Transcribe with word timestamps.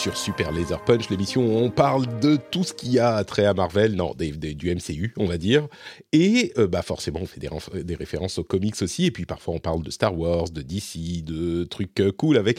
sur 0.00 0.16
Super 0.16 0.50
Laser 0.50 0.82
Punch, 0.82 1.10
l'émission 1.10 1.44
où 1.44 1.58
on 1.58 1.68
parle 1.68 2.20
de 2.20 2.38
tout 2.50 2.64
ce 2.64 2.72
qui 2.72 2.98
a 2.98 3.22
trait 3.22 3.44
à 3.44 3.52
Marvel, 3.52 3.96
non, 3.96 4.14
du 4.16 4.74
MCU, 4.74 5.12
on 5.18 5.26
va 5.26 5.36
dire. 5.36 5.68
Et 6.12 6.54
euh, 6.56 6.66
bah 6.66 6.80
forcément, 6.80 7.20
on 7.20 7.26
fait 7.26 7.38
des, 7.84 7.94
références 7.96 8.38
aux 8.38 8.44
comics 8.44 8.80
aussi. 8.80 9.04
Et 9.04 9.10
puis 9.10 9.26
parfois, 9.26 9.52
on 9.52 9.58
parle 9.58 9.82
de 9.82 9.90
Star 9.90 10.18
Wars, 10.18 10.48
de 10.48 10.62
DC, 10.62 11.22
de 11.22 11.64
trucs 11.64 12.00
euh, 12.00 12.12
cool 12.12 12.38
avec. 12.38 12.58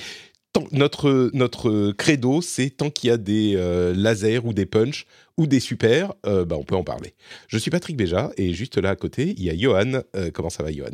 Tant, 0.54 0.66
notre, 0.72 1.32
notre 1.34 1.94
credo, 1.94 2.44
c'est 2.44 2.70
tant 2.70 2.92
qu'il 2.92 3.10
y 3.10 3.12
a 3.12 3.18
des 3.18 3.56
euh, 3.56 3.92
lasers 3.96 4.46
ou 4.46 4.54
des 4.54 4.68
punch 4.68 5.08
ou 5.36 5.48
des 5.48 5.60
super, 5.60 6.14
bah 6.24 6.58
on 6.60 6.64
peut 6.64 6.76
en 6.76 6.84
parler. 6.84 7.16
Je 7.48 7.58
suis 7.58 7.72
Patrick 7.72 7.98
Béja 7.98 8.30
et 8.38 8.54
juste 8.54 8.78
là 8.78 8.92
à 8.92 8.96
côté, 8.96 9.34
il 9.36 9.44
y 9.44 9.50
a 9.50 9.58
Johan. 9.58 10.04
Comment 10.34 10.52
ça 10.52 10.62
va, 10.62 10.72
Johan? 10.72 10.92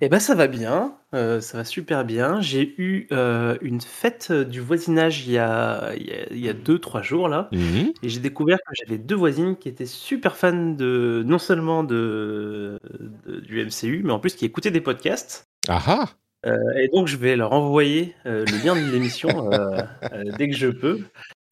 Eh 0.00 0.08
ben 0.08 0.18
ça 0.18 0.34
va 0.34 0.46
bien, 0.46 0.94
euh, 1.14 1.40
ça 1.40 1.58
va 1.58 1.64
super 1.64 2.04
bien. 2.04 2.40
J'ai 2.40 2.74
eu 2.78 3.06
euh, 3.12 3.56
une 3.60 3.80
fête 3.80 4.32
du 4.32 4.60
voisinage 4.60 5.26
il 5.26 5.32
y 5.32 5.38
a 5.38 5.92
il 5.96 6.38
y 6.38 6.48
a, 6.48 6.52
deux 6.52 6.78
trois 6.78 7.02
jours 7.02 7.28
là, 7.28 7.48
Mhm. 7.52 7.92
et 8.02 8.08
j'ai 8.08 8.20
découvert 8.20 8.58
que 8.58 8.72
j'avais 8.78 8.98
deux 8.98 9.14
voisines 9.16 9.56
qui 9.56 9.68
étaient 9.68 9.86
super 9.86 10.36
fans 10.36 10.70
de 10.72 11.22
non 11.26 11.38
seulement 11.38 11.84
de, 11.84 12.78
de- 13.26 13.40
du 13.40 13.60
MCU, 13.64 14.02
mais 14.04 14.12
en 14.12 14.18
plus 14.18 14.34
qui 14.34 14.44
écoutaient 14.46 14.70
des 14.70 14.80
podcasts. 14.80 15.44
Ah 15.68 15.82
ah 15.86 16.04
Euh, 16.46 16.56
et 16.78 16.88
donc 16.88 17.06
je 17.06 17.18
vais 17.18 17.36
leur 17.36 17.52
envoyer 17.52 18.14
euh, 18.24 18.46
le 18.46 18.64
lien 18.64 18.74
de 18.74 18.90
l'émission 18.90 19.52
euh, 19.52 19.82
euh, 20.14 20.24
dès 20.38 20.48
que 20.48 20.56
je 20.56 20.68
peux 20.68 21.00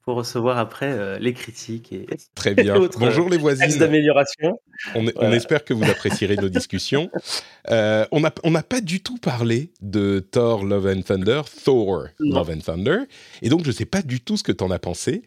pour 0.09 0.17
recevoir 0.17 0.57
après 0.57 0.91
euh, 0.91 1.19
les 1.19 1.35
critiques 1.35 1.93
et 1.93 2.07
Très 2.35 2.55
bien. 2.55 2.81
Bonjour 2.99 3.29
les 3.29 3.35
axes 3.35 3.43
voisines. 3.43 3.79
d'amélioration. 3.79 4.59
On, 4.95 5.05
espère 5.33 5.67
que 5.67 5.75
vous 5.75 5.85
apprécierez 5.85 6.37
nos 6.37 6.49
discussions. 6.59 7.11
Euh, 7.71 8.07
on 8.11 8.21
n'a 8.21 8.33
on 8.43 8.51
n'a 8.51 8.63
pas 8.63 8.81
du 8.81 9.03
tout 9.03 9.19
parlé 9.19 9.71
de 9.83 10.21
Thor 10.21 10.65
Love 10.65 10.87
and 10.87 11.03
Thunder, 11.03 11.43
Thor 11.63 12.07
Non. 12.21 12.37
Love 12.37 12.53
and 12.57 12.61
Thunder, 12.61 12.99
et 13.43 13.51
donc 13.51 13.65
je 13.65 13.69
ne 13.69 13.75
sais 13.75 13.85
pas 13.85 14.01
du 14.01 14.23
tout 14.23 14.39
ce 14.39 14.43
que 14.43 14.53
tu 14.53 14.65
en 14.65 14.71
as 14.71 14.79
pensé. 14.79 15.25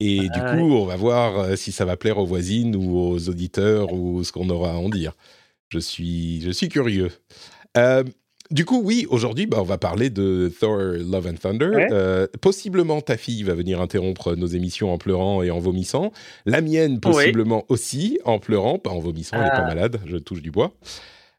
Et 0.00 0.18
du 0.18 0.40
Ah 0.40 0.56
coup, 0.56 0.64
on 0.64 0.84
va 0.84 0.96
voir 0.96 1.38
euh, 1.38 1.54
si 1.54 1.70
ça 1.70 1.84
va 1.84 1.96
plaire 1.96 2.18
aux 2.18 2.26
voisines 2.26 2.74
ou 2.74 2.98
aux 2.98 3.28
auditeurs 3.28 3.92
ou 3.92 4.24
ce 4.24 4.32
qu'on 4.32 4.50
aura 4.50 4.72
à 4.72 4.74
en 4.78 4.88
dire. 4.88 5.12
Je 5.68 5.78
suis, 5.78 6.40
je 6.40 6.50
suis 6.50 6.68
curieux. 6.68 7.12
Euh, 7.76 8.02
du 8.50 8.64
coup, 8.64 8.80
oui, 8.82 9.06
aujourd'hui, 9.08 9.46
bah, 9.46 9.58
on 9.60 9.64
va 9.64 9.78
parler 9.78 10.10
de 10.10 10.52
Thor 10.60 10.76
Love 10.78 11.26
and 11.28 11.34
Thunder. 11.40 11.68
Ouais. 11.68 11.88
Euh, 11.92 12.26
possiblement, 12.40 13.00
ta 13.00 13.16
fille 13.16 13.42
va 13.42 13.54
venir 13.54 13.80
interrompre 13.80 14.34
nos 14.36 14.46
émissions 14.46 14.92
en 14.92 14.98
pleurant 14.98 15.42
et 15.42 15.50
en 15.50 15.58
vomissant. 15.58 16.12
La 16.46 16.60
mienne, 16.60 17.00
possiblement 17.00 17.64
aussi, 17.68 18.18
en 18.24 18.38
pleurant, 18.38 18.78
pas 18.78 18.90
en 18.90 19.00
vomissant, 19.00 19.36
elle 19.36 19.44
n'est 19.44 19.48
pas 19.50 19.62
Ah. 19.64 19.74
malade, 19.74 20.00
je 20.06 20.16
touche 20.18 20.42
du 20.42 20.50
bois. 20.50 20.72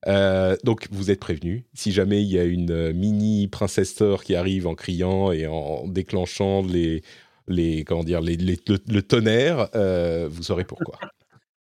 Euh, 0.08 0.56
donc, 0.64 0.88
vous 0.92 1.09
êtes 1.09 1.20
prévenus. 1.20 1.64
Si 1.73 1.92
jamais 1.92 2.22
il 2.22 2.28
y 2.31 2.38
a 2.38 2.44
une 2.44 2.72
euh, 2.72 2.94
mini 2.94 3.48
princesse 3.48 3.95
Thor 3.95 4.23
qui 4.23 4.36
arrive 4.36 4.67
en 4.67 4.76
criant 4.76 5.31
et 5.31 5.48
en 5.48 5.88
déclenchant 5.88 6.61
les, 6.64 7.02
les 7.48 7.83
comment 7.83 8.03
dire, 8.03 8.22
les, 8.22 8.36
les- 8.38 8.59
le, 8.67 8.78
le 8.88 9.02
tonnerre, 9.02 9.70
euh, 9.76 10.28
vous 10.30 10.44
saurez 10.44 10.64
pourquoi. 10.64 11.00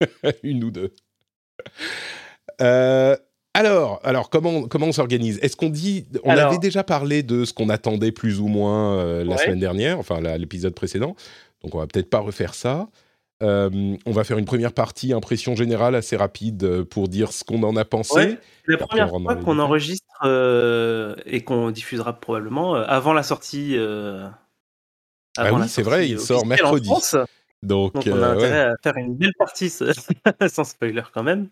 une 0.42 0.64
ou 0.64 0.70
deux. 0.70 0.92
Euh, 2.60 3.16
alors, 4.04 4.30
comment, 4.30 4.62
comment 4.68 4.86
on 4.86 4.92
s'organise? 4.92 5.38
Est-ce 5.42 5.56
qu'on 5.56 5.70
dit. 5.70 6.06
On 6.24 6.30
Alors- 6.30 6.48
avait 6.48 6.58
déjà 6.58 6.84
parlé 6.84 7.22
de 7.22 7.44
ce 7.44 7.52
qu'on 7.52 7.68
attendait 7.68 8.12
plus 8.12 8.40
ou 8.40 8.46
moins 8.48 8.98
euh, 8.98 9.24
la 9.24 9.32
Ouais. 9.36 9.38
semaine 9.44 9.60
dernière, 9.60 9.98
enfin 9.98 10.20
l'épisode 10.38 10.74
précédent. 10.74 11.16
Donc, 11.62 11.74
on 11.74 11.78
va 11.78 11.86
peut-être 11.86 12.10
pas 12.10 12.18
refaire 12.20 12.54
ça. 12.54 12.88
Euh, 13.42 13.96
on 14.06 14.12
va 14.12 14.22
faire 14.24 14.38
une 14.38 14.44
première 14.44 14.72
partie, 14.72 15.12
impression 15.12 15.56
générale 15.56 15.94
assez 15.96 16.16
rapide 16.16 16.62
euh, 16.62 16.84
pour 16.84 17.08
dire 17.08 17.32
ce 17.32 17.42
qu'on 17.42 17.62
en 17.64 17.76
a 17.76 17.84
pensé. 17.84 18.14
Ouais. 18.14 18.38
La 18.68 18.76
première 18.78 19.10
fois 19.10 19.36
qu'on 19.36 19.58
enregistre 19.58 20.06
euh, 20.24 21.16
et 21.26 21.42
qu'on 21.42 21.70
diffusera 21.70 22.12
probablement 22.20 22.74
avant 22.74 23.12
la 23.12 23.22
sortie. 23.22 23.76
Ah 25.36 25.52
oui, 25.52 25.68
c'est 25.68 25.82
vrai, 25.82 26.08
il 26.08 26.20
sort 26.20 26.46
mercredi. 26.46 26.88
Donc, 27.62 27.94
donc 27.94 28.04
on 28.06 28.22
a 28.22 28.34
ouais. 28.36 28.44
intérêt 28.44 28.60
à 28.60 28.74
faire 28.82 28.96
une 28.96 29.16
belle 29.16 29.32
partie 29.38 29.70
sans 30.48 30.64
spoiler 30.64 31.02
quand 31.12 31.22
même. 31.22 31.48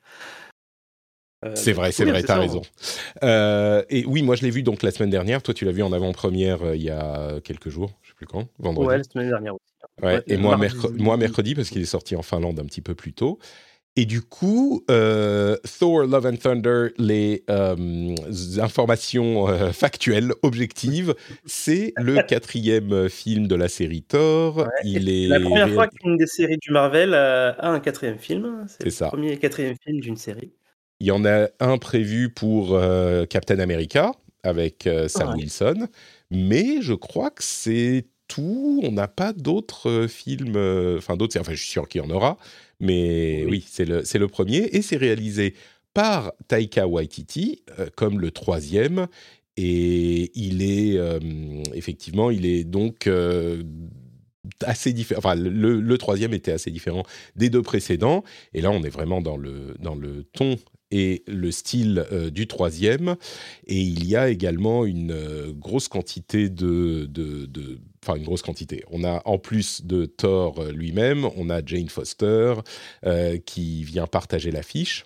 Euh, 1.45 1.53
C'est 1.55 1.73
vrai, 1.73 1.93
c'est 1.93 2.05
vrai, 2.05 2.23
t'as 2.23 2.39
raison. 2.39 2.63
Euh, 3.25 3.83
et 3.91 4.05
oui, 4.07 4.23
moi 4.23 4.37
je 4.37 4.43
l'ai 4.43 4.51
vu 4.51 4.63
donc 4.63 4.83
la 4.83 4.91
semaine 4.91 5.11
dernière. 5.11 5.43
Toi, 5.43 5.55
tu 5.55 5.65
l'as 5.65 5.73
vu 5.73 5.83
en 5.83 5.93
avant-première 5.93 6.63
euh, 6.63 6.77
il 6.77 6.83
y 6.83 6.91
a 6.91 7.41
quelques 7.43 7.69
jours, 7.69 7.91
je 8.03 8.11
sais 8.11 8.15
plus 8.15 8.27
quand, 8.27 8.47
vendredi. 8.59 8.89
Ouais, 8.89 8.99
la 8.99 9.05
semaine 9.05 9.29
dernière 9.29 9.55
aussi. 9.55 9.63
Ouais, 10.03 10.15
Ouais, 10.15 10.23
et 10.27 10.37
moi, 10.37 11.17
mercredi, 11.17 11.55
parce 11.55 11.69
qu'il 11.69 11.83
est 11.83 11.87
sorti 11.87 12.17
en 12.17 12.23
Finlande 12.23 12.59
un 12.61 12.65
petit 12.65 12.81
peu 12.81 12.95
plus 12.95 13.13
tôt. 13.13 13.39
Et 13.95 14.07
du 14.07 14.23
coup, 14.23 14.85
euh, 14.91 15.57
Thor, 15.79 16.05
Love 16.05 16.25
and 16.27 16.37
Thunder, 16.37 16.89
les 16.97 17.45
informations 18.59 19.49
factuelles, 19.73 20.33
objectives, 20.43 21.15
c'est 21.45 21.93
le 21.99 22.23
quatrième 22.27 23.11
film 23.11 23.49
de 23.49 23.55
la 23.55 23.69
série 23.69 24.03
Thor. 24.03 24.59
Ouais, 24.59 24.65
Il 24.85 25.11
est 25.11 25.27
La 25.27 25.41
première 25.41 25.69
fois 25.71 25.89
qu'une 25.89 26.17
des 26.17 26.27
séries 26.27 26.57
du 26.57 26.71
Marvel 26.71 27.13
a 27.13 27.69
un 27.69 27.81
quatrième 27.81 28.19
film. 28.19 28.65
C'est 28.81 28.91
ça. 28.91 29.07
le 29.07 29.11
premier 29.11 29.33
et 29.33 29.37
quatrième 29.37 29.77
film 29.85 30.01
d'une 30.01 30.17
série. 30.17 30.53
Il 31.03 31.07
y 31.07 31.11
en 31.11 31.25
a 31.25 31.49
un 31.59 31.79
prévu 31.79 32.31
pour 32.31 32.75
euh, 32.77 33.27
Captain 33.27 33.59
America 33.59 34.13
avec 34.45 34.87
euh, 34.87 35.09
Sam 35.09 35.31
Ouais. 35.31 35.39
Wilson, 35.43 35.89
mais 36.31 36.81
je 36.81 36.95
crois 36.95 37.31
que 37.33 37.43
c'est 37.43 38.07
tout. 38.29 38.81
On 38.85 38.93
n'a 38.93 39.09
pas 39.09 39.33
d'autres 39.33 39.91
euh, 39.91 40.07
films, 40.09 40.57
enfin 40.97 41.17
d'autres, 41.17 41.41
enfin 41.41 41.55
je 41.55 41.61
suis 41.61 41.73
sûr 41.73 41.89
qu'il 41.89 42.03
y 42.03 42.05
en 42.05 42.11
aura, 42.11 42.39
mais 42.79 43.43
oui, 43.47 43.51
Oui. 43.51 43.65
c'est 43.69 43.85
le, 43.85 44.03
le 44.15 44.29
premier 44.29 44.59
et 44.73 44.81
c'est 44.81 44.97
réalisé 44.97 45.55
par 45.93 46.33
Taika 46.47 46.87
Waititi 46.87 47.65
comme 47.97 48.21
le 48.21 48.31
troisième. 48.31 49.09
Et 49.57 50.31
il 50.37 50.63
est 50.63 50.97
euh, 50.99 51.19
effectivement, 51.75 52.31
il 52.31 52.47
est 52.47 52.63
donc 52.63 53.09
euh, 53.09 53.65
assez 54.65 54.93
différent. 54.93 55.19
Enfin, 55.19 55.35
le, 55.35 55.81
le 55.81 55.99
troisième 55.99 56.33
était 56.33 56.53
assez 56.53 56.71
différent 56.71 57.03
des 57.37 57.51
deux 57.51 57.63
précédents. 57.63 58.25
Et 58.55 58.61
là, 58.61 58.71
on 58.71 58.83
est 58.83 58.89
vraiment 58.89 59.21
dans 59.21 59.37
le, 59.37 59.75
dans 59.81 59.95
le 59.95 60.25
ton 60.33 60.57
et 60.93 61.25
le 61.27 61.51
style 61.51 62.07
euh, 62.13 62.31
du 62.31 62.47
troisième. 62.47 63.17
Et 63.67 63.81
il 63.81 64.07
y 64.07 64.15
a 64.15 64.29
également 64.29 64.85
une 64.85 65.11
euh, 65.11 65.53
grosse 65.53 65.89
quantité 65.89 66.49
de, 66.49 67.07
de, 67.07 67.47
de- 67.47 67.81
Enfin, 68.05 68.17
une 68.17 68.25
grosse 68.25 68.43
quantité. 68.43 68.83
On 68.91 69.05
a, 69.05 69.23
en 69.27 69.39
plus 69.39 69.85
de 69.85 70.07
Thor 70.07 70.59
euh, 70.59 70.73
lui-même, 70.73 71.25
on 71.37 71.51
a 71.51 71.65
Jane 71.65 71.89
Foster 71.89 72.55
euh, 73.07 73.39
qui 73.39 73.85
vient 73.85 74.09
partager 74.09 74.51
l'affiche. 74.51 75.05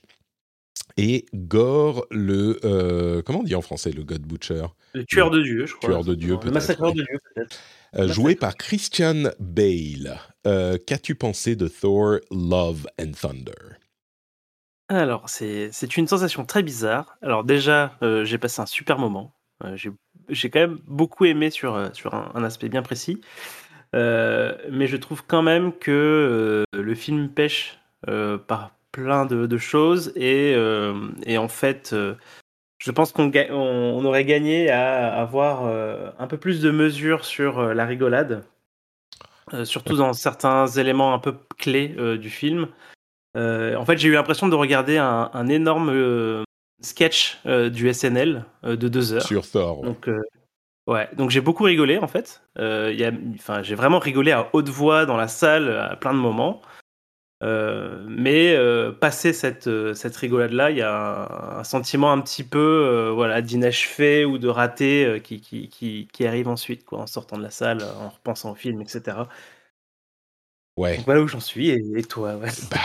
Et 0.96 1.26
Gore, 1.34 2.06
le... 2.10 2.58
euh, 2.64 3.20
comment 3.20 3.40
on 3.40 3.42
dit 3.42 3.54
en 3.54 3.60
français, 3.60 3.90
le 3.90 4.02
God 4.02 4.22
Butcher? 4.22 4.64
Le 4.94 5.04
tueur 5.04 5.30
de 5.30 5.42
Dieu, 5.42 5.66
je 5.66 5.74
crois. 5.74 5.90
Tueur 5.90 6.04
de 6.04 6.14
Dieu, 6.14 6.38
Le 6.42 6.50
massacreur 6.50 6.94
de 6.94 7.02
Dieu, 7.02 7.18
peut-être. 7.34 7.58
Euh, 7.96 8.08
joué 8.08 8.34
par 8.34 8.56
Christian 8.56 9.24
Bale. 9.38 10.18
Qu'as-tu 10.86 11.16
pensé 11.16 11.54
de 11.54 11.68
Thor, 11.68 12.20
Love 12.30 12.86
and 12.98 13.12
Thunder? 13.20 13.76
Alors, 14.88 15.28
c'est 15.28 15.70
c'est 15.72 15.96
une 15.96 16.06
sensation 16.06 16.44
très 16.44 16.62
bizarre. 16.62 17.16
Alors 17.22 17.44
déjà, 17.44 17.96
euh, 18.02 18.24
j'ai 18.24 18.38
passé 18.38 18.60
un 18.60 18.66
super 18.66 18.98
moment. 18.98 19.32
Euh, 19.64 19.76
j'ai 19.76 19.90
j'ai 20.28 20.50
quand 20.50 20.60
même 20.60 20.78
beaucoup 20.86 21.24
aimé 21.24 21.50
sur, 21.50 21.74
euh, 21.74 21.88
sur 21.92 22.14
un, 22.14 22.30
un 22.34 22.44
aspect 22.44 22.68
bien 22.68 22.82
précis. 22.82 23.20
Mais 23.94 24.86
je 24.86 24.96
trouve 24.96 25.24
quand 25.26 25.42
même 25.42 25.72
que 25.72 26.64
le 26.72 26.94
film 26.94 27.30
pêche 27.30 27.78
euh, 28.08 28.36
par 28.36 28.72
plein 28.92 29.24
de, 29.24 29.46
de 29.46 29.58
choses. 29.58 30.12
Et, 30.16 30.52
et 31.24 31.38
en 31.38 31.48
fait, 31.48 31.94
je 32.78 32.90
pense 32.90 33.12
qu'on 33.12 33.28
ga- 33.28 33.48
on, 33.50 33.54
on 33.56 34.04
aurait 34.04 34.26
gagné 34.26 34.70
à 34.70 35.14
avoir 35.18 35.64
un 36.18 36.26
peu 36.26 36.36
plus 36.36 36.60
de 36.60 36.70
mesure 36.70 37.24
sur 37.24 37.74
la 37.74 37.86
rigolade. 37.86 38.44
Surtout 39.64 39.96
dans 39.96 40.12
certains 40.12 40.66
éléments 40.66 41.14
un 41.14 41.18
peu 41.18 41.34
clés 41.56 41.88
du 42.18 42.28
film. 42.28 42.68
Euh, 43.36 43.76
en 43.76 43.84
fait, 43.84 43.98
j'ai 43.98 44.08
eu 44.08 44.12
l'impression 44.12 44.48
de 44.48 44.54
regarder 44.54 44.98
un, 44.98 45.30
un 45.32 45.48
énorme 45.48 45.90
euh, 45.90 46.42
sketch 46.80 47.38
euh, 47.46 47.68
du 47.70 47.92
SNL 47.92 48.44
de 48.64 48.88
deux 48.88 49.12
heures. 49.12 49.22
sur 49.22 49.48
Thor 49.48 49.80
ouais. 49.80 49.86
Donc, 49.86 50.10
ouais, 50.86 51.08
donc 51.14 51.30
j'ai 51.30 51.40
beaucoup 51.40 51.64
rigolé 51.64 51.98
en 51.98 52.08
fait. 52.08 52.42
Enfin, 52.58 53.62
j'ai 53.62 53.74
vraiment 53.74 53.98
rigolé 53.98 54.32
à 54.32 54.48
haute 54.52 54.68
voix 54.68 55.06
dans 55.06 55.16
la 55.16 55.28
salle 55.28 55.70
à 55.70 55.96
plein 55.96 56.14
de 56.14 56.18
moments. 56.18 56.62
Euh, 57.42 58.02
mais 58.08 58.54
euh, 58.54 58.92
passé 58.92 59.34
cette, 59.34 59.66
euh, 59.66 59.92
cette 59.92 60.16
rigolade-là, 60.16 60.70
il 60.70 60.78
y 60.78 60.82
a 60.82 60.90
un, 60.94 61.58
un 61.58 61.64
sentiment 61.64 62.10
un 62.10 62.20
petit 62.20 62.44
peu 62.44 63.10
voilà, 63.14 63.42
d'inachevé 63.42 64.24
ou 64.24 64.38
de 64.38 64.48
raté 64.48 65.20
qui, 65.22 65.40
qui, 65.40 65.68
qui, 65.68 66.08
qui 66.12 66.26
arrive 66.26 66.48
ensuite 66.48 66.84
quoi, 66.84 67.00
en 67.00 67.06
sortant 67.06 67.36
de 67.36 67.42
la 67.42 67.50
salle, 67.50 67.82
en 67.82 68.08
repensant 68.08 68.52
au 68.52 68.54
film, 68.54 68.80
etc. 68.80 69.18
Ouais. 70.76 70.96
Donc 70.96 71.06
voilà 71.06 71.22
où 71.22 71.28
j'en 71.28 71.40
suis. 71.40 71.70
Et, 71.70 71.82
et 71.96 72.02
toi, 72.04 72.36
ouais. 72.36 72.50
Bah, 72.70 72.78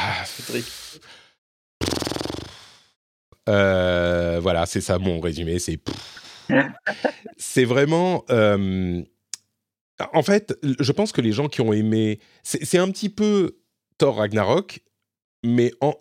euh, 3.50 4.40
voilà, 4.42 4.66
c'est 4.66 4.82
ça 4.82 4.98
mon 5.00 5.20
résumé. 5.20 5.60
C'est 5.60 5.80
c'est 7.38 7.66
vraiment. 7.66 8.24
euh, 8.30 9.02
en 10.14 10.24
fait, 10.24 10.58
je 10.80 10.92
pense 10.92 11.12
que 11.12 11.22
les 11.22 11.32
gens 11.32 11.48
qui 11.48 11.62
ont 11.62 11.74
aimé, 11.74 12.20
c'est 12.44 12.78
un 12.78 12.90
petit 12.90 13.10
peu 13.10 13.58
Thor 13.98 14.18
Ragnarok, 14.18 14.82
mais 15.44 15.72
en, 15.80 15.94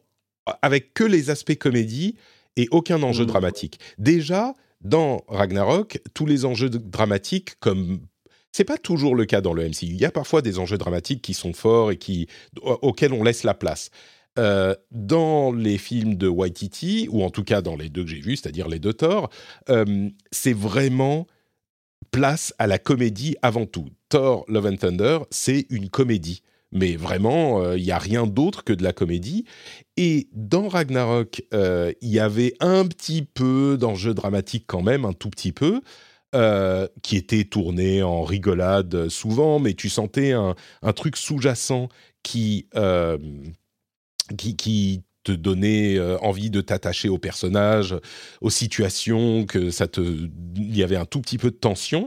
avec 0.63 0.95
que 0.95 1.05
les 1.05 1.29
aspects 1.31 1.57
comédie 1.57 2.17
et 2.57 2.67
aucun 2.71 3.03
enjeu 3.03 3.25
Mhm. 3.25 3.29
dramatique. 3.31 3.79
Déjà, 3.99 4.55
dans 4.81 5.23
Ragnarok, 5.29 6.01
tous 6.15 6.25
les 6.27 6.45
enjeux 6.47 6.71
dramatiques, 6.71 7.59
comme 7.61 8.01
C'est 8.53 8.65
pas 8.65 8.79
toujours 8.79 9.15
le 9.15 9.27
cas 9.27 9.41
dans 9.41 9.53
le 9.53 9.65
MCU. 9.69 9.87
Il 9.87 10.01
y 10.01 10.05
a 10.05 10.11
parfois 10.11 10.43
des 10.43 10.59
enjeux 10.59 10.79
dramatiques 10.79 11.23
qui 11.23 11.35
sont 11.35 11.53
forts 11.53 11.93
et 11.93 11.97
qui, 11.97 12.27
auxquels 12.63 13.13
on 13.13 13.23
laisse 13.23 13.45
la 13.45 13.55
place. 13.55 13.91
Euh, 14.39 14.77
dans 14.93 15.53
les 15.53 15.77
films 15.77 16.15
de 16.15 16.29
Waititi, 16.29 17.09
ou 17.11 17.25
en 17.25 17.31
tout 17.31 17.43
cas 17.43 17.63
dans 17.63 17.77
les 17.77 17.89
deux 17.89 18.05
que 18.05 18.11
j'ai 18.11 18.21
vus, 18.21 18.37
c'est-à-dire 18.37 18.69
les 18.69 18.79
deux 18.79 18.93
Thor, 18.93 19.29
euh, 19.69 20.09
c'est 20.31 20.53
vraiment 20.53 21.27
place 22.13 22.55
à 22.59 22.67
la 22.69 22.79
comédie 22.79 23.37
avant 23.43 23.67
tout. 23.67 23.89
Thor, 24.09 24.45
Love 24.47 24.67
and 24.67 24.77
Thunder, 24.77 25.19
c'est 25.31 25.67
une 25.69 25.89
comédie. 25.91 26.43
Mais 26.73 26.95
vraiment, 26.95 27.61
euh, 27.61 27.77
il 27.77 27.83
n'y 27.83 27.91
a 27.91 27.99
rien 27.99 28.27
d'autre 28.27 28.63
que 28.63 28.73
de 28.73 28.85
la 28.85 28.93
comédie. 28.93 29.45
Et 29.97 30.29
dans 30.33 30.69
Ragnarok, 30.69 31.43
il 31.53 32.09
y 32.09 32.21
avait 32.21 32.55
un 32.61 32.87
petit 32.87 33.23
peu 33.23 33.77
d'enjeu 33.79 34.15
dramatique 34.15 34.65
quand 34.69 34.83
même, 34.83 35.05
un 35.05 35.13
tout 35.13 35.31
petit 35.31 35.53
peu. 35.53 35.81
Qui 37.03 37.17
était 37.17 37.45
tourné 37.45 38.03
en 38.03 38.23
rigolade 38.23 39.09
souvent, 39.09 39.59
mais 39.59 39.75
tu 39.75 39.89
sentais 39.89 40.33
un, 40.33 40.55
truc 40.95 41.17
sous-jacent 41.17 41.89
qui, 42.23 42.67
qui, 44.37 45.03
te 45.25 45.33
donnait 45.33 45.99
euh, 45.99 46.19
envie 46.19 46.51
de 46.51 46.61
t'attacher 46.61 47.09
au 47.09 47.19
personnage, 47.19 47.95
aux 48.41 48.51
situations, 48.51 49.45
que 49.45 49.71
ça 49.71 49.87
te, 49.87 50.01
il 50.01 50.77
y 50.77 50.83
avait 50.83 50.97
un 50.97 51.05
tout 51.05 51.21
petit 51.21 51.39
peu 51.39 51.51
de 51.51 51.57
tension. 51.57 52.07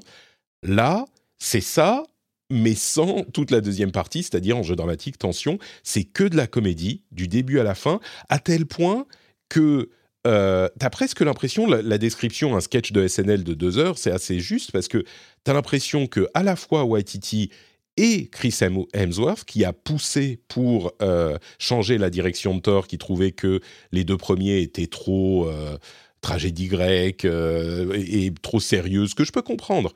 Là, 0.63 1.05
c'est 1.39 1.61
ça, 1.61 2.03
mais 2.49 2.75
sans 2.75 3.23
toute 3.25 3.51
la 3.51 3.61
deuxième 3.61 3.91
partie, 3.91 4.23
c'est-à-dire 4.23 4.57
en 4.57 4.63
jeu 4.63 4.75
dramatique, 4.75 5.17
tension. 5.17 5.59
C'est 5.83 6.03
que 6.03 6.23
de 6.23 6.35
la 6.35 6.47
comédie, 6.47 7.03
du 7.11 7.27
début 7.27 7.59
à 7.59 7.63
la 7.63 7.75
fin, 7.75 7.99
à 8.29 8.39
tel 8.39 8.65
point 8.65 9.05
que 9.49 9.89
euh, 10.25 10.69
t'as 10.79 10.89
presque 10.89 11.21
l'impression, 11.21 11.67
la, 11.67 11.97
description, 11.97 12.55
un 12.55 12.61
sketch 12.61 12.91
de 12.91 13.07
SNL 13.07 13.43
de 13.43 13.53
deux 13.53 13.77
heures, 13.77 13.97
c'est 13.97 14.11
assez 14.11 14.39
juste 14.39 14.71
parce 14.71 14.87
que 14.87 15.03
t'as 15.43 15.53
l'impression 15.53 16.07
que 16.07 16.27
à 16.33 16.43
la 16.43 16.55
fois 16.55 16.85
Waititi 16.85 17.49
et 17.97 18.27
Chris 18.27 18.57
Hemsworth 18.93 19.43
qui 19.43 19.65
a 19.65 19.73
poussé 19.73 20.39
pour 20.47 20.93
euh, 21.01 21.37
changer 21.59 21.97
la 21.97 22.09
direction 22.09 22.55
de 22.55 22.61
Thor, 22.61 22.87
qui 22.87 22.97
trouvait 22.97 23.31
que 23.31 23.59
les 23.91 24.03
deux 24.03 24.17
premiers 24.17 24.61
étaient 24.61 24.87
trop 24.87 25.47
euh, 25.49 25.77
tragédie 26.21 26.67
grecque 26.67 27.25
et, 27.25 28.33
trop 28.41 28.61
sérieuses, 28.61 29.13
que 29.13 29.25
je 29.25 29.31
peux 29.33 29.41
comprendre. 29.41 29.93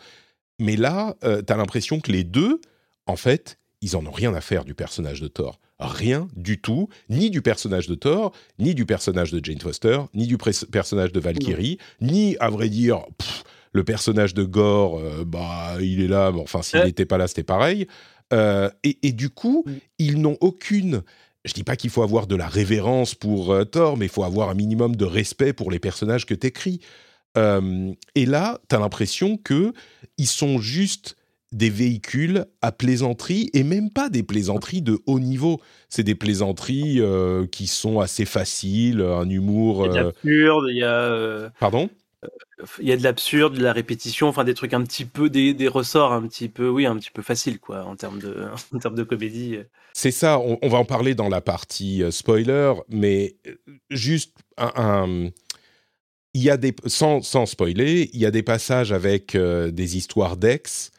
Mais 0.60 0.76
là, 0.76 1.16
tu 1.22 1.54
as 1.54 1.58
l'impression 1.58 2.02
que 2.02 2.12
les 2.12 2.26
deux, 2.26 2.60
en 3.06 3.16
fait, 3.16 3.60
ils 3.82 3.96
en 3.96 4.06
ont 4.06 4.12
rien 4.12 4.34
à 4.34 4.42
faire 4.42 4.66
du 4.66 4.76
personnage 4.76 5.22
de 5.22 5.30
Thor. 5.30 5.58
Rien 5.80 6.28
du 6.36 6.60
tout, 6.60 6.90
ni 7.10 7.30
du 7.30 7.44
personnage 7.44 7.88
de 7.88 7.94
Thor, 7.94 8.34
ni 8.58 8.74
du 8.74 8.86
personnage 8.86 9.32
de 9.32 9.44
Jane 9.44 9.60
Foster, 9.60 10.00
ni 10.16 10.26
du 10.26 10.38
personnage 10.38 11.12
de 11.12 11.20
Valkyrie, 11.20 11.78
ni, 12.02 12.36
à 12.40 12.50
vrai 12.50 12.70
dire, 12.70 13.04
le 13.74 13.84
personnage 13.84 14.34
de 14.34 14.44
Gore, 14.44 15.00
euh, 15.00 15.24
bah, 15.24 15.78
il 15.80 16.02
est 16.02 16.08
là, 16.08 16.32
mais 16.32 16.42
enfin, 16.42 16.64
s'il 16.64 16.82
n'était 16.84 17.06
pas 17.06 17.20
là, 17.20 17.28
c'était 17.28 17.44
pareil. 17.44 17.88
Euh, 18.34 18.70
et, 18.84 19.12
du 19.12 19.30
coup, 19.30 19.66
ils 20.00 20.20
n'ont 20.20 20.38
aucune. 20.42 21.04
Je 21.46 21.54
dis 21.54 21.64
pas 21.64 21.76
qu'il 21.76 21.92
faut 21.92 22.02
avoir 22.02 22.26
de 22.26 22.36
la 22.36 22.48
révérence 22.48 23.14
pour 23.14 23.54
euh, 23.54 23.64
Thor, 23.64 23.96
mais 23.96 24.08
il 24.08 24.12
faut 24.12 24.24
avoir 24.24 24.50
un 24.50 24.56
minimum 24.56 24.96
de 24.96 25.06
respect 25.06 25.54
pour 25.54 25.70
les 25.70 25.80
personnages 25.80 26.26
que 26.26 26.34
tu 26.34 26.48
écris. 26.48 26.82
et 28.16 28.26
là, 28.26 28.60
tu 28.68 28.76
as 28.76 28.80
l'impression 28.80 29.38
que 29.38 29.72
ils 30.18 30.28
sont 30.28 30.58
juste 30.58 31.17
des 31.52 31.70
véhicules 31.70 32.46
à 32.62 32.72
plaisanterie 32.72 33.50
et 33.54 33.64
même 33.64 33.90
pas 33.90 34.10
des 34.10 34.24
plaisanteries 34.24 34.82
de 34.82 35.00
haut 35.06 35.20
niveau. 35.20 35.62
C'est 35.90 36.04
des 36.04 36.16
plaisanteries 36.16 37.02
qui 37.52 37.68
sont 37.68 38.00
assez 38.00 38.26
faciles, 38.26 39.02
un 39.02 39.30
humour. 39.30 39.86
Il 39.88 39.94
y 39.94 39.98
a 39.98 40.08
absurde, 40.08 40.66
il 40.70 40.78
y 40.78 40.84
a. 40.84 41.50
Pardon? 41.60 41.90
il 42.80 42.88
y 42.88 42.92
a 42.92 42.98
de 42.98 43.04
l'absurde, 43.04 43.56
de 43.56 43.62
la 43.62 43.74
répétition, 43.74 44.28
enfin 44.28 44.44
des 44.44 44.54
trucs 44.54 44.74
un 44.74 44.84
petit 44.84 45.06
peu, 45.06 45.30
des, 45.30 45.54
des, 45.54 45.68
ressorts 45.68 46.12
un 46.12 46.28
petit 46.28 46.50
peu, 46.50 46.68
oui, 46.68 46.86
un 46.86 46.98
petit 46.98 47.12
peu 47.12 47.22
faciles 47.22 47.60
quoi, 47.60 47.86
en 47.86 47.96
termes 47.96 48.20
de, 48.20 48.48
en 48.74 48.80
termes 48.80 48.96
de 48.96 49.04
comédie. 49.04 49.60
C'est 49.94 50.12
ça, 50.12 50.40
on, 50.40 50.68
va 50.68 50.78
en 50.78 50.86
parler 50.86 51.16
dans 51.16 51.30
la 51.30 51.42
partie 51.42 52.04
euh, 52.04 52.12
spoiler, 52.12 52.74
mais 52.90 53.36
euh, 53.48 53.56
juste 53.90 54.38
un, 54.58 55.30
il 56.34 56.42
y 56.42 56.50
a 56.50 56.58
des, 56.58 56.76
sans, 56.86 57.22
sans, 57.22 57.46
spoiler, 57.46 58.10
il 58.14 58.20
y 58.20 58.26
a 58.26 58.32
des 58.32 58.44
passages 58.44 58.92
avec 58.92 59.36
euh, 59.36 59.72
des 59.72 59.98
histoires 59.98 60.38
d'ex 60.38 60.92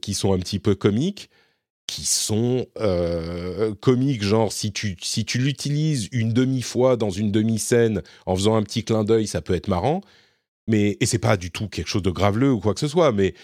qui 0.00 0.14
sont 0.14 0.32
un 0.32 0.38
petit 0.38 0.58
peu 0.58 0.74
comiques 0.74 1.30
qui 1.88 2.04
sont 2.04 2.66
euh, 2.78 3.74
comiques, 3.74 4.22
genre 4.22 4.52
si 4.52 4.72
tu, 4.72 4.96
si 5.00 5.24
tu 5.24 5.38
l'utilises 5.38 6.08
une 6.12 6.34
demi-fois 6.34 6.96
dans 6.96 7.10
une 7.10 7.32
demi-scène 7.32 8.02
en 8.26 8.36
faisant 8.36 8.56
un 8.56 8.62
petit 8.62 8.84
clin 8.84 9.04
d'œil, 9.04 9.26
ça 9.26 9.40
peut 9.40 9.54
être 9.54 9.68
marrant. 9.68 10.02
Mais, 10.68 10.98
et 11.00 11.06
c'est 11.06 11.18
pas 11.18 11.38
du 11.38 11.50
tout 11.50 11.66
quelque 11.66 11.88
chose 11.88 12.02
de 12.02 12.10
graveleux 12.10 12.52
ou 12.52 12.60
quoi 12.60 12.74
que 12.74 12.80
ce 12.80 12.88
soit, 12.88 13.10
mais 13.10 13.34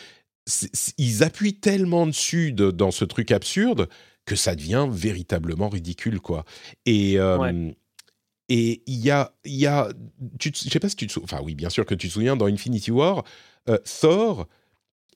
ils 0.98 1.24
appuient 1.24 1.54
tellement 1.54 2.06
dessus 2.06 2.52
dans 2.52 2.90
ce 2.90 3.06
truc 3.06 3.32
absurde 3.32 3.88
que 4.26 4.36
ça 4.36 4.54
devient 4.54 4.86
véritablement 4.90 5.68
ridicule, 5.68 6.20
quoi. 6.20 6.44
Et. 6.86 7.18
Euh, 7.18 7.72
et 8.50 8.82
il 8.86 8.98
y 8.98 9.10
a, 9.10 9.32
y 9.46 9.64
a 9.64 9.88
je 10.38 10.50
sais 10.52 10.78
pas 10.78 10.90
si 10.90 10.96
tu 10.96 11.06
te 11.06 11.12
souviens, 11.12 11.24
enfin 11.24 11.42
oui, 11.42 11.54
bien 11.54 11.70
sûr 11.70 11.86
que 11.86 11.94
tu 11.94 12.08
te 12.08 12.12
souviens, 12.12 12.36
dans 12.36 12.44
Infinity 12.44 12.90
War, 12.90 13.24
euh, 13.70 13.78
Thor 14.00 14.46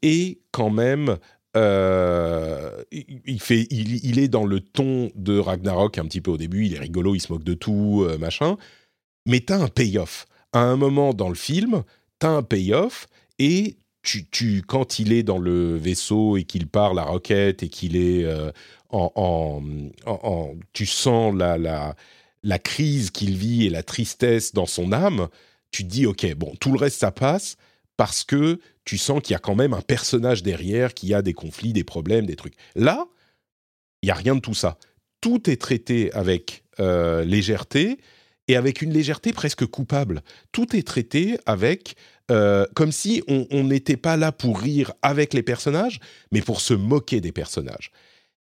est 0.03 0.39
quand 0.53 0.71
même 0.71 1.19
euh, 1.57 2.83
il, 2.93 3.41
fait, 3.41 3.67
il, 3.71 4.19
est 4.19 4.29
dans 4.29 4.45
le 4.45 4.61
ton 4.61 5.11
de 5.15 5.39
Ragnarok 5.39 5.99
un 5.99 6.05
petit 6.05 6.21
peu 6.21 6.31
au 6.31 6.37
début, 6.37 6.67
il 6.67 6.75
est 6.75 6.79
rigolo, 6.79 7.15
il 7.15 7.21
se 7.21 7.33
moque 7.33 7.45
de 7.45 7.55
tout, 7.55 8.05
euh, 8.07 8.19
machin. 8.19 8.57
Mais 9.27 9.41
t'as 9.41 9.59
un 9.59 9.69
payoff. 9.69 10.27
À 10.53 10.61
un 10.61 10.77
moment 10.77 11.15
dans 11.15 11.29
le 11.29 11.35
film, 11.35 11.83
t'as 12.19 12.29
un 12.29 12.43
payoff 12.43 13.07
et 13.39 13.77
tu, 14.03 14.63
quand 14.67 14.99
il 14.99 15.13
est 15.13 15.23
dans 15.23 15.39
le 15.39 15.77
vaisseau 15.77 16.37
et 16.37 16.45
qu'il 16.45 16.67
part 16.67 16.95
la 16.95 17.05
roquette 17.05 17.63
et 17.63 17.69
qu'il 17.69 17.97
est 17.97 18.25
euh, 18.25 18.51
en, 18.91 19.63
en, 20.07 20.55
tu 20.73 20.87
sens 20.87 21.35
la, 21.35 21.59
la, 21.59 21.95
la 22.43 22.59
crise 22.59 23.11
qu'il 23.11 23.37
vit 23.37 23.67
et 23.67 23.71
la 23.71 23.83
tristesse 23.83 24.55
dans 24.55 24.67
son 24.67 24.93
âme. 24.93 25.29
Tu 25.71 25.85
te 25.85 25.91
dis 25.91 26.07
ok, 26.07 26.35
bon, 26.37 26.55
tout 26.59 26.73
le 26.73 26.79
reste 26.79 27.01
ça 27.01 27.11
passe 27.11 27.57
parce 27.99 28.25
que 28.25 28.61
tu 28.85 28.97
sens 28.97 29.21
qu'il 29.21 29.35
y 29.35 29.37
a 29.37 29.41
quand 29.41 29.57
même 29.57 29.75
un 29.75 29.83
personnage 29.83 30.43
derrière 30.43 30.95
qui 30.95 31.13
a 31.13 31.21
des 31.21 31.35
conflits, 31.35 31.75
des 31.75 31.85
problèmes, 31.85 32.25
des 32.25 32.37
trucs. 32.37 32.55
Là, 32.77 33.07
il 34.03 34.09
y 34.09 34.11
a 34.11 34.15
rien 34.15 34.37
de 34.37 34.41
tout 34.41 34.55
ça. 34.55 34.79
Tout 35.21 35.51
est 35.51 35.61
traité 35.61 36.11
avec 36.15 36.63
euh, 36.79 37.25
légèreté 37.25 37.99
et 38.47 38.55
avec 38.55 38.83
une 38.83 38.93
légèreté 38.93 39.33
presque 39.33 39.67
coupable. 39.67 40.23
Tout 40.53 40.77
est 40.77 40.87
traité 40.87 41.39
avec 41.45 41.97
euh, 42.31 42.67
comme 42.75 42.93
si 42.93 43.23
on 43.27 43.65
n'était 43.65 43.97
pas 43.97 44.17
là 44.17 44.31
pour 44.33 44.61
rire 44.61 44.93
avec 45.03 45.35
les 45.35 45.43
personnages, 45.43 45.99
mais 46.31 46.41
pour 46.41 46.61
se 46.61 46.75
moquer 46.75 47.21
des 47.21 47.33
personnages. 47.33 47.91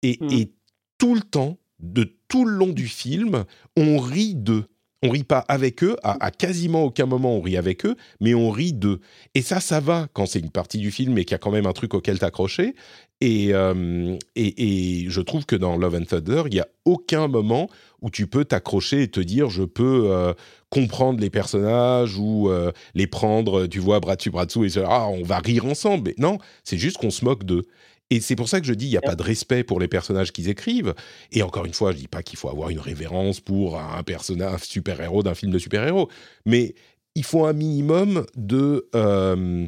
Et, 0.02 0.18
hmm. 0.20 0.30
et 0.32 0.52
tout 0.98 1.14
le 1.14 1.20
temps, 1.20 1.58
de 1.78 2.16
tout 2.26 2.44
le 2.46 2.56
long 2.56 2.72
du 2.72 2.88
film, 2.88 3.44
on 3.76 3.98
rit 3.98 4.34
d'eux 4.34 4.66
on 5.02 5.10
rit 5.10 5.24
pas 5.24 5.44
avec 5.48 5.82
eux, 5.84 5.96
à, 6.02 6.30
quasiment 6.30 6.84
aucun 6.84 7.06
moment 7.06 7.36
on 7.36 7.40
rit 7.40 7.56
avec 7.56 7.84
eux, 7.84 7.96
mais 8.20 8.34
on 8.34 8.50
rit 8.50 8.72
d'eux. 8.72 9.00
Et 9.34 9.42
ça, 9.42 9.60
ça 9.60 9.80
va 9.80 10.08
quand 10.14 10.26
c'est 10.26 10.38
une 10.38 10.50
partie 10.50 10.78
du 10.78 10.90
film 10.90 11.18
et 11.18 11.24
qu'il 11.24 11.32
y 11.32 11.34
a 11.34 11.38
quand 11.38 11.50
même 11.50 11.66
un 11.66 11.72
truc 11.72 11.94
auquel 11.94 12.18
t'accrocher. 12.18 12.74
Et, 13.20 13.54
euh, 13.54 14.16
et, 14.34 15.04
et, 15.04 15.10
je 15.10 15.20
trouve 15.22 15.46
que 15.46 15.56
dans 15.56 15.76
Love 15.76 15.94
and 15.94 16.04
Thunder, 16.04 16.42
il 16.46 16.52
n'y 16.52 16.60
a 16.60 16.68
aucun 16.84 17.28
moment 17.28 17.68
où 18.02 18.10
tu 18.10 18.26
peux 18.26 18.44
t'accrocher 18.44 19.02
et 19.02 19.08
te 19.08 19.20
dire 19.20 19.48
je 19.48 19.62
peux 19.62 20.10
euh, 20.10 20.34
comprendre 20.68 21.20
les 21.20 21.30
personnages 21.30 22.18
ou 22.18 22.50
euh, 22.50 22.72
les 22.94 23.06
prendre, 23.06 23.66
tu 23.66 23.78
vois, 23.78 24.00
bras 24.00 24.16
dessus, 24.16 24.30
bras 24.30 24.44
dessous, 24.44 24.64
et 24.64 24.70
ah, 24.84 25.08
on 25.08 25.22
va 25.22 25.38
rire 25.38 25.64
ensemble. 25.64 26.12
non, 26.18 26.38
c'est 26.62 26.76
juste 26.76 26.98
qu'on 26.98 27.10
se 27.10 27.24
moque 27.24 27.44
d'eux. 27.44 27.64
Et 28.10 28.20
c'est 28.20 28.36
pour 28.36 28.48
ça 28.48 28.60
que 28.60 28.66
je 28.66 28.74
dis, 28.74 28.86
il 28.86 28.90
n'y 28.90 28.96
a 28.96 29.02
pas 29.02 29.16
de 29.16 29.22
respect 29.22 29.64
pour 29.64 29.80
les 29.80 29.88
personnages 29.88 30.32
qu'ils 30.32 30.48
écrivent. 30.48 30.94
Et 31.32 31.42
encore 31.42 31.64
une 31.64 31.74
fois, 31.74 31.92
je 31.92 31.96
dis 31.96 32.08
pas 32.08 32.22
qu'il 32.22 32.38
faut 32.38 32.48
avoir 32.48 32.70
une 32.70 32.78
révérence 32.78 33.40
pour 33.40 33.80
un 33.80 34.02
personnage, 34.04 34.60
super-héros 34.62 35.22
d'un 35.22 35.34
film 35.34 35.50
de 35.50 35.58
super-héros. 35.58 36.08
Mais 36.44 36.74
il 37.14 37.24
faut 37.24 37.46
un 37.46 37.52
minimum 37.52 38.24
de... 38.36 38.88
Euh, 38.94 39.66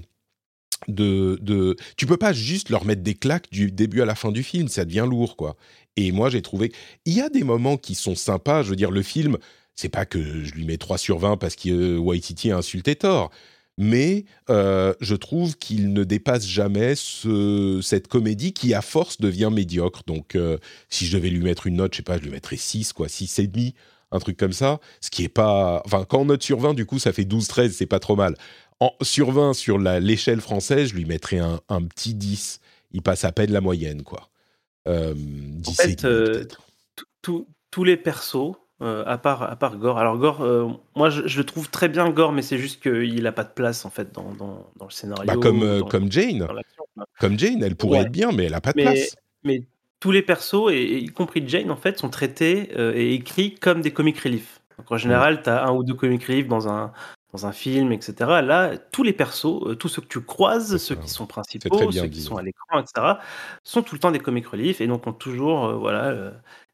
de, 0.87 1.37
de, 1.43 1.75
tu 1.97 2.07
peux 2.07 2.17
pas 2.17 2.33
juste 2.33 2.71
leur 2.71 2.85
mettre 2.85 3.03
des 3.03 3.15
claques 3.15 3.51
du 3.51 3.73
début 3.73 4.01
à 4.01 4.05
la 4.05 4.15
fin 4.15 4.31
du 4.31 4.45
film, 4.45 4.69
ça 4.69 4.85
devient 4.85 5.07
lourd, 5.11 5.37
quoi. 5.37 5.57
Et 5.97 6.13
moi, 6.13 6.31
j'ai 6.31 6.41
trouvé... 6.41 6.73
Il 7.05 7.15
y 7.15 7.21
a 7.21 7.29
des 7.29 7.43
moments 7.43 7.77
qui 7.77 7.97
sont 7.97 8.15
sympas, 8.15 8.63
je 8.63 8.71
veux 8.71 8.77
dire, 8.77 8.93
le 8.93 9.03
film, 9.03 9.39
c'est 9.75 9.89
pas 9.89 10.07
que 10.07 10.45
je 10.45 10.55
lui 10.55 10.65
mets 10.65 10.77
3 10.77 10.97
sur 10.97 11.19
20 11.19 11.37
parce 11.37 11.57
que 11.57 11.99
Waititi 11.99 12.53
a 12.53 12.59
insulté 12.59 12.95
Thor, 12.95 13.31
mais 13.79 14.25
euh, 14.51 14.93
je 15.01 15.15
trouve 15.15 15.57
qu'il 15.57 15.93
ne 15.93 16.03
dépasse 16.03 16.47
jamais 16.47 16.95
cette 16.97 18.09
comédie 18.09 18.53
qui, 18.53 18.75
à 18.75 18.83
force, 18.83 19.21
devient 19.21 19.51
médiocre. 19.53 20.03
Donc, 20.07 20.35
euh, 20.35 20.59
si 20.91 21.07
je 21.07 21.17
devais 21.17 21.31
lui 21.31 21.41
mettre 21.41 21.69
une 21.69 21.77
note, 21.77 21.95
je 21.95 21.99
sais 21.99 22.03
pas, 22.03 22.19
je 22.19 22.25
lui 22.25 22.31
mettrais 22.31 22.57
6, 22.57 22.93
quoi, 22.93 23.09
6 23.09 23.39
et 23.39 23.47
demi, 23.47 23.75
un 24.11 24.19
truc 24.19 24.37
comme 24.37 24.53
ça. 24.53 24.81
Ce 25.01 25.11
qui 25.11 25.23
est 25.23 25.29
pas. 25.29 25.81
Enfin, 25.87 26.05
quand 26.05 26.19
on 26.19 26.25
note 26.25 26.43
sur 26.43 26.59
20, 26.59 26.75
du 26.75 26.87
coup, 26.87 26.99
ça 26.99 27.13
fait 27.13 27.23
12-13, 27.23 27.71
c'est 27.71 27.87
pas 27.87 28.01
trop 28.01 28.17
mal. 28.17 28.35
En, 28.81 28.93
sur 29.01 29.31
20, 29.31 29.55
sur 29.55 29.79
l'échelle 29.79 30.41
française, 30.41 30.89
je 30.89 30.95
lui 30.97 31.05
mettrais 31.05 31.39
un, 31.39 31.83
petit 31.83 32.15
10. 32.15 32.61
Il 32.91 33.03
passe 33.03 33.25
à 33.25 33.31
peine 33.31 33.53
la 33.53 33.61
moyenne, 33.61 34.03
quoi. 34.03 34.29
Euh, 34.89 35.15
10 35.17 35.69
en 35.69 35.73
fait, 35.75 36.05
euh, 36.05 36.45
tous 37.23 37.85
les 37.85 37.97
persos, 37.97 38.57
euh, 38.81 39.03
à 39.07 39.19
part 39.19 39.43
à 39.43 39.57
part 39.57 39.77
Gore. 39.77 39.99
Alors 39.99 40.19
Gore, 40.19 40.43
euh, 40.43 40.69
moi 40.95 41.11
je, 41.11 41.37
le 41.37 41.45
trouve 41.45 41.69
très 41.69 41.89
bien 41.89 42.11
Gore, 42.11 42.33
mais 42.33 42.43
c'est 42.43 42.59
juste 42.59 42.81
qu'il 42.81 43.27
a 43.27 43.33
pas 43.33 43.45
de 43.45 43.53
place 43.53 43.85
en 43.85 43.91
fait 43.91 44.13
dans, 44.13 44.33
dans, 44.35 44.85
le 44.85 44.91
scénario. 44.91 45.25
Bah, 45.27 45.35
comme 45.41 45.63
euh, 45.63 45.83
comme 45.83 46.11
Jane. 46.13 46.47
Comme 47.19 47.39
Jane, 47.39 47.63
elle 47.63 47.77
pourrait 47.77 48.01
être 48.01 48.13
bien, 48.13 48.31
mais 48.33 48.45
elle 48.45 48.55
a 48.55 48.61
pas 48.61 48.73
de 48.73 48.83
place. 48.83 49.17
Mais 49.43 49.65
tous 50.01 50.13
les 50.13 50.23
persos, 50.23 50.71
et, 50.71 50.99
y 50.99 51.09
compris 51.09 51.43
Jane, 51.47 51.71
en 51.71 51.77
fait, 51.77 51.99
sont 51.99 52.09
traités 52.09 52.71
et 52.97 53.15
écrits 53.15 53.55
comme 53.57 53.81
des 53.81 53.93
comic 53.93 54.19
relief. 54.19 54.61
Donc, 54.79 54.93
en 54.93 54.97
général, 54.97 55.43
tu 55.43 55.51
as 55.51 55.65
un 55.65 55.73
ou 55.73 55.83
deux 55.83 55.95
comic 55.95 56.25
relief 56.25 56.47
dans 56.47 56.69
un, 56.69 56.93
dans 57.33 57.47
un 57.47 57.53
film, 57.53 57.93
etc. 57.93 58.15
Là, 58.43 58.79
tous 58.79 59.03
les 59.03 59.13
persos, 59.13 59.77
tous 59.79 59.89
ceux 59.89 60.03
que 60.03 60.09
tu 60.09 60.21
croises, 60.21 60.77
ceux 60.79 60.95
qui 60.95 61.09
sont 61.09 61.27
principaux, 61.27 61.91
ceux 61.93 62.07
qui 62.07 62.23
sont 62.23 62.37
à 62.37 62.43
l'écran, 62.43 62.81
etc., 62.81 63.15
sont 63.65 63.83
tout 63.83 63.95
le 63.95 64.01
temps 64.01 64.11
des 64.11 64.19
comic 64.19 64.47
relief 64.47 64.81
et 64.81 64.87
donc 64.87 65.07
ont 65.07 65.13
toujours, 65.13 65.67
euh, 65.67 65.77
voilà. 65.77 66.07
Euh, 66.07 66.31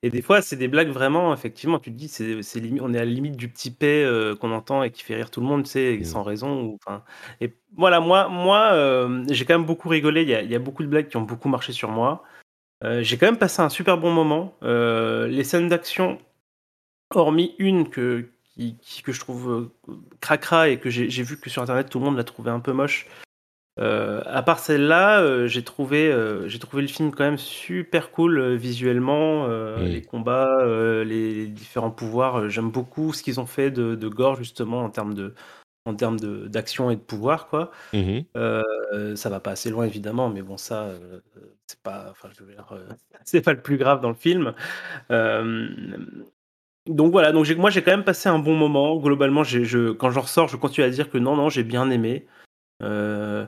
et 0.07 0.11
des 0.11 0.23
fois, 0.23 0.43
c'est 0.43 0.57
des 0.57 0.69
blagues 0.69 0.89
vraiment, 0.89 1.33
effectivement, 1.33 1.79
tu 1.79 1.91
te 1.91 1.97
dis, 1.97 2.09
c'est, 2.09 2.43
c'est 2.43 2.63
on 2.81 2.93
est 2.95 2.99
à 2.99 3.05
la 3.05 3.11
limite 3.11 3.37
du 3.37 3.49
petit 3.49 3.71
P 3.71 4.09
qu'on 4.41 4.53
entend 4.53 4.83
et 4.83 4.91
qui 4.91 5.03
fait 5.03 5.15
rire 5.15 5.31
tout 5.31 5.41
le 5.41 5.47
monde, 5.47 5.65
tu 5.65 5.71
sais, 5.71 5.99
mmh. 5.99 6.05
sans 6.05 6.23
raison. 6.23 6.63
Ou, 6.63 6.79
et 7.41 7.53
voilà, 7.77 8.01
moi, 8.01 8.29
moi 8.29 9.09
j'ai 9.31 9.45
quand 9.45 9.59
même 9.59 9.67
beaucoup 9.67 9.89
rigolé. 9.89 10.23
Il 10.23 10.29
y, 10.29 10.35
a, 10.35 10.43
il 10.43 10.51
y, 10.51 10.55
a, 10.55 10.59
beaucoup 10.59 10.83
de 10.83 10.89
blagues 10.89 11.09
qui 11.09 11.17
ont 11.17 11.23
beaucoup 11.23 11.49
marché 11.49 11.73
sur 11.73 11.91
moi. 11.91 12.23
j'ai 13.01 13.17
quand 13.17 13.27
même 13.27 13.39
passé 13.39 13.63
un 13.63 13.69
super 13.69 13.99
bon 13.99 14.13
moment. 14.13 14.55
les 14.63 15.45
scènes 15.45 15.69
d'action, 15.69 16.19
hormis 17.17 17.55
une 17.59 17.89
que, 17.89 18.29
que 19.05 19.13
je 19.13 19.21
trouve 19.21 19.71
euh, 19.89 19.93
cracra 20.21 20.69
et 20.69 20.79
que 20.79 20.91
j'ai 20.91 21.23
vu 21.23 21.39
que 21.39 21.51
sur 21.51 21.63
internet 21.63 21.89
tout 21.89 21.99
le 21.99 22.05
monde 22.05 22.17
l'a 22.17 22.25
trouvé 22.25 22.51
un 22.51 22.61
peu 22.61 22.73
moche. 22.73 23.07
Euh, 23.81 24.23
à 24.27 24.43
part 24.43 24.61
celle-là, 24.61 25.21
euh, 25.21 25.49
j'ai 25.49 25.65
trouvé, 25.65 26.13
j'ai 26.47 26.59
trouvé 26.59 26.83
le 26.83 26.89
film 26.89 27.11
quand 27.11 27.25
même 27.25 27.39
super 27.39 28.11
cool 28.11 28.55
visuellement, 28.55 29.47
les 29.79 30.03
combats, 30.03 30.65
les, 31.05 31.47
différents 31.47 31.91
pouvoirs. 31.91 32.49
J'aime 32.49 32.71
beaucoup 32.71 33.13
ce 33.13 33.23
qu'ils 33.23 33.41
ont 33.41 33.47
fait 33.47 33.71
de, 33.71 34.09
gore 34.09 34.37
justement 34.37 34.85
en 34.85 34.91
termes 34.91 35.15
de, 35.15 35.35
en 35.87 35.95
termes 35.95 36.19
d'action 36.49 36.91
et 36.91 36.97
de 36.97 37.01
pouvoir 37.01 37.49
quoi. 37.49 37.71
Mmh 37.93 38.21
ça 39.17 39.29
va 39.29 39.41
pas 39.41 39.53
assez 39.53 39.71
loin 39.71 39.85
évidemment, 39.85 40.29
mais 40.29 40.43
bon 40.43 40.57
ça, 40.57 40.89
c'est 41.67 41.81
pas, 41.81 42.09
enfin 42.11 42.29
je 42.37 42.45
veux 42.45 42.53
dire, 42.53 42.67
c'est 43.25 43.43
pas 43.43 43.53
le 43.53 43.61
plus 43.61 43.77
grave 43.77 44.01
dans 44.01 44.09
le 44.09 44.15
film 44.15 44.55
donc 46.87 47.13
voilà, 47.13 47.33
donc 47.33 47.49
moi 47.57 47.71
j'ai 47.71 47.83
quand 47.83 47.93
même 47.93 48.05
passé 48.05 48.29
un 48.29 48.39
bon 48.39 48.55
moment. 48.55 48.97
Globalement, 48.97 49.43
je, 49.43 49.93
quand 49.93 50.11
j'en 50.11 50.23
ressors, 50.23 50.49
je 50.49 50.57
continue 50.57 50.87
à 50.87 50.91
dire 50.91 51.11
que 51.11 51.19
non, 51.19 51.37
non, 51.37 51.49
j'ai 51.49 51.65
bien 51.65 51.91
aimé. 51.91 52.27
Euh, 52.83 53.47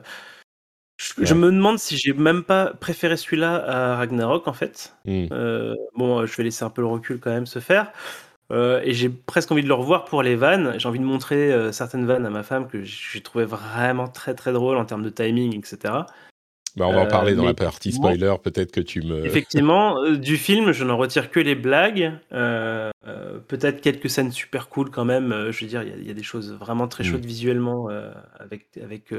je, 0.97 1.33
me 1.33 1.51
demande 1.51 1.77
si 1.77 1.97
j'ai 1.97 2.13
même 2.13 2.43
pas 2.43 2.73
préféré 2.73 3.17
celui-là 3.17 3.55
à 3.55 3.95
Ragnarok 3.97 4.47
en 4.47 4.53
fait. 4.53 4.95
Hmm. 5.05 5.25
Euh, 5.31 5.75
bon, 5.95 6.25
je 6.25 6.35
vais 6.37 6.43
laisser 6.43 6.63
un 6.63 6.69
peu 6.69 6.81
le 6.81 6.87
recul 6.87 7.19
quand 7.19 7.31
même 7.31 7.45
se 7.45 7.59
faire. 7.59 7.91
Euh, 8.51 8.81
et 8.83 8.93
j'ai 8.93 9.09
presque 9.09 9.51
envie 9.51 9.63
de 9.63 9.67
le 9.67 9.73
revoir 9.73 10.05
pour 10.05 10.23
les 10.23 10.35
vannes. 10.35 10.75
J'ai 10.79 10.87
envie 10.87 10.99
de 10.99 11.03
montrer 11.03 11.71
certaines 11.73 12.05
vannes 12.05 12.25
à 12.25 12.29
ma 12.29 12.43
femme 12.43 12.67
que 12.67 12.83
j'ai 12.83 13.21
trouvé 13.21 13.45
vraiment 13.45 14.07
très 14.07 14.33
très 14.33 14.53
drôle 14.53 14.77
en 14.77 14.85
termes 14.85 15.03
de 15.03 15.09
timing, 15.09 15.57
etc. 15.57 15.93
Bah, 16.77 16.85
on 16.87 16.93
va 16.93 17.01
en 17.01 17.07
parler 17.07 17.33
dans 17.33 17.43
la 17.43 17.55
partie 17.55 17.91
spoiler, 17.91 18.35
peut-être 18.43 18.71
que 18.71 18.81
tu 18.81 19.01
me... 19.01 19.25
Effectivement, 19.25 19.99
euh, 20.03 20.15
du 20.15 20.37
film, 20.37 20.73
je 20.73 20.83
n'en 20.83 20.95
retire 20.95 21.31
que 21.31 21.39
les 21.39 21.55
blagues, 21.55 22.13
euh, 22.33 22.91
euh, 23.07 23.39
peut-être 23.47 23.81
quelques 23.81 24.11
scènes 24.11 24.31
super 24.31 24.69
cool 24.69 24.91
quand 24.91 25.03
même, 25.03 25.47
je 25.49 25.61
veux 25.61 25.67
dire, 25.67 25.81
il 25.81 26.05
y, 26.05 26.11
a 26.11 26.13
des 26.13 26.21
choses 26.21 26.53
vraiment 26.53 26.87
très 26.87 27.03
mm. 27.03 27.07
chaudes 27.07 27.25
visuellement 27.25 27.89
avec, 28.39 28.67
avec, 28.79 29.11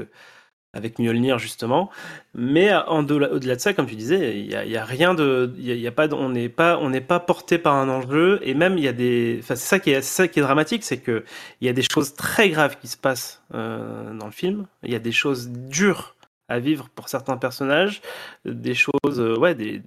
avec 0.71 0.99
Mjolnir 0.99 1.37
justement, 1.37 1.89
mais 2.33 2.71
au-delà 2.87 3.55
de 3.55 3.59
ça, 3.59 3.73
comme 3.73 3.87
tu 3.87 3.95
disais, 3.95 4.39
il 4.39 4.47
n'y 4.47 4.55
a, 4.55 4.63
y 4.63 4.77
a, 4.77 4.85
rien 4.85 5.13
de... 5.13 5.53
Y 5.57 5.85
a 5.85 5.91
pas 5.91 6.07
on 6.13 6.29
n'est 6.29 6.47
pas, 6.47 6.79
on 6.81 6.89
pas 7.01 7.19
porté 7.19 7.57
par 7.57 7.75
un 7.75 7.89
enjeu, 7.89 8.39
et 8.41 8.53
même 8.53 8.77
il 8.77 8.85
y 8.85 8.87
a 8.87 8.93
des... 8.93 9.39
Enfin, 9.43 9.57
c'est 9.57 9.67
ça, 9.67 9.79
qui 9.79 9.89
est, 9.89 10.01
ça 10.01 10.29
qui 10.29 10.39
est 10.39 10.43
dramatique, 10.43 10.85
c'est 10.85 11.03
qu'il 11.03 11.23
y 11.59 11.67
a 11.67 11.73
des 11.73 11.83
choses 11.91 12.13
très 12.13 12.49
graves 12.49 12.77
qui 12.79 12.87
se 12.87 12.97
passent 12.97 13.43
dans 13.51 14.25
le 14.25 14.31
film, 14.31 14.65
il 14.83 14.93
y 14.93 14.95
a 14.95 14.99
des 14.99 15.11
choses 15.11 15.49
dures 15.49 16.15
à 16.49 16.59
vivre 16.59 16.89
pour 16.89 17.07
certains 17.07 17.37
personnages, 17.37 18.01
des 18.43 18.73
choses, 18.73 19.19
euh, 19.19 19.37
ouais, 19.37 19.55
des, 19.55 19.81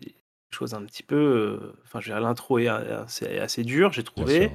choses 0.55 0.75
un 0.75 0.83
petit 0.85 1.03
peu. 1.03 1.17
Euh, 1.17 1.73
enfin, 1.85 2.01
je 2.01 2.13
l'intro 2.13 2.59
est 2.59 2.69
assez, 2.69 3.39
assez 3.39 3.65
dur, 3.65 3.93
j'ai 3.93 4.05
trouvé. 4.05 4.51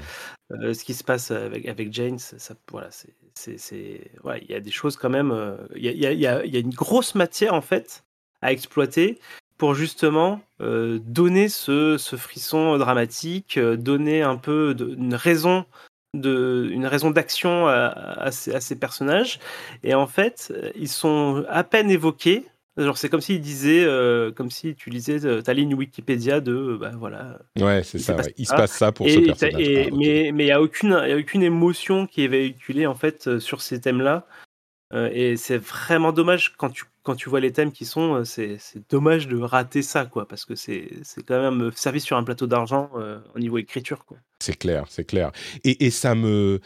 Euh, 0.52 0.74
ce 0.74 0.84
qui 0.84 0.94
se 0.94 1.04
passe 1.04 1.32
avec, 1.32 1.68
avec 1.68 1.92
Jane, 1.92 2.18
ça, 2.20 2.56
voilà, 2.72 2.90
c'est, 3.34 4.12
ouais, 4.24 4.42
il 4.42 4.52
y 4.52 4.56
a 4.56 4.60
des 4.60 4.72
choses 4.72 4.96
quand 4.96 5.10
même. 5.10 5.58
Il 5.76 5.84
y, 5.84 5.90
a, 6.06 6.14
y, 6.14 6.26
a, 6.26 6.46
y, 6.46 6.56
a, 6.56 6.60
une 6.60 6.74
grosse 6.74 7.16
matière 7.16 7.54
en 7.54 7.62
fait 7.62 8.04
à 8.42 8.52
exploiter 8.52 9.20
pour 9.58 9.74
justement 9.74 10.40
donner 10.60 11.50
ce, 11.50 11.98
ce, 11.98 12.16
frisson 12.16 12.78
dramatique, 12.78 13.60
donner 13.60 14.22
un 14.22 14.38
peu 14.38 14.76
de, 14.76 14.94
une 14.94 15.16
raison 15.16 15.66
de, 16.14 16.70
une 16.72 16.86
raison 16.86 17.12
d'action 17.12 17.68
à, 17.68 18.32
ces, 18.32 18.76
personnages. 18.76 19.40
Et 19.84 19.94
en 19.94 20.08
fait, 20.08 20.54
ils 20.76 20.90
sont 20.90 21.46
à 21.50 21.64
peine 21.64 21.90
évoqués. 21.90 22.46
Genre, 22.78 22.98
c'est 22.98 23.10
comme 23.10 23.22
s'il 23.22 23.42
disait, 23.42 23.84
euh, 23.86 24.32
comme 24.32 24.52
si 24.52 24.76
tu 24.76 24.92
lisais 24.92 25.26
euh, 25.26 25.42
ta 25.42 25.56
ligne 25.56 25.74
Wikipédia 25.74 26.42
de, 26.42 26.78
bah 26.80 26.92
voilà. 26.96 27.40
Ouais, 27.60 27.82
c'est 27.82 27.98
ça. 27.98 28.16
Il 28.38 28.46
se 28.46 28.54
passe 28.54 28.72
ça 28.72 28.92
pour 28.92 29.10
ce 29.10 29.18
personnage. 29.18 29.56
Ah, 29.56 29.90
mais 29.96 30.28
il 30.28 30.36
n'y 30.36 30.52
a 30.52 30.62
aucune, 30.62 30.94
a 30.94 31.18
aucune 31.18 31.42
émotion 31.42 32.06
qui 32.06 32.24
est 32.24 32.28
véhiculée 32.28 32.86
en 32.86 32.94
fait 32.94 33.28
euh, 33.28 33.40
sur 33.40 33.62
ces 33.62 33.82
thèmes-là. 33.82 34.28
et 34.94 35.38
c'est 35.38 35.58
vraiment 35.58 36.12
dommage 36.12 36.54
quand 36.56 36.70
tu 36.70 36.86
quand 37.08 37.16
tu 37.16 37.30
vois 37.30 37.40
les 37.40 37.54
thèmes 37.54 37.72
qui 37.72 37.86
sont, 37.86 38.16
euh, 38.16 38.26
c'est 38.26 38.60
dommage 38.90 39.30
de 39.30 39.38
rater 39.38 39.82
ça, 39.82 40.06
quoi, 40.06 40.28
parce 40.28 40.44
que 40.44 40.56
c'est 40.56 40.90
quand 41.26 41.40
même 41.40 41.68
euh, 41.68 41.72
servi 41.72 42.02
sur 42.02 42.18
un 42.18 42.24
plateau 42.26 42.48
d'argent 42.48 42.90
euh, 42.96 43.22
au 43.34 43.40
niveau 43.40 43.58
écriture, 43.58 44.04
quoi. 44.04 44.18
C'est 44.40 44.58
clair, 44.58 44.86
c'est 44.90 45.06
clair. 45.06 45.32
Et, 45.64 45.86
et, 45.86 45.92
ça 45.92 46.16
me. 46.16 46.60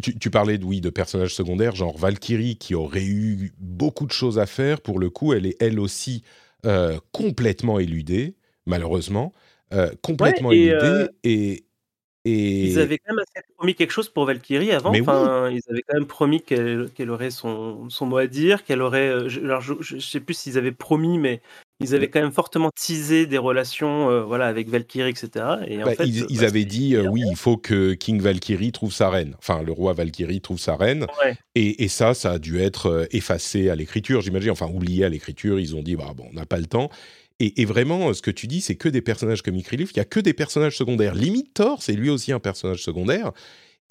tu, 0.00 0.30
parlais 0.30 0.58
de, 0.58 0.64
oui, 0.64 0.80
de 0.80 0.90
personnages 0.90 1.34
secondaires, 1.34 1.74
genre 1.74 1.96
Valkyrie, 1.96 2.56
qui 2.56 2.74
aurait 2.74 3.04
eu 3.04 3.52
beaucoup 3.58 4.06
de 4.06 4.12
choses 4.12 4.38
à 4.38 4.46
faire. 4.46 4.80
Pour 4.80 4.98
le 4.98 5.10
coup, 5.10 5.32
elle 5.32 5.46
est 5.46 5.56
elle 5.60 5.78
aussi 5.78 6.22
complètement 7.12 7.78
éludée, 7.78 8.34
malheureusement. 8.66 9.32
complètement 10.02 10.52
éludée. 10.52 11.06
Et, 12.24 12.66
ils 12.68 12.78
avaient 12.78 12.98
quand 12.98 13.14
même 13.14 13.24
promis 13.56 13.74
quelque 13.74 13.92
chose 13.92 14.10
pour 14.10 14.26
Valkyrie 14.26 14.72
avant. 14.72 14.90
enfin, 14.90 15.50
Ils 15.50 15.62
avaient 15.70 15.82
quand 15.82 15.94
même 15.94 16.06
promis 16.06 16.42
qu'elle 16.42 17.10
aurait 17.10 17.30
son, 17.30 17.88
son, 17.88 18.06
mot 18.06 18.18
à 18.18 18.26
dire, 18.26 18.64
qu'elle 18.64 18.82
aurait. 18.82 19.08
Euh, 19.08 19.28
je, 19.28 19.40
alors 19.40 19.62
je, 19.62 19.98
sais 19.98 20.20
plus 20.20 20.34
s'ils 20.34 20.58
avaient 20.58 20.72
promis, 20.72 21.18
mais 21.18 21.40
ils 21.80 21.94
avaient 21.94 22.08
quand 22.08 22.20
même 22.20 22.32
fortement 22.32 22.70
teasé 22.70 23.26
des 23.26 23.38
relations 23.38 24.10
euh, 24.10 24.22
voilà, 24.22 24.46
avec 24.46 24.68
Valkyrie, 24.68 25.10
etc. 25.10 25.44
Et 25.66 25.82
en 25.82 25.86
bah, 25.86 25.94
fait, 25.94 26.06
ils, 26.06 26.38
bah, 26.38 26.46
avaient 26.46 26.64
dit 26.64 26.94
euh, 26.94 27.08
oui, 27.08 27.22
il 27.28 27.36
faut 27.36 27.56
que 27.56 27.94
King 27.94 28.20
Valkyrie 28.20 28.72
trouve 28.72 28.92
sa 28.92 29.10
reine. 29.10 29.34
Enfin, 29.38 29.62
le 29.62 29.72
roi 29.72 29.92
Valkyrie 29.92 30.40
trouve 30.40 30.58
sa 30.58 30.76
reine. 30.76 31.06
Et, 31.54 31.84
et, 31.84 31.88
ça, 31.88 32.14
ça 32.14 32.32
a 32.32 32.38
dû 32.38 32.60
être 32.60 33.08
effacé 33.12 33.70
à 33.70 33.74
l'écriture, 33.74 34.20
j'imagine. 34.20 34.50
Enfin, 34.50 34.66
oublié 34.66 35.04
à 35.04 35.08
l'écriture. 35.08 35.58
Ils 35.58 35.74
ont 35.74 35.82
dit 35.82 35.96
bah, 35.96 36.12
bon, 36.16 36.26
on 36.30 36.34
n'a 36.34 36.46
pas 36.46 36.58
le 36.58 36.66
temps. 36.66 36.90
Et, 37.42 37.64
vraiment, 37.64 38.12
ce 38.12 38.20
que 38.20 38.30
tu 38.30 38.46
dis, 38.46 38.60
c'est 38.60 38.74
que 38.74 38.90
des 38.90 39.00
personnages 39.00 39.40
comic 39.40 39.66
relief. 39.66 39.92
Il 39.94 39.96
y 39.96 40.00
a 40.00 40.04
que 40.04 40.20
des 40.20 40.34
personnages 40.34 40.76
secondaires. 40.76 41.14
Limite 41.14 41.54
Thor, 41.54 41.82
c'est 41.82 41.94
lui 41.94 42.10
aussi 42.10 42.32
un 42.32 42.38
personnage 42.38 42.82
secondaire. 42.82 43.32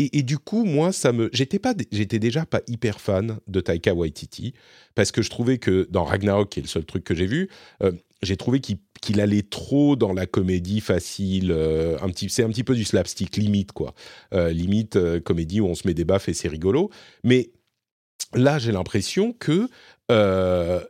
Et, 0.02 0.24
du 0.24 0.38
coup, 0.38 0.64
moi, 0.64 0.94
ça 0.94 1.12
me, 1.12 1.30
j'étais 1.34 1.60
pas, 1.60 1.74
j'étais 1.92 2.20
déjà 2.20 2.46
pas 2.46 2.62
hyper 2.68 3.02
fan 3.02 3.38
de 3.48 3.60
Taika 3.60 3.94
Waititi 3.94 4.54
parce 4.96 5.12
que 5.12 5.22
je 5.22 5.30
trouvais 5.30 5.58
que 5.58 5.90
dans 5.92 6.06
Ragnarok, 6.06 6.50
qui 6.50 6.60
est 6.60 6.64
le 6.64 6.70
seul 6.70 6.86
truc 6.86 7.04
que 7.04 7.14
j'ai 7.14 7.26
vu, 7.26 7.50
euh, 7.84 7.92
j'ai 8.22 8.38
trouvé 8.38 8.62
qu'il 8.62 9.20
allait 9.20 9.42
trop 9.42 9.98
dans 9.98 10.14
la 10.14 10.26
comédie 10.26 10.80
facile, 10.80 11.52
euh, 11.52 11.98
un 12.02 12.10
petit, 12.10 12.30
c'est 12.30 12.44
un 12.44 12.50
petit 12.50 12.64
peu 12.64 12.76
du 12.76 12.86
slapstick 12.86 13.36
limite 13.36 13.74
quoi, 13.74 13.94
euh, 14.34 14.52
limite 14.52 14.98
comédie 15.20 15.60
où 15.60 15.68
on 15.68 15.76
se 15.76 15.86
met 15.86 15.94
des 15.94 16.06
baffes 16.06 16.30
et 16.30 16.34
c'est 16.34 16.48
rigolo. 16.48 16.90
Mais 17.26 17.52
là, 18.34 18.58
j'ai 18.58 18.72
l'impression 18.72 19.34
que 19.34 19.70
euh, 20.12 20.82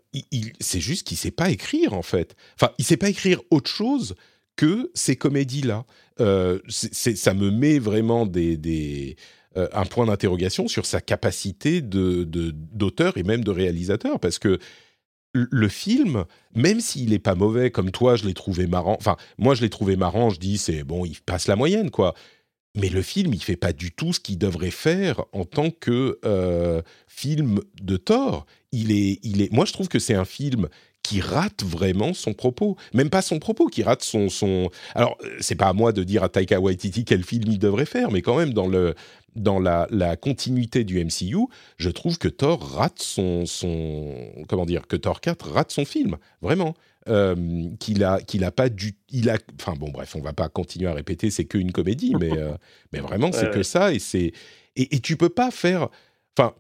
c'est 0.60 0.80
juste 0.80 1.08
qu'il 1.08 1.18
sait 1.18 1.32
pas 1.32 1.50
écrire 1.50 1.94
en 1.94 2.02
fait. 2.02 2.36
Enfin, 2.56 2.74
il 2.78 2.86
sait 2.86 2.98
pas 2.98 3.10
écrire 3.10 3.42
autre 3.50 3.70
chose 3.70 4.16
que 4.56 4.92
ces 4.94 5.16
comédies-là. 5.16 5.86
Euh, 6.20 6.60
ça 6.68 7.34
me 7.34 7.50
met 7.50 7.80
vraiment 7.80 8.30
euh, 8.36 9.14
un 9.56 9.86
point 9.86 10.06
d'interrogation 10.06 10.68
sur 10.68 10.86
sa 10.86 11.00
capacité 11.02 11.82
d'auteur 11.82 13.18
et 13.18 13.24
même 13.24 13.44
de 13.44 13.52
réalisateur, 13.52 14.20
parce 14.20 14.38
que 14.38 14.60
le 15.34 15.68
film, 15.68 16.26
même 16.56 16.80
s'il 16.80 17.12
n'est 17.12 17.20
pas 17.20 17.36
mauvais, 17.36 17.72
comme 17.72 17.92
toi, 17.92 18.16
je 18.16 18.26
l'ai 18.26 18.34
trouvé 18.34 18.68
marrant. 18.68 18.98
Enfin, 19.00 19.16
moi, 19.38 19.54
je 19.54 19.62
l'ai 19.62 19.70
trouvé 19.70 19.96
marrant. 19.96 20.30
Je 20.30 20.40
dis, 20.40 20.58
c'est 20.58 20.84
bon, 20.84 21.06
il 21.06 21.22
passe 21.22 21.48
la 21.48 21.56
moyenne, 21.56 21.92
quoi. 21.92 22.16
Mais 22.76 22.90
le 22.90 23.02
film, 23.02 23.34
il 23.34 23.44
fait 23.44 23.56
pas 23.56 23.74
du 23.74 23.92
tout 23.92 24.14
ce 24.14 24.20
qu'il 24.20 24.38
devrait 24.38 24.72
faire 24.72 25.24
en 25.32 25.46
tant 25.46 25.72
que 25.72 26.20
euh, 26.26 26.82
film 27.08 27.60
de 27.82 27.98
Thor. 27.98 28.46
Il 28.72 28.92
est, 28.92 29.20
il 29.24 29.42
est. 29.42 29.52
Moi, 29.52 29.66
je 29.66 29.74
trouve 29.74 29.88
que 29.88 30.00
c'est 30.00 30.14
un 30.14 30.26
film 30.26 30.68
qui 31.04 31.22
rate 31.22 31.64
vraiment 31.64 32.14
son 32.14 32.34
propos. 32.34 32.78
Même 32.94 33.10
pas 33.10 33.22
son 33.22 33.40
propos, 33.40 33.68
qui 33.68 33.84
rate 33.84 34.04
son. 34.04 34.30
son... 34.30 34.70
Alors, 34.96 35.18
euh, 35.24 35.38
c'est 35.40 35.56
pas 35.56 35.68
à 35.68 35.74
moi 35.74 35.92
de 35.92 36.04
dire 36.04 36.24
à 36.24 36.30
Taika 36.30 36.60
Waititi 36.60 37.06
quel 37.06 37.24
film 37.24 37.46
il 37.48 37.60
devrait 37.60 37.86
faire, 37.86 38.12
mais 38.12 38.22
quand 38.22 38.38
même, 38.38 38.54
dans, 38.54 38.68
le, 38.68 38.96
dans 39.36 39.60
la, 39.60 39.88
la 39.90 40.16
continuité 40.18 40.84
du 40.84 41.04
MCU, 41.04 41.48
je 41.78 41.90
trouve 41.90 42.18
que 42.18 42.28
Thor 42.28 42.62
rate 42.62 43.02
son, 43.02 43.46
son. 43.46 44.14
Comment 44.48 44.66
dire 44.66 44.88
Que 44.88 44.96
Thor 44.96 45.22
4 45.22 45.52
rate 45.52 45.72
son 45.72 45.86
film, 45.86 46.18
vraiment. 46.42 46.76
Euh, 47.08 47.70
qu'il 47.80 48.04
a 48.04 48.20
qu'il 48.20 48.44
a 48.44 48.52
pas 48.52 48.68
du 48.68 48.94
il 49.10 49.30
a 49.30 49.38
enfin 49.60 49.74
bon 49.74 49.90
bref 49.90 50.18
on 50.18 50.22
va 50.22 50.34
pas 50.34 50.50
continuer 50.50 50.90
à 50.90 50.94
répéter 50.94 51.32
c'est 51.32 51.46
qu'une 51.46 51.72
comédie 51.72 52.14
mais 52.20 52.38
euh, 52.38 52.52
mais 52.92 53.00
vraiment 53.00 53.32
c'est 53.32 53.50
que 53.52 53.64
ça 53.64 53.94
et 53.94 54.00
c'est 54.00 54.34
et, 54.76 54.96
et, 54.96 55.00
tu 55.00 55.16
peux 55.16 55.30
pas 55.30 55.50
faire 55.50 55.88
enfin 56.38 56.54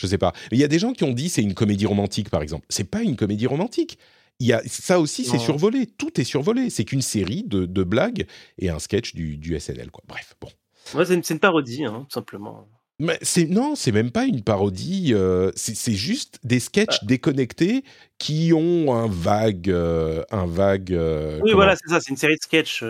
Je 0.00 0.06
sais 0.06 0.18
pas. 0.18 0.32
Mais 0.50 0.56
il 0.56 0.60
y 0.60 0.64
a 0.64 0.68
des 0.68 0.78
gens 0.78 0.92
qui 0.92 1.04
ont 1.04 1.12
dit 1.12 1.28
c'est 1.28 1.42
une 1.42 1.52
comédie 1.52 1.84
romantique, 1.84 2.30
par 2.30 2.40
exemple. 2.40 2.64
C'est 2.70 2.90
pas 2.90 3.02
une 3.02 3.16
comédie 3.16 3.46
romantique. 3.46 3.98
Il 4.38 4.46
y 4.46 4.54
a, 4.54 4.62
ça 4.66 4.98
aussi, 4.98 5.26
c'est 5.26 5.38
survolé. 5.38 5.86
Tout 5.86 6.18
est 6.18 6.24
survolé. 6.24 6.70
C'est 6.70 6.84
qu'une 6.84 7.02
série 7.02 7.42
de, 7.42 7.66
de, 7.66 7.84
blagues 7.84 8.24
et 8.56 8.70
un 8.70 8.78
sketch 8.78 9.14
du, 9.14 9.36
du 9.36 9.60
SNL. 9.60 9.90
Quoi. 9.90 10.02
Bref, 10.08 10.34
bon. 10.40 10.48
Ouais, 10.94 11.04
c'est 11.04 11.12
une, 11.12 11.22
une, 11.28 11.38
parodie, 11.38 11.84
hein, 11.84 12.06
tout 12.08 12.14
simplement. 12.14 12.66
Mais 12.98 13.18
c'est 13.20 13.44
non, 13.44 13.74
c'est 13.74 13.92
même 13.92 14.10
pas 14.10 14.24
une 14.24 14.42
parodie. 14.42 15.12
Euh, 15.12 15.50
c'est 15.56 15.92
juste 15.92 16.38
des 16.42 16.60
sketchs 16.60 16.98
ah. 17.02 17.06
déconnectés 17.06 17.84
qui 18.16 18.52
ont 18.54 18.94
un 18.94 19.06
vague, 19.06 19.68
euh, 19.68 20.22
un 20.30 20.46
vague. 20.46 20.94
Euh, 20.94 21.38
oui, 21.42 21.52
voilà, 21.52 21.76
c'est 21.76 21.90
ça. 21.90 22.00
C'est 22.00 22.10
une 22.10 22.16
série 22.16 22.36
de 22.36 22.42
sketchs, 22.42 22.82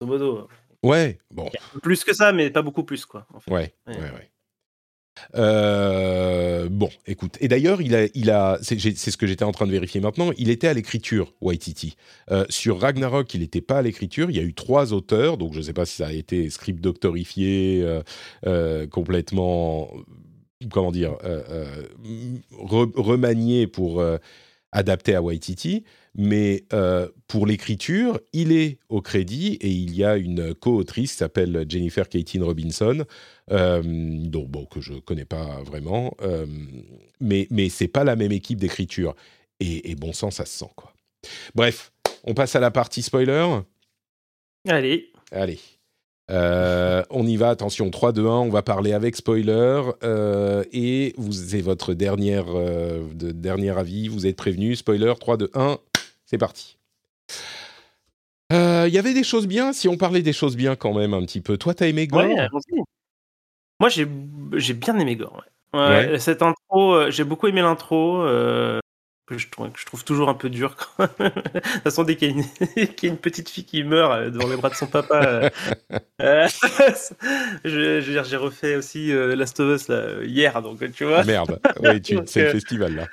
modo. 0.00 0.48
Ouais, 0.82 1.18
bon. 1.30 1.48
Plus 1.82 2.02
que 2.02 2.12
ça, 2.12 2.32
mais 2.32 2.50
pas 2.50 2.62
beaucoup 2.62 2.82
plus, 2.82 3.06
quoi. 3.06 3.26
En 3.32 3.38
fait. 3.38 3.50
Ouais, 3.52 3.74
ouais, 3.86 3.94
ouais. 3.94 4.31
Euh, 5.34 6.68
bon, 6.70 6.90
écoute. 7.06 7.36
Et 7.40 7.48
d'ailleurs, 7.48 7.80
il 7.80 7.94
a, 7.94 8.06
il 8.14 8.30
a, 8.30 8.58
c'est 8.62 8.78
ce 8.78 9.16
que 9.16 9.26
j'étais 9.26 9.44
en 9.44 9.52
train 9.52 9.66
de 9.66 9.72
vérifier 9.72 10.00
maintenant. 10.00 10.30
Il 10.36 10.50
était 10.50 10.68
à 10.68 10.74
l'écriture, 10.74 11.32
Waititi. 11.40 11.96
Euh, 12.30 12.44
sur 12.48 12.80
Ragnarok, 12.80 13.32
il 13.34 13.40
n'était 13.40 13.60
pas 13.60 13.78
à 13.78 13.82
l'écriture. 13.82 14.30
Il 14.30 14.36
y 14.36 14.40
a 14.40 14.42
eu 14.42 14.54
trois 14.54 14.92
auteurs, 14.92 15.36
donc 15.36 15.52
je 15.52 15.58
ne 15.58 15.62
sais 15.62 15.72
pas 15.72 15.86
si 15.86 15.96
ça 15.96 16.08
a 16.08 16.12
été 16.12 16.50
script 16.50 16.80
doctorifié 16.80 17.84
euh, 18.46 18.86
complètement, 18.86 19.90
comment 20.70 20.92
dire, 20.92 21.16
remanié 22.52 23.66
pour 23.66 24.02
adapter 24.72 25.14
à 25.14 25.22
Waititi 25.22 25.84
mais 26.14 26.64
euh, 26.72 27.08
pour 27.26 27.46
l'écriture, 27.46 28.20
il 28.32 28.52
est 28.52 28.78
au 28.88 29.00
crédit 29.00 29.54
et 29.60 29.70
il 29.70 29.96
y 29.96 30.04
a 30.04 30.16
une 30.16 30.54
co-autrice 30.54 31.12
qui 31.12 31.18
s'appelle 31.18 31.64
Jennifer 31.68 32.08
Katin 32.08 32.44
Robinson, 32.44 33.04
euh, 33.50 33.82
bon, 33.82 34.66
que 34.66 34.80
je 34.80 34.94
connais 34.94 35.24
pas 35.24 35.62
vraiment, 35.62 36.14
euh, 36.20 36.46
mais, 37.20 37.46
mais 37.50 37.68
c'est 37.70 37.88
pas 37.88 38.04
la 38.04 38.16
même 38.16 38.32
équipe 38.32 38.58
d'écriture. 38.58 39.14
Et, 39.60 39.94
bon 39.94 40.12
sang, 40.12 40.32
ça 40.32 40.44
se 40.44 40.58
sent, 40.58 40.70
quoi. 40.74 40.92
Bref, 41.54 41.92
on 42.24 42.34
passe 42.34 42.56
à 42.56 42.60
la 42.60 42.72
partie 42.72 43.00
spoiler. 43.00 43.60
Allez. 44.66 45.12
Allez. 45.30 45.60
On 46.28 47.26
y 47.26 47.36
va, 47.36 47.50
attention, 47.50 47.88
3, 47.88 48.12
2, 48.12 48.26
1, 48.26 48.28
on 48.28 48.48
va 48.48 48.62
parler 48.62 48.92
avec 48.92 49.14
spoiler. 49.14 49.82
et 50.72 51.14
vous 51.16 51.54
avez 51.54 51.62
votre 51.62 51.94
dernière, 51.94 52.46
de, 52.46 53.30
dernier 53.30 53.78
avis, 53.78 54.08
vous 54.08 54.26
êtes 54.26 54.36
prévenu. 54.36 54.74
Spoiler, 54.74 55.14
3, 55.20 55.36
2, 55.36 55.50
1. 55.54 55.78
C'est 56.32 56.38
parti. 56.38 56.78
Il 58.50 58.56
euh, 58.56 58.88
y 58.88 58.98
avait 58.98 59.12
des 59.12 59.22
choses 59.22 59.46
bien, 59.46 59.74
si 59.74 59.86
on 59.86 59.98
parlait 59.98 60.22
des 60.22 60.32
choses 60.32 60.56
bien 60.56 60.76
quand 60.76 60.94
même 60.94 61.12
un 61.12 61.22
petit 61.26 61.42
peu. 61.42 61.58
Toi, 61.58 61.74
t'as 61.74 61.88
aimé 61.88 62.06
Gore 62.06 62.24
Moi, 63.80 63.88
j'ai, 63.90 64.08
j'ai 64.54 64.72
bien 64.72 64.98
aimé 64.98 65.16
Gore. 65.16 65.44
Ouais. 65.74 66.18
Cette 66.18 66.40
intro, 66.40 66.94
euh, 66.94 67.10
j'ai 67.10 67.24
beaucoup 67.24 67.48
aimé 67.48 67.60
l'intro. 67.60 68.22
Euh, 68.22 68.80
que, 69.26 69.36
je 69.36 69.48
trouve, 69.50 69.70
que 69.72 69.78
je 69.78 69.84
trouve 69.84 70.04
toujours 70.04 70.30
un 70.30 70.34
peu 70.34 70.48
dur. 70.48 70.74
de 70.98 71.28
toute 71.28 71.82
façon, 71.82 72.02
dès 72.04 72.16
qu'il 72.16 72.30
y, 72.30 72.32
a 72.32 73.08
une, 73.08 73.18
petite 73.18 73.50
fille 73.50 73.64
qui 73.64 73.84
meurt 73.84 74.30
devant 74.30 74.48
les 74.48 74.56
bras 74.56 74.70
de 74.70 74.74
son 74.74 74.86
papa. 74.86 75.50
je, 76.18 77.60
je, 77.64 78.00
veux 78.06 78.12
dire, 78.12 78.24
j'ai 78.24 78.36
refait 78.36 78.76
aussi 78.76 79.12
Last 79.12 79.60
of 79.60 79.80
Us 79.80 79.88
là, 79.88 80.22
hier, 80.24 80.62
donc 80.62 80.78
tu 80.92 81.04
vois. 81.04 81.24
Merde, 81.24 81.60
oui, 81.82 82.00
c'est 82.24 82.44
le 82.44 82.50
festival 82.52 82.94
là. 82.94 83.06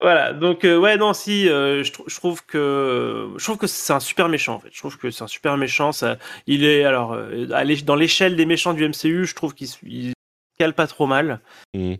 Voilà, 0.00 0.32
donc 0.32 0.64
euh, 0.64 0.78
ouais, 0.78 0.96
non, 0.96 1.12
si, 1.12 1.48
euh, 1.48 1.82
je, 1.82 1.92
je, 2.06 2.16
trouve 2.16 2.44
que 2.46 3.30
je 3.36 3.44
trouve 3.44 3.58
que 3.58 3.66
c'est 3.66 3.92
un 3.92 3.98
super 3.98 4.28
méchant 4.28 4.54
en 4.54 4.60
fait. 4.60 4.68
Je 4.72 4.78
trouve 4.78 4.96
que 4.96 5.10
c'est 5.10 5.24
un 5.24 5.28
super 5.28 5.56
méchant. 5.56 5.90
Ça, 5.90 6.18
il 6.46 6.64
est 6.64 6.84
alors 6.84 7.14
euh, 7.14 7.46
dans 7.84 7.96
l'échelle 7.96 8.36
des 8.36 8.46
méchants 8.46 8.74
du 8.74 8.88
MCU, 8.88 9.26
je 9.26 9.34
trouve 9.34 9.54
qu'il 9.54 10.12
cale 10.56 10.74
pas 10.74 10.86
trop 10.86 11.06
mal. 11.06 11.40
Mmh. 11.74 11.94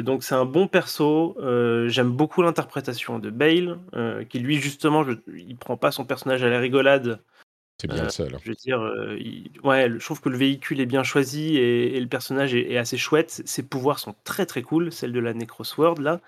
donc 0.00 0.22
c'est 0.22 0.36
un 0.36 0.44
bon 0.44 0.68
perso. 0.68 1.36
J'aime 1.88 2.12
beaucoup 2.12 2.42
l'interprétation 2.42 3.18
de 3.18 3.30
Bale, 3.30 3.78
qui 4.28 4.38
lui 4.38 4.60
justement, 4.60 5.02
je, 5.02 5.12
il 5.36 5.56
prend 5.56 5.76
pas 5.76 5.90
son 5.90 6.04
personnage 6.04 6.44
à 6.44 6.48
la 6.48 6.60
rigolade. 6.60 7.20
C'est 7.80 7.88
bien 7.88 8.04
le 8.04 8.10
seul. 8.10 8.36
Je 8.44 8.48
veux 8.48 8.56
dire, 8.56 8.80
ouais, 9.64 9.90
je 9.90 10.04
trouve 10.04 10.20
que 10.20 10.28
le 10.28 10.36
véhicule 10.36 10.80
est 10.80 10.86
bien 10.86 11.02
choisi 11.02 11.56
et, 11.56 11.98
le 11.98 12.08
personnage 12.08 12.54
est, 12.54 12.72
est, 12.72 12.78
assez 12.78 12.96
chouette. 12.96 13.42
Ses 13.44 13.64
pouvoirs 13.64 13.98
sont 13.98 14.14
très 14.22 14.46
très 14.46 14.62
cool, 14.62 14.92
celle 14.92 15.12
de 15.12 15.20
la 15.20 15.34
Necrosword 15.34 16.00
là. 16.00 16.20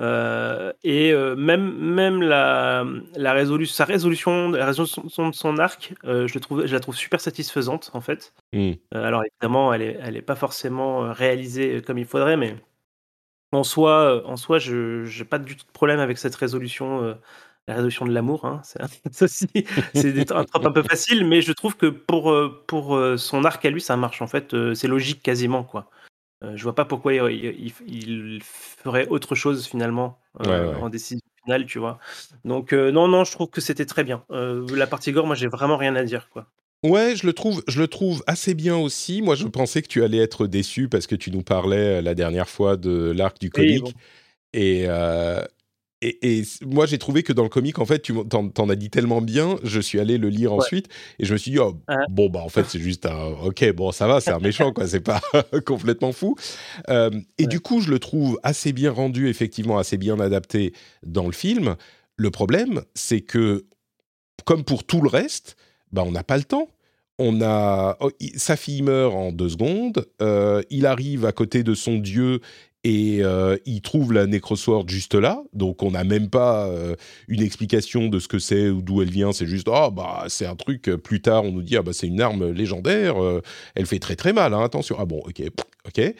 Euh, 0.00 0.72
et 0.82 1.12
euh, 1.12 1.36
même, 1.36 1.76
même 1.76 2.22
la, 2.22 2.84
la 3.16 3.32
résolution, 3.32 3.74
sa 3.74 3.84
résolution, 3.84 4.50
la 4.50 4.66
résolution 4.66 5.28
de 5.28 5.34
son 5.34 5.58
arc, 5.58 5.94
euh, 6.04 6.26
je, 6.26 6.34
le 6.34 6.40
trouve, 6.40 6.66
je 6.66 6.72
la 6.72 6.80
trouve 6.80 6.96
super 6.96 7.20
satisfaisante 7.20 7.90
en 7.92 8.00
fait. 8.00 8.32
Mmh. 8.52 8.72
alors 8.92 9.22
évidemment, 9.24 9.74
elle 9.74 9.82
n'est 9.82 9.98
elle 10.00 10.16
est 10.16 10.22
pas 10.22 10.36
forcément 10.36 11.12
réalisée 11.12 11.82
comme 11.82 11.98
il 11.98 12.06
faudrait, 12.06 12.38
mais 12.38 12.56
en 13.52 13.62
soi, 13.62 14.26
en 14.26 14.36
soi 14.36 14.58
je 14.58 15.18
n'ai 15.18 15.24
pas 15.24 15.38
du 15.38 15.56
tout 15.56 15.66
de 15.66 15.72
problème 15.72 16.00
avec 16.00 16.16
cette 16.18 16.34
résolution. 16.34 17.16
la 17.68 17.74
résolution 17.74 18.06
de 18.06 18.12
l'amour, 18.12 18.46
hein, 18.46 18.62
c'est 18.64 18.80
un 20.32 20.44
trope 20.44 20.66
un 20.66 20.72
peu 20.72 20.82
facile, 20.82 21.26
mais 21.26 21.42
je 21.42 21.52
trouve 21.52 21.76
que 21.76 21.86
pour, 21.86 22.34
pour 22.66 22.98
son 23.18 23.44
arc 23.44 23.64
à 23.66 23.70
lui, 23.70 23.82
ça 23.82 23.96
marche 23.96 24.22
en 24.22 24.26
fait. 24.26 24.56
c'est 24.74 24.88
logique 24.88 25.22
quasiment 25.22 25.62
quoi. 25.62 25.90
Euh, 26.42 26.56
je 26.56 26.62
vois 26.62 26.74
pas 26.74 26.84
pourquoi 26.84 27.12
il, 27.12 28.42
ferait 28.42 29.06
autre 29.08 29.34
chose 29.34 29.66
finalement 29.66 30.18
euh, 30.46 30.74
en 30.76 30.88
décision 30.88 31.20
finale, 31.44 31.66
tu 31.66 31.78
vois. 31.78 31.98
Donc 32.44 32.72
euh, 32.72 32.90
non, 32.90 33.08
non, 33.08 33.24
je 33.24 33.32
trouve 33.32 33.50
que 33.50 33.60
c'était 33.60 33.86
très 33.86 34.04
bien. 34.04 34.24
la 34.30 34.86
partie 34.86 35.12
gore, 35.12 35.26
moi, 35.26 35.36
j'ai 35.36 35.48
vraiment 35.48 35.76
rien 35.76 35.94
à 35.96 36.04
dire, 36.04 36.28
quoi. 36.30 36.46
Ouais, 36.82 37.14
je 37.14 37.26
le 37.26 37.34
trouve, 37.34 37.62
je 37.68 37.78
le 37.78 37.88
trouve 37.88 38.24
assez 38.26 38.54
bien 38.54 38.74
aussi. 38.74 39.20
Moi, 39.20 39.34
je 39.34 39.46
pensais 39.46 39.82
que 39.82 39.88
tu 39.88 40.02
allais 40.02 40.16
être 40.16 40.46
déçu 40.46 40.88
parce 40.88 41.06
que 41.06 41.14
tu 41.14 41.30
nous 41.30 41.42
parlais 41.42 42.00
la 42.00 42.14
dernière 42.14 42.48
fois 42.48 42.78
de 42.78 43.10
l'arc 43.10 43.38
du 43.38 43.50
comique. 43.50 43.94
Et, 44.54 44.86
et, 46.02 46.42
moi, 46.64 46.86
j'ai 46.86 46.96
trouvé 46.96 47.22
que 47.22 47.32
dans 47.32 47.42
le 47.42 47.50
comic, 47.50 47.78
en 47.78 47.84
fait, 47.84 48.00
tu 48.00 48.14
t'en, 48.24 48.68
as 48.68 48.76
dit 48.76 48.88
tellement 48.88 49.20
bien, 49.20 49.56
je 49.62 49.80
suis 49.80 50.00
allé 50.00 50.16
le 50.16 50.30
lire 50.30 50.52
ensuite 50.52 50.88
et 51.18 51.26
je 51.26 51.32
me 51.32 51.38
suis 51.38 51.50
dit, 51.50 51.58
oh, 51.58 51.78
bon, 52.08 52.30
bah, 52.30 52.40
en 52.40 52.48
fait, 52.48 52.64
c'est 52.68 52.78
juste 52.78 53.04
un. 53.04 53.34
Ok, 53.44 53.70
bon, 53.72 53.92
ça 53.92 54.06
va, 54.06 54.20
c'est 54.20 54.30
un 54.30 54.38
méchant, 54.38 54.72
quoi, 54.72 54.86
c'est 54.86 55.00
pas 55.00 55.20
complètement 55.66 56.12
fou. 56.12 56.36
Euh, 56.88 57.10
et 57.36 57.46
du 57.46 57.60
coup, 57.60 57.80
je 57.80 57.90
le 57.90 57.98
trouve 57.98 58.40
assez 58.42 58.72
bien 58.72 58.90
rendu, 58.90 59.28
effectivement, 59.28 59.78
assez 59.78 59.98
bien 59.98 60.18
adapté 60.20 60.72
dans 61.04 61.26
le 61.26 61.32
film. 61.32 61.76
Le 62.16 62.30
problème, 62.30 62.82
c'est 62.94 63.20
que, 63.20 63.66
comme 64.46 64.64
pour 64.64 64.84
tout 64.84 65.02
le 65.02 65.08
reste, 65.08 65.56
bah, 65.92 66.02
on 66.06 66.12
n'a 66.12 66.24
pas 66.24 66.38
le 66.38 66.44
temps. 66.44 66.68
On 67.18 67.42
a 67.42 67.98
oh, 68.00 68.10
sa 68.36 68.56
fille 68.56 68.80
meurt 68.80 69.14
en 69.14 69.32
deux 69.32 69.50
secondes. 69.50 70.06
Euh, 70.22 70.62
il 70.70 70.86
arrive 70.86 71.26
à 71.26 71.32
côté 71.32 71.62
de 71.62 71.74
son 71.74 71.98
dieu 71.98 72.40
et 72.82 73.18
euh, 73.22 73.56
il 73.66 73.82
trouve 73.82 74.12
la 74.12 74.26
Necrosword 74.26 74.88
juste 74.88 75.14
là, 75.14 75.42
donc 75.52 75.82
on 75.82 75.90
n'a 75.90 76.04
même 76.04 76.30
pas 76.30 76.66
euh, 76.66 76.96
une 77.28 77.42
explication 77.42 78.08
de 78.08 78.18
ce 78.18 78.26
que 78.26 78.38
c'est 78.38 78.70
ou 78.70 78.80
d'où 78.80 79.02
elle 79.02 79.10
vient, 79.10 79.32
c'est 79.32 79.46
juste 79.46 79.68
ah 79.70 79.90
bah 79.90 80.24
c'est 80.28 80.46
un 80.46 80.56
truc. 80.56 80.88
Euh, 80.88 80.96
plus 80.96 81.20
tard, 81.20 81.44
on 81.44 81.52
nous 81.52 81.62
dit 81.62 81.76
ah 81.76 81.82
bah 81.82 81.92
c'est 81.92 82.06
une 82.06 82.20
arme 82.20 82.50
légendaire, 82.50 83.16
elle 83.74 83.86
fait 83.86 83.98
très 83.98 84.16
très 84.16 84.32
mal, 84.32 84.54
hein, 84.54 84.62
attention. 84.62 84.96
Ah 84.98 85.04
bon, 85.04 85.22
ok, 85.26 85.42
ok. 85.90 86.14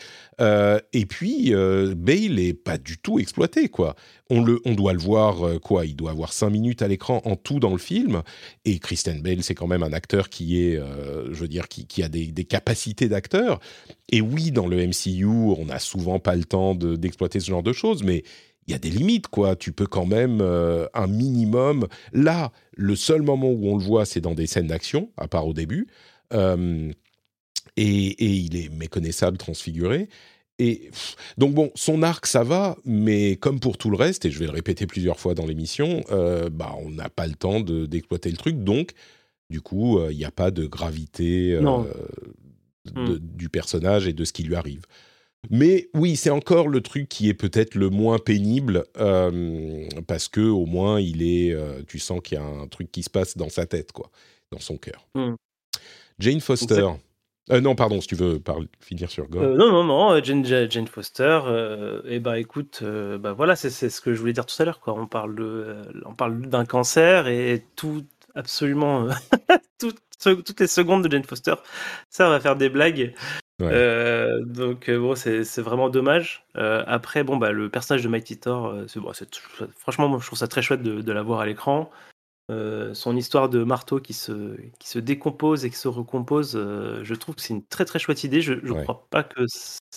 et 0.92 1.06
puis 1.06 1.52
Bale 1.52 2.38
est 2.38 2.54
pas 2.54 2.78
du 2.78 2.98
tout 2.98 3.18
exploité 3.18 3.68
quoi. 3.68 3.94
On 4.32 4.42
le, 4.42 4.60
on 4.64 4.74
doit 4.74 4.92
le 4.92 5.00
voir 5.00 5.60
quoi 5.60 5.86
Il 5.86 5.96
doit 5.96 6.12
avoir 6.12 6.32
cinq 6.32 6.50
minutes 6.50 6.82
à 6.82 6.88
l'écran 6.88 7.20
en 7.24 7.34
tout 7.34 7.58
dans 7.58 7.72
le 7.72 7.78
film. 7.78 8.22
Et 8.64 8.78
Kristen 8.78 9.20
Bale, 9.22 9.42
c'est 9.42 9.56
quand 9.56 9.66
même 9.66 9.82
un 9.82 9.92
acteur 9.92 10.28
qui 10.28 10.62
est, 10.62 10.76
je 10.76 11.34
veux 11.34 11.48
dire, 11.48 11.66
qui, 11.68 12.02
a 12.02 12.08
des, 12.08 12.44
capacités 12.44 13.08
d'acteur. 13.08 13.58
Et 14.12 14.20
oui, 14.20 14.52
dans 14.52 14.68
le 14.68 14.86
MCU, 14.86 15.26
on 15.26 15.64
n'a 15.64 15.80
souvent 15.80 16.20
pas 16.20 16.36
le 16.36 16.44
temps 16.44 16.74
d'exploiter 16.74 17.40
ce 17.40 17.50
genre 17.50 17.64
de 17.64 17.72
choses, 17.72 18.04
mais 18.04 18.22
il 18.70 18.72
y 18.72 18.76
a 18.76 18.78
des 18.78 18.90
limites, 18.90 19.26
quoi. 19.26 19.56
Tu 19.56 19.72
peux 19.72 19.86
quand 19.86 20.06
même 20.06 20.40
euh, 20.40 20.86
un 20.94 21.08
minimum. 21.08 21.88
Là, 22.12 22.52
le 22.76 22.94
seul 22.94 23.22
moment 23.22 23.50
où 23.50 23.68
on 23.68 23.76
le 23.76 23.82
voit, 23.82 24.04
c'est 24.04 24.20
dans 24.20 24.34
des 24.34 24.46
scènes 24.46 24.68
d'action, 24.68 25.10
à 25.16 25.26
part 25.26 25.46
au 25.46 25.52
début. 25.52 25.88
Euh, 26.32 26.92
et, 27.82 28.26
il 28.26 28.56
est 28.56 28.68
méconnaissable, 28.68 29.36
transfiguré. 29.36 30.08
Et 30.58 30.90
donc 31.38 31.54
bon, 31.54 31.70
son 31.74 32.02
arc 32.02 32.26
ça 32.26 32.44
va, 32.44 32.76
mais 32.84 33.36
comme 33.36 33.60
pour 33.60 33.78
tout 33.78 33.88
le 33.88 33.96
reste, 33.96 34.26
et 34.26 34.30
je 34.30 34.38
vais 34.38 34.44
le 34.44 34.52
répéter 34.52 34.86
plusieurs 34.86 35.18
fois 35.18 35.34
dans 35.34 35.46
l'émission, 35.46 36.02
euh, 36.10 36.50
bah 36.50 36.74
on 36.84 36.90
n'a 36.90 37.08
pas 37.08 37.26
le 37.26 37.34
temps 37.34 37.60
d'exploiter 37.60 38.30
le 38.30 38.36
truc, 38.36 38.62
donc 38.62 38.90
du 39.48 39.62
coup 39.62 39.98
il 40.10 40.16
n'y 40.16 40.26
a 40.26 40.30
pas 40.30 40.50
de 40.50 40.66
gravité 40.66 41.58
Hmm. 42.94 43.18
du 43.20 43.50
personnage 43.50 44.08
et 44.08 44.14
de 44.14 44.24
ce 44.24 44.32
qui 44.32 44.42
lui 44.42 44.54
arrive. 44.54 44.82
Mais 45.50 45.88
oui, 45.94 46.16
c'est 46.16 46.30
encore 46.30 46.66
le 46.66 46.80
truc 46.80 47.08
qui 47.08 47.28
est 47.28 47.34
peut-être 47.34 47.74
le 47.74 47.90
moins 47.90 48.18
pénible 48.18 48.84
euh, 48.98 49.86
parce 50.06 50.28
que 50.28 50.40
au 50.40 50.64
moins 50.64 50.98
il 50.98 51.22
est, 51.22 51.52
euh, 51.52 51.82
tu 51.86 51.98
sens 51.98 52.20
qu'il 52.22 52.38
y 52.38 52.40
a 52.40 52.44
un 52.44 52.66
truc 52.68 52.90
qui 52.90 53.02
se 53.02 53.10
passe 53.10 53.36
dans 53.36 53.50
sa 53.50 53.66
tête, 53.66 53.92
quoi, 53.92 54.10
dans 54.50 54.60
son 54.60 54.78
cœur. 54.78 55.06
Hmm. 55.14 55.34
Jane 56.18 56.40
Foster. 56.40 56.88
Euh, 57.50 57.60
non, 57.60 57.74
pardon, 57.74 58.00
si 58.00 58.06
tu 58.06 58.14
veux 58.14 58.40
finir 58.80 59.10
sur 59.10 59.28
Gore. 59.28 59.42
non, 59.42 59.70
non, 59.70 59.84
non, 59.84 60.22
Jane, 60.22 60.44
Jane 60.44 60.86
Foster. 60.86 61.40
et 62.04 62.16
eh 62.16 62.20
ben, 62.20 62.34
écoute, 62.34 62.82
bah 62.82 63.32
voilà, 63.32 63.56
c'est 63.56 63.70
ce 63.70 64.00
que 64.00 64.14
je 64.14 64.20
voulais 64.20 64.32
dire 64.32 64.46
tout 64.46 64.60
à 64.60 64.64
l'heure, 64.64 64.80
quoi. 64.80 64.94
On 64.94 65.06
parle 65.06 65.34
de, 65.34 65.76
on 66.04 66.14
parle 66.14 66.40
d'un 66.42 66.64
cancer 66.64 67.28
et 67.28 67.64
tout, 67.76 68.04
absolument, 68.34 69.08
tout, 69.78 69.92
toutes 70.22 70.60
les 70.60 70.66
secondes 70.66 71.04
de 71.04 71.10
Jane 71.10 71.24
Foster, 71.24 71.54
ça 72.08 72.28
va 72.28 72.40
faire 72.40 72.56
des 72.56 72.68
blagues. 72.68 73.14
Euh, 73.62 74.42
donc 74.44 74.88
euh, 74.88 74.98
bon, 74.98 75.14
c'est 75.14 75.58
vraiment 75.58 75.90
dommage. 75.90 76.44
Euh, 76.56 76.82
après, 76.86 77.24
bon, 77.24 77.36
bah, 77.36 77.52
le 77.52 77.68
personnage 77.68 78.02
de 78.02 78.08
Mighty 78.08 78.38
Thor, 78.38 78.74
bon, 78.96 79.12
franchement, 79.76 80.08
moi, 80.08 80.18
je 80.20 80.26
trouve 80.26 80.38
ça 80.38 80.48
très 80.48 80.62
chouette 80.62 80.82
de, 80.82 81.00
de 81.00 81.12
l'avoir 81.12 81.40
à 81.40 81.46
l'écran. 81.46 81.90
Son 82.94 83.16
histoire 83.16 83.48
de 83.48 83.64
marteau 83.64 84.00
qui 84.00 84.12
se, 84.12 84.56
qui 84.78 84.88
se 84.88 84.98
décompose 84.98 85.64
et 85.64 85.70
qui 85.70 85.76
se 85.76 85.88
recompose, 85.88 86.52
je 86.52 87.14
trouve 87.14 87.34
que 87.34 87.42
c'est 87.42 87.54
une 87.54 87.64
très 87.64 87.84
très 87.84 87.98
chouette 87.98 88.24
idée. 88.24 88.40
Je, 88.40 88.54
je 88.62 88.72
crois 88.72 89.06
pas 89.10 89.22
que, 89.22 89.44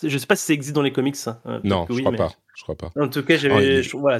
je 0.03 0.17
sais 0.17 0.25
pas 0.25 0.35
si 0.35 0.45
ça 0.45 0.53
existe 0.53 0.75
dans 0.75 0.81
les 0.81 0.93
comics. 0.93 1.17
Hein, 1.25 1.61
non, 1.63 1.85
je 1.89 1.99
crois 1.99 2.11
pas. 2.11 2.33
Je 2.55 2.63
crois 2.63 2.75
pas. 2.75 2.91
En 2.95 3.07
tout 3.07 3.23
cas, 3.23 3.37
j'avais, 3.37 3.81
oh, 3.93 3.99
voilà, 3.99 4.19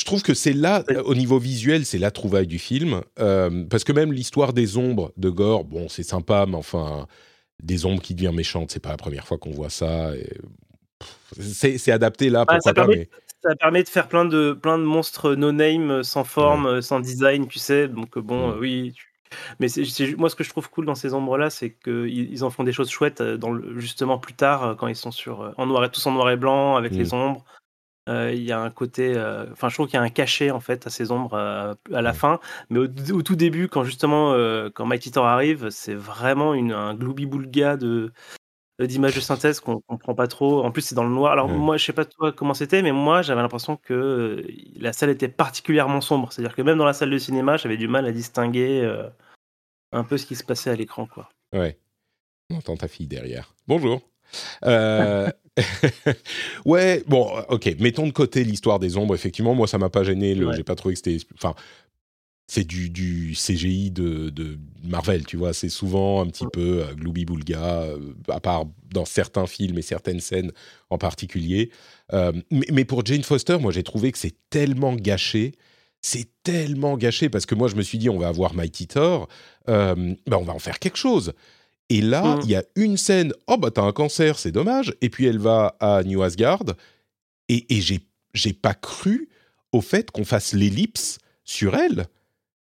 je 0.00 0.04
trouve 0.06 0.22
que 0.22 0.32
c'est 0.32 0.54
là, 0.54 0.82
au 1.04 1.14
niveau 1.14 1.38
visuel, 1.38 1.84
c'est 1.84 1.98
la 1.98 2.10
trouvaille 2.10 2.46
du 2.46 2.58
film. 2.58 3.02
parce 3.16 3.84
que 3.84 3.92
même 3.92 4.12
l'histoire 4.12 4.54
des 4.54 4.78
ombres 4.78 5.12
de 5.18 5.28
Gore, 5.28 5.64
bon, 5.64 5.90
c'est 5.90 6.02
sympa, 6.02 6.46
mais 6.48 6.56
enfin, 6.56 7.06
des 7.62 7.84
ombres 7.84 8.00
qui 8.00 8.14
deviennent 8.14 8.34
méchantes. 8.34 8.70
C'est 8.70 8.80
pas 8.80 8.88
la 8.88 8.96
première 8.96 9.26
fois 9.26 9.36
qu'on 9.36 9.50
voit 9.50 9.68
ça. 9.68 10.12
C'est 11.38 11.92
adapté 11.92 12.30
là, 12.30 12.46
pourquoi 12.46 12.60
ça, 12.60 12.72
permet, 12.72 13.10
ça 13.42 13.56
permet 13.56 13.82
de 13.82 13.88
faire 13.88 14.08
plein 14.08 14.24
de, 14.24 14.52
plein 14.52 14.78
de 14.78 14.84
monstres 14.84 15.34
no-name, 15.34 16.02
sans 16.02 16.24
forme, 16.24 16.82
sans 16.82 17.00
design, 17.00 17.48
tu 17.48 17.58
sais. 17.58 17.88
Donc 17.88 18.18
bon, 18.18 18.56
oui. 18.58 18.94
Mais 19.60 19.68
moi, 20.18 20.28
ce 20.28 20.34
que 20.34 20.44
je 20.44 20.50
trouve 20.50 20.68
cool 20.70 20.86
dans 20.86 20.94
ces 20.94 21.14
ombres-là, 21.14 21.50
c'est 21.50 21.70
qu'ils 21.70 22.32
ils 22.32 22.44
en 22.44 22.50
font 22.50 22.64
des 22.64 22.72
choses 22.72 22.90
chouettes 22.90 23.22
dans 23.22 23.52
le, 23.52 23.78
justement 23.78 24.18
plus 24.18 24.34
tard, 24.34 24.76
quand 24.76 24.88
ils 24.88 24.96
sont 24.96 25.12
sur, 25.12 25.54
en 25.56 25.66
noir 25.66 25.84
et, 25.84 25.90
tous 25.90 26.04
en 26.06 26.12
noir 26.12 26.30
et 26.30 26.36
blanc, 26.36 26.76
avec 26.76 26.92
les 26.92 27.06
mm. 27.06 27.14
ombres. 27.14 27.44
Euh, 28.08 28.32
il 28.32 28.42
y 28.42 28.50
a 28.50 28.60
un 28.60 28.70
côté, 28.70 29.12
euh, 29.14 29.46
enfin, 29.52 29.68
je 29.68 29.74
trouve 29.74 29.86
qu'il 29.86 29.94
y 29.94 29.98
a 29.98 30.02
un 30.02 30.08
cachet 30.08 30.50
en 30.50 30.58
fait 30.58 30.86
à 30.86 30.90
ces 30.90 31.12
ombres 31.12 31.34
euh, 31.34 31.74
à 31.92 32.02
la 32.02 32.12
fin, 32.12 32.40
mais 32.68 32.80
au, 32.80 33.22
tout 33.22 33.36
début, 33.36 33.68
quand 33.68 33.84
justement, 33.84 34.34
quand 34.74 34.86
Mighty 34.86 35.12
Thor 35.12 35.26
arrive, 35.26 35.70
c'est 35.70 35.94
vraiment 35.94 36.54
une, 36.54 36.72
un 36.72 36.94
gloubi-boulga 36.94 37.76
de 37.76 38.12
d'images 38.86 39.14
de 39.14 39.20
synthèse 39.20 39.60
qu'on 39.60 39.80
comprend 39.80 40.14
pas 40.14 40.26
trop. 40.26 40.64
En 40.64 40.70
plus, 40.70 40.82
c'est 40.82 40.94
dans 40.94 41.04
le 41.04 41.10
noir. 41.10 41.32
Alors 41.32 41.48
moi, 41.48 41.76
je 41.76 41.84
sais 41.84 41.92
pas 41.92 42.04
toi 42.04 42.32
comment 42.32 42.54
c'était, 42.54 42.82
mais 42.82 42.92
moi, 42.92 43.22
j'avais 43.22 43.42
l'impression 43.42 43.76
que 43.76 44.44
la 44.76 44.92
salle 44.92 45.10
était 45.10 45.28
particulièrement 45.28 46.00
sombre. 46.00 46.32
C'est-à-dire 46.32 46.54
que 46.54 46.62
même 46.62 46.78
dans 46.78 46.84
la 46.84 46.92
salle 46.92 47.10
de 47.10 47.18
cinéma, 47.18 47.56
j'avais 47.56 47.76
du 47.76 47.88
mal 47.88 48.06
à 48.06 48.12
distinguer 48.12 48.88
un 49.92 50.04
peu 50.04 50.18
ce 50.18 50.26
qui 50.26 50.36
se 50.36 50.44
passait 50.44 50.70
à 50.70 50.76
l'écran, 50.76 51.06
quoi. 51.06 51.28
Ouais. 51.52 51.78
On 52.50 52.56
entend 52.56 52.76
ta 52.76 52.88
fille 52.88 53.06
derrière. 53.06 53.54
Bonjour. 53.68 54.02
Euh, 54.64 55.30
ouais, 56.64 57.02
bon, 57.06 57.28
ok, 57.48 57.76
mettons 57.78 58.06
de 58.06 58.12
côté 58.12 58.44
l'histoire 58.44 58.78
des 58.78 58.96
ombres, 58.96 59.14
effectivement, 59.14 59.54
moi 59.54 59.66
ça 59.66 59.78
m'a 59.78 59.90
pas 59.90 60.04
gêné, 60.04 60.34
le... 60.34 60.52
j'ai 60.52 60.64
pas 60.64 60.74
trouvé 60.74 60.94
que 60.94 61.00
c'était... 61.04 61.24
Enfin, 61.34 61.54
c'est 62.50 62.64
du, 62.64 62.90
du, 62.90 63.32
CGI 63.36 63.92
de, 63.92 64.28
de, 64.28 64.58
Marvel, 64.82 65.24
tu 65.24 65.36
vois, 65.36 65.52
c'est 65.52 65.68
souvent 65.68 66.20
un 66.20 66.26
petit 66.26 66.46
peu 66.52 66.82
euh, 66.82 67.24
boulga 67.24 67.82
euh, 67.82 68.12
à 68.28 68.40
part 68.40 68.64
dans 68.92 69.04
certains 69.04 69.46
films 69.46 69.78
et 69.78 69.82
certaines 69.82 70.18
scènes 70.18 70.50
en 70.90 70.98
particulier. 70.98 71.70
Euh, 72.12 72.32
mais, 72.50 72.66
mais, 72.72 72.84
pour 72.84 73.06
Jane 73.06 73.22
Foster, 73.22 73.56
moi 73.60 73.70
j'ai 73.70 73.84
trouvé 73.84 74.10
que 74.10 74.18
c'est 74.18 74.34
tellement 74.50 74.96
gâché, 74.96 75.52
c'est 76.02 76.26
tellement 76.42 76.96
gâché, 76.96 77.28
parce 77.28 77.46
que 77.46 77.54
moi 77.54 77.68
je 77.68 77.76
me 77.76 77.82
suis 77.82 77.98
dit, 77.98 78.10
on 78.10 78.18
va 78.18 78.26
avoir 78.26 78.52
Mighty 78.52 78.88
Thor, 78.88 79.28
ben 79.68 80.16
on 80.26 80.42
va 80.42 80.52
en 80.52 80.58
faire 80.58 80.80
quelque 80.80 80.98
chose. 80.98 81.32
Et 81.88 82.00
là, 82.00 82.34
mmh. 82.34 82.40
il 82.42 82.50
y 82.50 82.56
a 82.56 82.64
une 82.74 82.96
scène, 82.96 83.32
oh 83.46 83.58
bah 83.58 83.70
t'as 83.70 83.82
un 83.82 83.92
cancer, 83.92 84.40
c'est 84.40 84.50
dommage. 84.50 84.92
Et 85.02 85.08
puis 85.08 85.26
elle 85.26 85.38
va 85.38 85.76
à 85.78 86.02
New 86.02 86.20
Asgard. 86.20 86.64
Et, 87.48 87.76
et 87.76 87.80
j'ai 87.80 88.52
pas 88.52 88.74
cru 88.74 89.28
au 89.70 89.80
fait 89.80 90.10
qu'on 90.10 90.24
fasse 90.24 90.52
l'ellipse 90.52 91.18
sur 91.44 91.76
elle. 91.76 92.08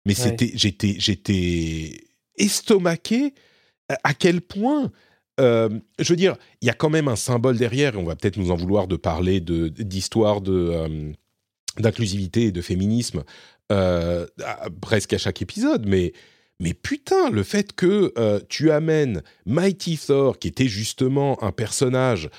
Mais 0.06 0.14
c'était, 0.14 0.52
j'étais, 0.54 0.94
j'étais 0.98 2.04
estomaqué 2.38 3.34
à 4.04 4.14
quel 4.14 4.40
point. 4.40 4.90
Euh, 5.40 5.68
je 5.98 6.12
veux 6.12 6.16
dire, 6.16 6.36
il 6.62 6.66
y 6.66 6.70
a 6.70 6.74
quand 6.74 6.88
même 6.88 7.08
un 7.08 7.16
symbole 7.16 7.58
derrière, 7.58 7.94
et 7.94 7.98
on 7.98 8.04
va 8.04 8.16
peut-être 8.16 8.38
nous 8.38 8.50
en 8.50 8.56
vouloir 8.56 8.86
de 8.86 8.96
parler 8.96 9.40
d'histoire 9.40 10.40
de, 10.40 10.52
euh, 10.52 11.12
d'inclusivité 11.78 12.44
et 12.44 12.52
de 12.52 12.62
féminisme 12.62 13.24
euh, 13.72 14.26
presque 14.80 15.12
à 15.12 15.18
chaque 15.18 15.42
épisode, 15.42 15.86
mais 15.86 16.12
mais 16.58 16.72
putain, 16.72 17.28
le 17.28 17.42
fait 17.42 17.74
que 17.74 18.14
tu 18.48 18.70
amènes 18.70 19.22
Mighty 19.44 19.98
Thor, 19.98 20.38
qui 20.38 20.48
était 20.48 20.68
justement 20.68 21.36
un 21.44 21.52
personnage 21.52 22.30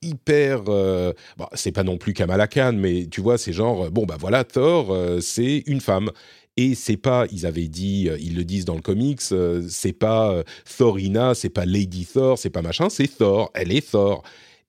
hyper, 0.00 0.62
bah, 0.62 1.50
c'est 1.52 1.72
pas 1.72 1.82
non 1.82 1.98
plus 1.98 2.14
Kamala 2.14 2.46
Khan, 2.46 2.72
mais 2.74 3.06
tu 3.10 3.20
vois, 3.20 3.36
c'est 3.36 3.52
genre 3.52 3.90
bon 3.90 4.06
bah 4.06 4.16
voilà, 4.18 4.42
Thor, 4.44 5.20
c'est 5.20 5.64
une 5.66 5.82
femme. 5.82 6.12
Et 6.56 6.74
c'est 6.74 6.96
pas, 6.96 7.26
ils 7.30 7.44
avaient 7.44 7.68
dit, 7.68 8.08
ils 8.18 8.34
le 8.34 8.44
disent 8.44 8.64
dans 8.64 8.76
le 8.76 8.80
comics, 8.80 9.20
c'est 9.68 9.92
pas 9.92 10.42
Thorina, 10.78 11.34
c'est 11.34 11.50
pas 11.50 11.66
Lady 11.66 12.06
Thor, 12.06 12.38
c'est 12.38 12.50
pas 12.50 12.62
machin, 12.62 12.88
c'est 12.88 13.08
Thor, 13.08 13.50
elle 13.54 13.72
est 13.72 13.90
Thor. 13.90 14.22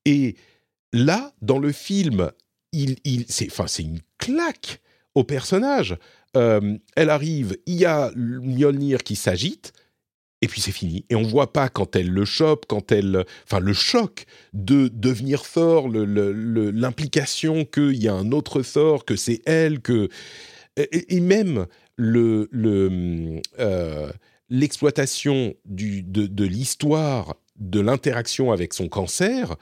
Et 0.03 0.35
là, 0.93 1.33
dans 1.41 1.59
le 1.59 1.71
film, 1.71 2.31
il, 2.71 2.97
il, 3.03 3.25
c'est, 3.27 3.49
une 3.79 3.99
claque 4.17 4.81
au 5.15 5.23
personnage. 5.23 5.97
Euh, 6.35 6.77
elle 6.95 7.09
arrive, 7.09 7.57
il 7.65 7.75
y 7.75 7.85
a 7.85 8.11
Mjolnir 8.15 9.03
qui 9.03 9.15
s'agite, 9.15 9.73
et 10.41 10.47
puis 10.47 10.61
c'est 10.61 10.71
fini. 10.71 11.05
Et 11.09 11.15
on 11.15 11.23
voit 11.23 11.51
pas 11.51 11.69
quand 11.69 11.95
elle 11.95 12.09
le 12.09 12.25
chope, 12.25 12.65
quand 12.67 12.91
elle, 12.91 13.25
enfin 13.45 13.59
le 13.59 13.73
choc 13.73 14.25
de 14.53 14.87
devenir 14.87 15.41
Thor, 15.41 15.89
l'implication 15.89 17.65
qu'il 17.65 17.95
y 17.95 18.07
a 18.07 18.13
un 18.13 18.31
autre 18.31 18.61
Thor, 18.61 19.05
que 19.05 19.15
c'est 19.15 19.41
elle, 19.45 19.79
que 19.79 20.09
et, 20.77 21.19
même 21.19 21.65
euh, 21.99 24.11
l'exploitation 24.49 25.55
de, 25.65 26.27
de 26.27 26.45
l'histoire 26.45 27.35
de 27.57 27.79
l'interaction 27.79 28.51
avec 28.51 28.73
son 28.73 28.87
cancer. 28.87 29.55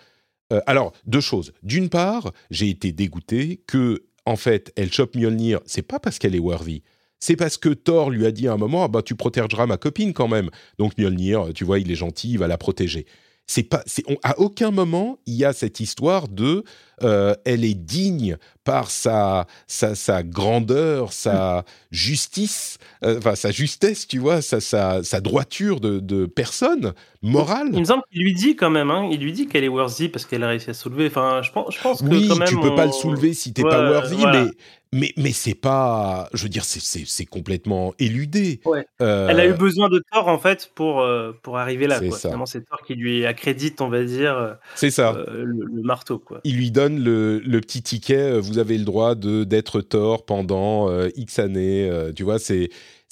Euh, 0.54 0.62
alors 0.68 0.94
deux 1.06 1.22
choses. 1.22 1.54
D'une 1.64 1.90
part, 1.90 2.32
j'ai 2.52 2.70
été 2.70 2.92
dégoûté 2.92 3.62
que 3.68 4.04
en 4.26 4.36
fait, 4.36 4.72
elle 4.76 4.92
chope 4.92 5.16
Mjolnir, 5.16 5.60
c'est 5.66 5.84
pas 5.84 6.00
parce 6.00 6.20
qu'elle 6.20 6.36
est 6.36 6.40
worthy. 6.40 6.84
C'est 7.20 7.36
parce 7.36 7.58
que 7.58 7.70
Thor 7.70 8.10
lui 8.10 8.26
a 8.26 8.32
dit 8.32 8.48
à 8.48 8.54
un 8.54 8.58
moment, 8.58 8.84
ah 8.84 8.88
bah 8.88 9.02
tu 9.02 9.16
protégeras 9.16 9.66
ma 9.66 9.78
copine 9.78 10.14
quand 10.14 10.28
même. 10.28 10.50
Donc 10.78 10.98
Mjolnir, 10.98 11.54
tu 11.54 11.64
vois, 11.64 11.80
il 11.80 11.92
est 11.92 11.96
gentil, 11.96 12.32
il 12.32 12.40
va 12.40 12.48
la 12.48 12.58
protéger 12.58 13.06
c'est 13.48 13.64
pas, 13.64 13.84
c'est, 13.86 14.04
à 14.24 14.40
aucun 14.40 14.72
moment 14.72 15.20
il 15.26 15.36
y 15.36 15.46
a 15.46 15.54
cette 15.54 15.80
histoire 15.80 16.28
de, 16.28 16.64
euh, 17.04 17.36
elle 17.46 17.64
est 17.64 17.76
digne 17.76 18.38
par 18.64 18.90
sa 18.90 19.46
sa, 19.68 19.94
sa 19.94 20.24
grandeur, 20.24 21.14
sa 21.14 21.64
justice, 21.92 22.78
euh, 23.04 23.18
enfin 23.20 23.36
sa 23.36 23.52
justesse, 23.52 24.08
tu 24.08 24.18
vois, 24.18 24.42
sa 24.42 24.60
sa, 24.60 25.04
sa 25.04 25.22
droiture 25.22 25.80
de, 25.80 26.00
de, 26.00 26.26
personne 26.26 26.94
morale. 27.22 27.70
Il 27.74 27.80
me 27.80 27.86
semble 27.86 28.04
qu'il 28.12 28.24
lui 28.24 28.34
dit 28.34 28.56
quand 28.56 28.72
même, 28.72 28.90
hein, 28.90 29.08
il 29.12 29.20
lui 29.20 29.32
dit 29.32 29.48
qu'elle 29.48 29.64
est 29.64 29.70
worthy 29.70 30.10
parce 30.10 30.26
qu'elle 30.26 30.44
a 30.44 30.48
réussi 30.48 30.72
à 30.72 30.74
soulever. 30.74 31.08
Enfin, 31.08 31.42
je 31.44 31.52
pense, 31.52 31.76
je 31.76 31.82
pense 31.82 32.02
que 32.02 32.08
oui, 32.08 32.28
quand 32.28 32.38
même 32.38 32.48
tu 32.48 32.60
peux 32.60 32.76
pas 32.76 32.86
le 32.88 32.92
soulever 32.92 33.34
si 33.34 33.54
t'es 33.54 33.62
pas 33.62 33.90
worthy, 33.92 34.26
mais 34.26 34.48
mais, 34.96 35.12
mais 35.18 35.34
c'est 35.34 35.56
pas. 35.56 36.30
Je 36.34 36.44
veux 36.44 36.50
dire, 36.50 36.64
c'est 36.64 37.26
complètement 37.26 37.94
éludé. 38.00 38.62
Ouais. 38.64 38.88
Euh, 39.02 39.28
Elle 39.28 39.42
a 39.42 39.46
eu 39.46 39.54
besoin 39.54 39.90
de 39.90 40.02
Thor, 40.10 40.30
en 40.30 40.40
fait, 40.40 40.72
pour, 40.74 41.02
euh, 41.02 41.34
pour 41.44 41.58
arriver 41.58 41.86
là. 41.86 42.00
C'est 42.00 42.30
c'est 42.46 42.66
Thor 42.66 42.82
qui 42.88 42.96
lui 42.96 43.26
accrédite, 43.26 43.82
on 43.82 43.90
va 43.90 44.06
dire, 44.06 44.38
euh, 44.38 44.54
c'est 44.76 44.92
ça. 44.92 45.14
le, 45.34 45.82
marteau. 45.84 46.18
Quoi. 46.18 46.40
Il 46.46 46.56
lui 46.56 46.72
donne 46.72 47.04
le, 47.04 47.40
le 47.40 47.60
petit 47.60 47.82
ticket 47.82 48.40
vous 48.40 48.58
avez 48.58 48.78
le 48.78 48.86
droit 48.86 49.16
d'être 49.16 49.82
Thor 49.82 50.26
pendant 50.26 50.90
X 51.10 51.40
années. 51.40 51.92
tu 52.16 52.24
vois, 52.24 52.40
c'est 52.40 52.70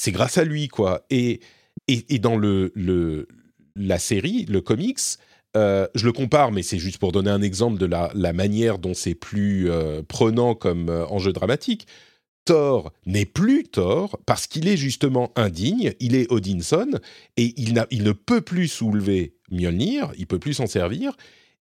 grâce 0.08 0.38
à 0.38 0.46
lui, 0.46 0.70
quoi. 0.70 1.06
Et, 1.10 1.42
et, 1.90 2.16
et 2.16 2.20
dans 2.20 2.38
le, 2.38 2.72
le, 2.76 3.28
la 3.76 4.00
série, 4.00 4.46
le 4.46 4.62
comics, 4.62 5.00
euh, 5.56 5.88
je 5.94 6.06
le 6.06 6.12
compare, 6.12 6.52
mais 6.52 6.64
c'est 6.64 6.80
juste 6.80 6.98
pour 6.98 7.12
donner 7.12 7.30
un 7.30 7.42
exemple 7.42 7.78
de 7.78 7.86
la, 7.86 8.34
manière 8.34 8.80
dont 8.80 8.94
c'est 8.94 9.14
plus 9.14 9.70
euh, 9.70 10.02
prenant 10.08 10.56
comme 10.56 10.90
euh, 10.90 11.06
enjeu 11.08 11.32
dramatique. 11.32 11.88
Thor 12.46 12.92
n'est 13.06 13.26
plus 13.26 13.64
Thor 13.64 14.20
parce 14.26 14.48
qu'il 14.48 14.68
est 14.68 14.78
justement 14.78 15.32
indigne, 15.36 15.94
il 16.00 16.16
est 16.16 16.30
Odinson 16.30 17.00
et 17.38 17.54
il, 17.56 17.74
ne 17.74 18.12
peut 18.12 18.42
plus 18.42 18.68
soulever 18.68 19.36
Mjolnir, 19.50 20.12
il 20.18 20.28
peut 20.28 20.40
plus 20.40 20.56
s'en 20.56 20.68
servir. 20.68 21.16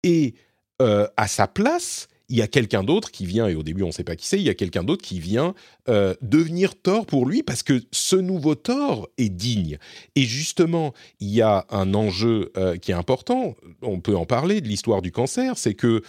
Et 0.03 0.35
à 0.79 1.27
sa 1.29 1.47
place, 1.47 2.09
il 2.29 2.37
y 2.37 2.41
a 2.41 2.47
quelqu'un 2.47 2.83
d'autre 2.83 3.11
qui 3.11 3.25
vient, 3.25 3.47
et 3.47 3.55
au 3.55 3.63
début 3.63 3.83
on 3.83 3.87
ne 3.87 3.91
sait 3.91 4.03
pas 4.03 4.15
qui 4.15 4.27
c'est, 4.27 4.37
il 4.37 4.43
y 4.43 4.49
a 4.49 4.53
quelqu'un 4.53 4.83
d'autre 4.83 5.03
qui 5.03 5.19
vient 5.19 5.53
euh, 5.89 6.15
devenir 6.21 6.75
Thor 6.75 7.05
pour 7.05 7.25
lui 7.25 7.43
parce 7.43 7.63
que 7.63 7.81
ce 7.91 8.15
nouveau 8.15 8.55
Thor 8.55 9.09
est 9.17 9.29
digne. 9.29 9.77
Et 10.15 10.23
justement, 10.23 10.93
il 11.19 11.29
y 11.29 11.41
a 11.41 11.65
un 11.69 11.93
enjeu 11.93 12.51
euh, 12.57 12.77
qui 12.77 12.91
est 12.91 12.95
important, 12.95 13.55
on 13.81 13.99
peut 13.99 14.15
en 14.15 14.25
parler 14.25 14.61
de 14.61 14.67
l'histoire 14.67 15.01
du 15.01 15.11
cancer, 15.11 15.57
c'est 15.57 15.75
que 15.75 16.01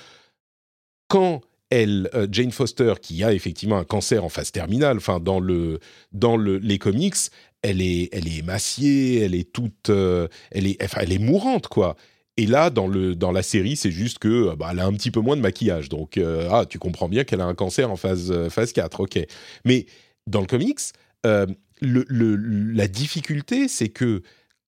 quand 1.08 1.42
elle, 1.70 2.08
euh, 2.14 2.26
Jane 2.30 2.52
Foster, 2.52 2.94
qui 3.00 3.22
a 3.24 3.32
effectivement 3.32 3.76
un 3.76 3.84
cancer 3.84 4.24
en 4.24 4.28
phase 4.28 4.52
terminale, 4.52 4.96
enfin 4.96 5.20
dans 5.20 5.40
le 5.40 5.80
dans 6.12 6.36
le, 6.36 6.58
les 6.58 6.78
comics, 6.78 7.16
elle 7.62 7.82
est 7.82 8.08
elle 8.12 8.28
est 8.28 8.38
émaciée, 8.38 9.20
elle 9.20 9.34
est 9.34 9.52
toute, 9.52 9.90
elle 9.90 10.66
est 10.66 10.78
elle 10.96 11.12
est 11.12 11.18
mourante 11.18 11.68
quoi. 11.68 11.96
Et 12.36 12.46
là, 12.46 12.70
dans, 12.70 12.86
le, 12.86 13.14
dans 13.14 13.32
la 13.32 13.42
série, 13.42 13.76
c'est 13.76 13.90
juste 13.90 14.18
que 14.18 14.54
bah, 14.54 14.68
elle 14.72 14.80
a 14.80 14.86
un 14.86 14.92
petit 14.92 15.10
peu 15.10 15.20
moins 15.20 15.36
de 15.36 15.40
maquillage. 15.40 15.88
Donc, 15.88 16.18
euh, 16.18 16.48
ah, 16.50 16.66
tu 16.66 16.78
comprends 16.78 17.08
bien 17.08 17.24
qu'elle 17.24 17.40
a 17.40 17.46
un 17.46 17.54
cancer 17.54 17.90
en 17.90 17.96
phase, 17.96 18.30
euh, 18.30 18.50
phase 18.50 18.72
4, 18.72 19.00
ok. 19.00 19.18
Mais 19.64 19.86
dans 20.26 20.40
le 20.40 20.46
comics, 20.46 20.80
euh, 21.24 21.46
la 21.80 22.88
difficulté, 22.88 23.68
c'est 23.68 23.88
que 23.88 24.22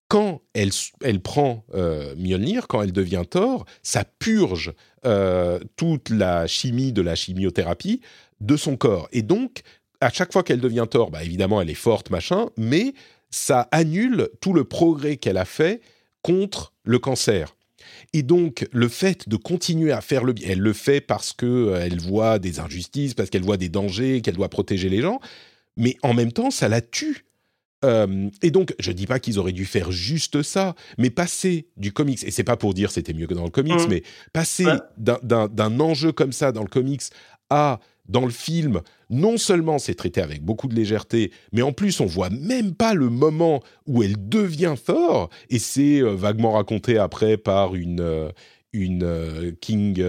quand 0.09 0.41
elle, 0.55 0.71
elle 1.03 1.21
prend 1.21 1.65
euh, 1.75 2.15
Mjolnir, 2.17 2.67
quand 2.67 2.83
elle 2.83 2.93
devient 2.93 3.25
Thor, 3.29 3.67
ça 3.83 4.05
purge 4.05 4.73
euh, 5.05 5.61
toute 5.77 6.09
la 6.11 6.47
chimie 6.47 6.93
de 6.93 7.03
la 7.03 7.15
chimiothérapie 7.15 8.01
de 8.41 8.57
son 8.57 8.77
corps. 8.77 9.09
Et 9.13 9.23
donc, 9.23 9.61
à 10.01 10.11
chaque 10.11 10.33
fois 10.33 10.43
qu'elle 10.43 10.61
devient 10.61 10.87
Thor, 10.91 11.11
bah, 11.11 11.23
évidemment, 11.23 11.61
elle 11.61 11.71
est 11.71 11.75
forte, 11.75 12.11
machin, 12.11 12.49
mais 12.57 12.95
ça 13.31 13.69
annule 13.73 14.31
tout 14.41 14.55
le 14.55 14.65
progrès 14.65 15.19
qu'elle 15.19 15.37
a 15.37 15.45
fait 15.45 15.83
contre 16.23 16.73
le 16.85 16.99
cancer. 16.99 17.55
Et 18.13 18.23
donc, 18.23 18.67
le 18.73 18.89
fait 18.89 19.29
de 19.29 19.37
continuer 19.37 19.93
à 19.93 20.01
faire 20.01 20.25
le 20.25 20.33
bien, 20.33 20.49
elle 20.51 20.61
le 20.61 20.73
fait 20.73 21.01
parce 21.01 21.33
qu'elle 21.33 21.49
euh, 21.49 21.89
voit 22.01 22.39
des 22.39 22.61
injustices, 22.61 23.15
parce 23.15 23.31
qu'elle 23.31 23.43
voit 23.43 23.57
des 23.57 23.69
dangers, 23.69 24.21
qu'elle 24.23 24.37
doit 24.37 24.49
protéger 24.49 24.89
les 24.89 25.01
gens, 25.01 25.21
mais 25.77 25.97
en 26.03 26.15
même 26.15 26.33
temps, 26.33 26.51
ça 26.51 26.69
la 26.69 26.81
tue. 26.81 27.25
Euh, 27.85 28.29
et 28.43 28.51
donc, 28.51 28.75
je 28.79 28.91
dis 28.91 29.07
pas 29.07 29.21
qu'ils 29.21 29.39
auraient 29.39 29.53
dû 29.53 29.65
faire 29.65 29.93
juste 29.93 30.43
ça, 30.43 30.75
mais 30.99 31.11
passer 31.11 31.69
du 31.77 31.93
comics, 31.93 32.23
et 32.25 32.31
c'est 32.31 32.45
pas 32.45 32.57
pour 32.57 32.75
dire 32.75 32.91
c'était 32.91 33.13
mieux 33.13 33.27
que 33.27 33.35
dans 33.35 33.45
le 33.45 33.51
comics, 33.51 33.75
mmh. 33.75 33.89
mais 33.89 34.03
passer 34.33 34.67
d'un 34.97 35.81
enjeu 35.81 36.13
comme 36.13 36.33
ça 36.33 36.51
dans 36.51 36.63
le 36.63 36.69
comics 36.69 37.03
à 37.51 37.79
dans 38.09 38.25
le 38.25 38.31
film, 38.31 38.81
non 39.11 39.37
seulement 39.37 39.79
c'est 39.79 39.95
traité 39.95 40.21
avec 40.21 40.43
beaucoup 40.43 40.69
de 40.69 40.75
légèreté, 40.75 41.33
mais 41.53 41.63
en 41.63 41.73
plus 41.73 42.01
on 42.01 42.07
voit 42.07 42.31
même 42.31 42.75
pas 42.75 42.95
le 42.95 43.11
moment 43.11 43.63
où 43.87 44.03
elle 44.03 44.29
devient 44.29 44.75
Thor, 44.83 45.31
et 45.51 45.59
c'est 45.59 46.01
euh, 46.01 46.15
vaguement 46.15 46.53
raconté 46.53 46.99
après 46.99 47.37
par 47.37 47.75
une, 47.75 48.01
euh, 48.01 48.31
une 48.73 49.55
King 49.61 50.03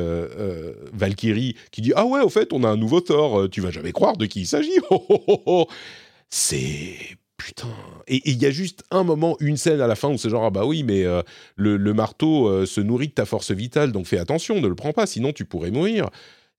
Valkyrie 0.94 1.56
qui 1.72 1.82
dit 1.82 1.94
ah 1.96 2.06
ouais 2.06 2.22
au 2.22 2.30
fait 2.30 2.52
on 2.54 2.64
a 2.64 2.70
un 2.70 2.78
nouveau 2.78 3.02
Thor, 3.02 3.50
tu 3.50 3.62
vas 3.62 3.72
jamais 3.72 3.92
croire 3.92 4.18
de 4.18 4.26
qui 4.26 4.42
il 4.42 4.48
s'agit. 4.48 4.80
c'est 6.30 7.18
putain. 7.40 7.74
Et 8.08 8.22
il 8.30 8.42
y 8.42 8.46
a 8.46 8.52
juste 8.52 8.84
un 8.92 9.04
moment, 9.04 9.36
une 9.40 9.58
scène 9.58 9.82
à 9.82 9.88
la 9.88 9.96
fin 9.96 10.10
où 10.10 10.18
c'est 10.18 10.30
genre, 10.30 10.46
ah 10.46 10.52
bah 10.52 10.66
oui, 10.66 10.84
mais 10.84 11.06
euh, 11.06 11.24
le, 11.56 11.94
marteau 11.94 12.48
euh, 12.48 12.66
se 12.68 12.82
nourrit 12.82 13.08
de 13.08 13.14
ta 13.14 13.26
force 13.26 13.52
vitale, 13.52 13.92
donc 13.92 14.06
fais 14.06 14.20
attention, 14.20 14.62
ne 14.62 14.68
le 14.68 14.76
prends 14.76 14.94
pas, 14.94 15.08
sinon 15.08 15.32
tu 15.32 15.46
pourrais 15.46 15.72
mourir. 15.72 16.10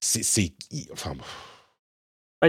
C'est. 0.01 0.53
Enfin. 0.91 1.15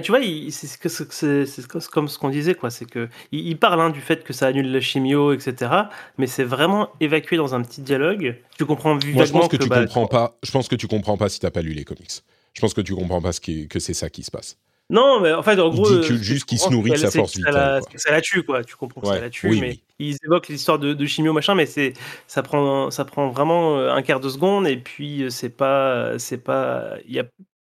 Tu 0.02 0.10
vois, 0.10 0.20
c'est 0.50 1.66
comme 1.90 2.08
ce 2.08 2.18
qu'on 2.18 2.30
disait, 2.30 2.54
quoi. 2.54 2.70
C'est 2.70 2.86
que 2.86 3.10
il, 3.30 3.58
parle 3.58 3.80
hein, 3.80 3.90
du 3.90 4.00
fait 4.00 4.24
que 4.24 4.32
ça 4.32 4.46
annule 4.46 4.72
la 4.72 4.80
chimio, 4.80 5.34
etc. 5.34 5.70
Mais 6.16 6.26
c'est 6.26 6.44
vraiment 6.44 6.88
évacué 7.00 7.36
dans 7.36 7.54
un 7.54 7.62
petit 7.62 7.82
dialogue. 7.82 8.38
Tu 8.56 8.64
comprends 8.64 8.98
Moi, 9.04 9.26
je 9.26 9.32
pense 9.32 9.48
que, 9.48 9.56
tu 9.56 9.68
bah, 9.68 9.82
comprends 9.82 10.06
pas. 10.06 10.38
Je 10.42 10.50
pense 10.50 10.68
que 10.68 10.76
tu 10.76 10.86
comprends 10.88 11.18
pas 11.18 11.28
si 11.28 11.40
t'as 11.40 11.50
pas 11.50 11.60
lu 11.60 11.74
les 11.74 11.84
comics. 11.84 12.22
Je 12.54 12.60
pense 12.60 12.72
que 12.72 12.80
tu 12.80 12.94
comprends 12.94 13.20
pas 13.20 13.32
ce 13.32 13.40
que 13.40 13.78
c'est 13.78 13.94
ça 13.94 14.08
qui 14.08 14.22
se 14.22 14.30
passe. 14.30 14.56
Non, 14.90 15.21
mais 15.21 15.33
en 15.33 15.42
fait, 15.42 15.59
en 15.59 15.71
gros. 15.71 15.90
Il 15.90 16.01
dit 16.01 16.12
euh, 16.12 16.16
juste 16.16 16.45
qu'il 16.45 16.59
se 16.59 16.68
nourrit 16.68 16.90
de 16.90 16.97
sa 16.97 17.11
force 17.11 17.37
vitale. 17.37 17.81
Ça 17.97 18.11
la, 18.11 18.21
tue, 18.21 18.42
quoi. 18.42 18.62
Tu 18.62 18.77
comprends 18.77 19.01
que 19.01 19.07
ça 19.07 19.21
la 19.21 19.31
tue, 19.31 19.59
mais 19.61 19.79
ils 19.99 20.16
évoquent 20.25 20.49
l'histoire 20.49 20.79
de, 20.79 21.07
chimio, 21.07 21.33
machin, 21.33 21.55
mais 21.55 21.66
c'est 21.66 21.95
ça 22.27 22.42
prend, 22.42 22.90
ça 22.90 23.05
prend 23.05 23.31
vraiment 23.31 23.79
euh, 23.79 23.92
un 23.92 24.03
quart 24.03 24.21
de 24.21 24.29
seconde, 24.29 24.66
et 24.66 24.77
puis 24.77 25.23
euh, 25.23 25.31
c'est 25.31 25.51
pas. 25.51 26.18
c'est 26.18 26.38
pas 26.38 26.97
y 27.09 27.18
a, 27.18 27.25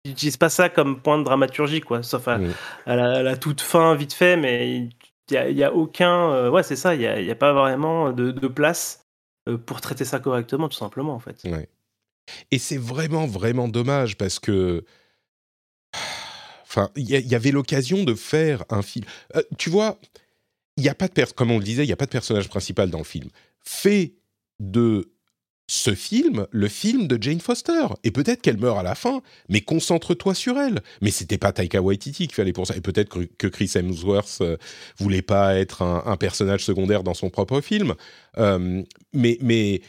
Ils 0.04 0.10
n'utilisent 0.10 0.36
pas 0.36 0.50
ça 0.50 0.68
comme 0.68 1.00
point 1.00 1.18
de 1.18 1.24
dramaturgie, 1.24 1.80
quoi. 1.80 2.02
Sauf 2.02 2.28
à, 2.28 2.38
la, 2.86 3.36
toute 3.36 3.60
fin, 3.60 3.94
vite 3.94 4.12
fait, 4.12 4.36
mais 4.36 4.76
il 5.30 5.54
n'y 5.54 5.62
a, 5.62 5.68
a, 5.68 5.72
aucun. 5.72 6.50
ouais, 6.50 6.62
c'est 6.62 6.76
ça, 6.76 6.94
il 6.94 7.00
n'y 7.00 7.30
a, 7.30 7.34
pas 7.34 7.52
vraiment 7.52 8.12
de, 8.12 8.30
de, 8.30 8.48
place 8.48 9.06
pour 9.64 9.80
traiter 9.80 10.04
ça 10.04 10.18
correctement, 10.18 10.68
tout 10.68 10.76
simplement, 10.76 11.14
en 11.14 11.20
fait. 11.20 11.42
Et 12.50 12.58
c'est 12.58 12.78
vraiment, 12.78 13.26
vraiment 13.26 13.68
dommage 13.68 14.16
parce 14.18 14.38
que 14.38 14.84
Enfin, 16.68 16.90
il 16.96 17.08
y, 17.08 17.34
avait 17.34 17.52
l'occasion 17.52 18.02
de 18.02 18.14
faire 18.14 18.64
un 18.70 18.82
film. 18.82 19.04
Euh, 19.36 19.42
tu 19.56 19.70
vois, 19.70 19.98
il 20.76 20.84
y 20.84 20.88
a 20.88 20.94
pas 20.94 21.06
de 21.08 21.24
comme 21.32 21.50
on 21.52 21.58
le 21.58 21.64
disait, 21.64 21.84
il 21.84 21.88
y 21.88 21.92
a 21.92 21.96
pas 21.96 22.06
de 22.06 22.10
personnage 22.10 22.48
principal 22.48 22.90
dans 22.90 22.98
le 22.98 23.04
film. 23.04 23.28
Fais 23.60 24.14
de 24.58 25.12
ce 25.68 25.94
film 25.94 26.46
le 26.50 26.68
film 26.68 27.06
de 27.06 27.20
Jane 27.20 27.40
Foster. 27.40 27.86
Et 28.04 28.10
peut-être 28.10 28.40
qu'elle 28.40 28.58
meurt 28.58 28.78
à 28.78 28.82
la 28.82 28.94
fin, 28.94 29.20
mais 29.48 29.60
concentre-toi 29.60 30.34
sur 30.34 30.58
elle. 30.58 30.80
Mais 31.00 31.10
c'était 31.10 31.38
pas 31.38 31.52
Taika 31.52 31.82
Waititi 31.82 32.28
qui 32.28 32.34
fallait 32.34 32.52
pour 32.52 32.66
ça. 32.66 32.76
Et 32.76 32.80
peut-être 32.80 33.08
que 33.38 33.46
Chris 33.48 33.70
Hemsworth 33.74 34.38
euh, 34.40 34.56
voulait 34.98 35.22
pas 35.22 35.56
être 35.56 35.82
un, 35.82 36.16
personnage 36.16 36.64
secondaire 36.64 37.02
dans 37.02 37.14
son 37.14 37.30
propre 37.30 37.60
film. 37.60 37.94
Euh, 38.38 38.82
mais, 39.12 39.38
mais 39.40 39.82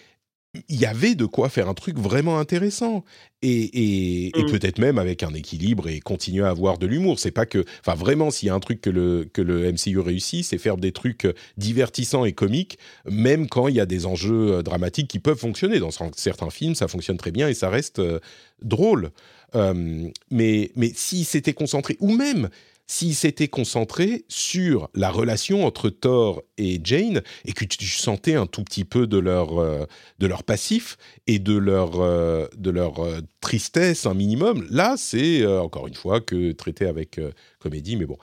il 0.69 0.79
y 0.79 0.85
avait 0.85 1.15
de 1.15 1.25
quoi 1.25 1.49
faire 1.49 1.69
un 1.69 1.73
truc 1.73 1.97
vraiment 1.97 2.39
intéressant 2.39 3.03
et, 3.41 4.31
mmh. 4.35 4.51
peut-être 4.51 4.79
même 4.79 4.97
avec 4.97 5.21
un 5.23 5.33
équilibre 5.33 5.87
et 5.87 5.99
continuer 5.99 6.43
à 6.43 6.49
avoir 6.49 6.77
de 6.77 6.87
l'humour. 6.87 7.19
C'est 7.19 7.31
pas 7.31 7.45
que, 7.45 7.63
enfin 7.81 7.95
vraiment, 7.95 8.31
s'il 8.31 8.47
y 8.47 8.49
a 8.49 8.55
un 8.55 8.59
truc 8.59 8.81
que 8.81 8.89
le 8.89 9.29
que 9.31 9.41
le 9.41 9.71
MCU 9.71 9.99
réussit, 9.99 10.43
c'est 10.43 10.57
faire 10.57 10.77
des 10.77 10.91
trucs 10.91 11.27
divertissants 11.57 12.25
et 12.25 12.33
comiques, 12.33 12.79
même 13.09 13.47
quand 13.47 13.67
il 13.67 13.75
y 13.75 13.79
a 13.79 13.85
des 13.85 14.05
enjeux 14.05 14.53
euh, 14.53 14.63
dramatiques 14.63 15.07
qui 15.07 15.19
peuvent 15.19 15.37
fonctionner. 15.37 15.79
Dans 15.79 15.91
certains 16.15 16.49
films, 16.49 16.75
ça 16.75 16.87
fonctionne 16.87 17.17
très 17.17 17.31
bien 17.31 17.47
et 17.47 17.53
ça 17.53 17.69
reste 17.69 17.99
euh, 17.99 18.19
drôle. 18.61 19.11
Euh, 19.55 20.09
mais 20.31 20.71
mais 20.75 20.91
si 20.95 21.23
c'était 21.23 21.53
concentré, 21.53 21.95
ou 21.99 22.11
même 22.11 22.49
s'il 22.87 23.15
s'était 23.15 23.49
concentré 23.49 24.23
sur 24.29 24.89
la 24.95 25.11
relation 25.11 25.65
entre 25.65 25.89
Thor 25.89 26.41
et 26.57 26.79
Jane 26.83 27.21
et 27.45 27.51
que 27.51 27.65
tu 27.65 27.85
sentais 27.85 28.35
un 28.35 28.47
tout 28.47 28.63
petit 28.63 28.85
peu 28.85 29.07
de 29.07 29.17
leur, 29.17 29.59
euh, 29.59 29.85
de 30.19 30.27
leur 30.27 30.43
passif 30.43 30.97
et 31.27 31.37
de 31.37 31.57
leur, 31.57 31.99
euh, 31.99 32.47
de 32.55 32.71
leur 32.71 32.99
euh, 32.99 33.19
tristesse 33.41 34.05
un 34.05 34.13
minimum, 34.13 34.65
là 34.69 34.95
c'est 34.97 35.45
encore 35.45 35.87
une 35.87 35.93
fois 35.93 36.21
que 36.21 36.53
traité 36.53 36.87
avec 36.87 37.19
comédie, 37.59 37.97
mais 37.97 38.05
bon. 38.05 38.17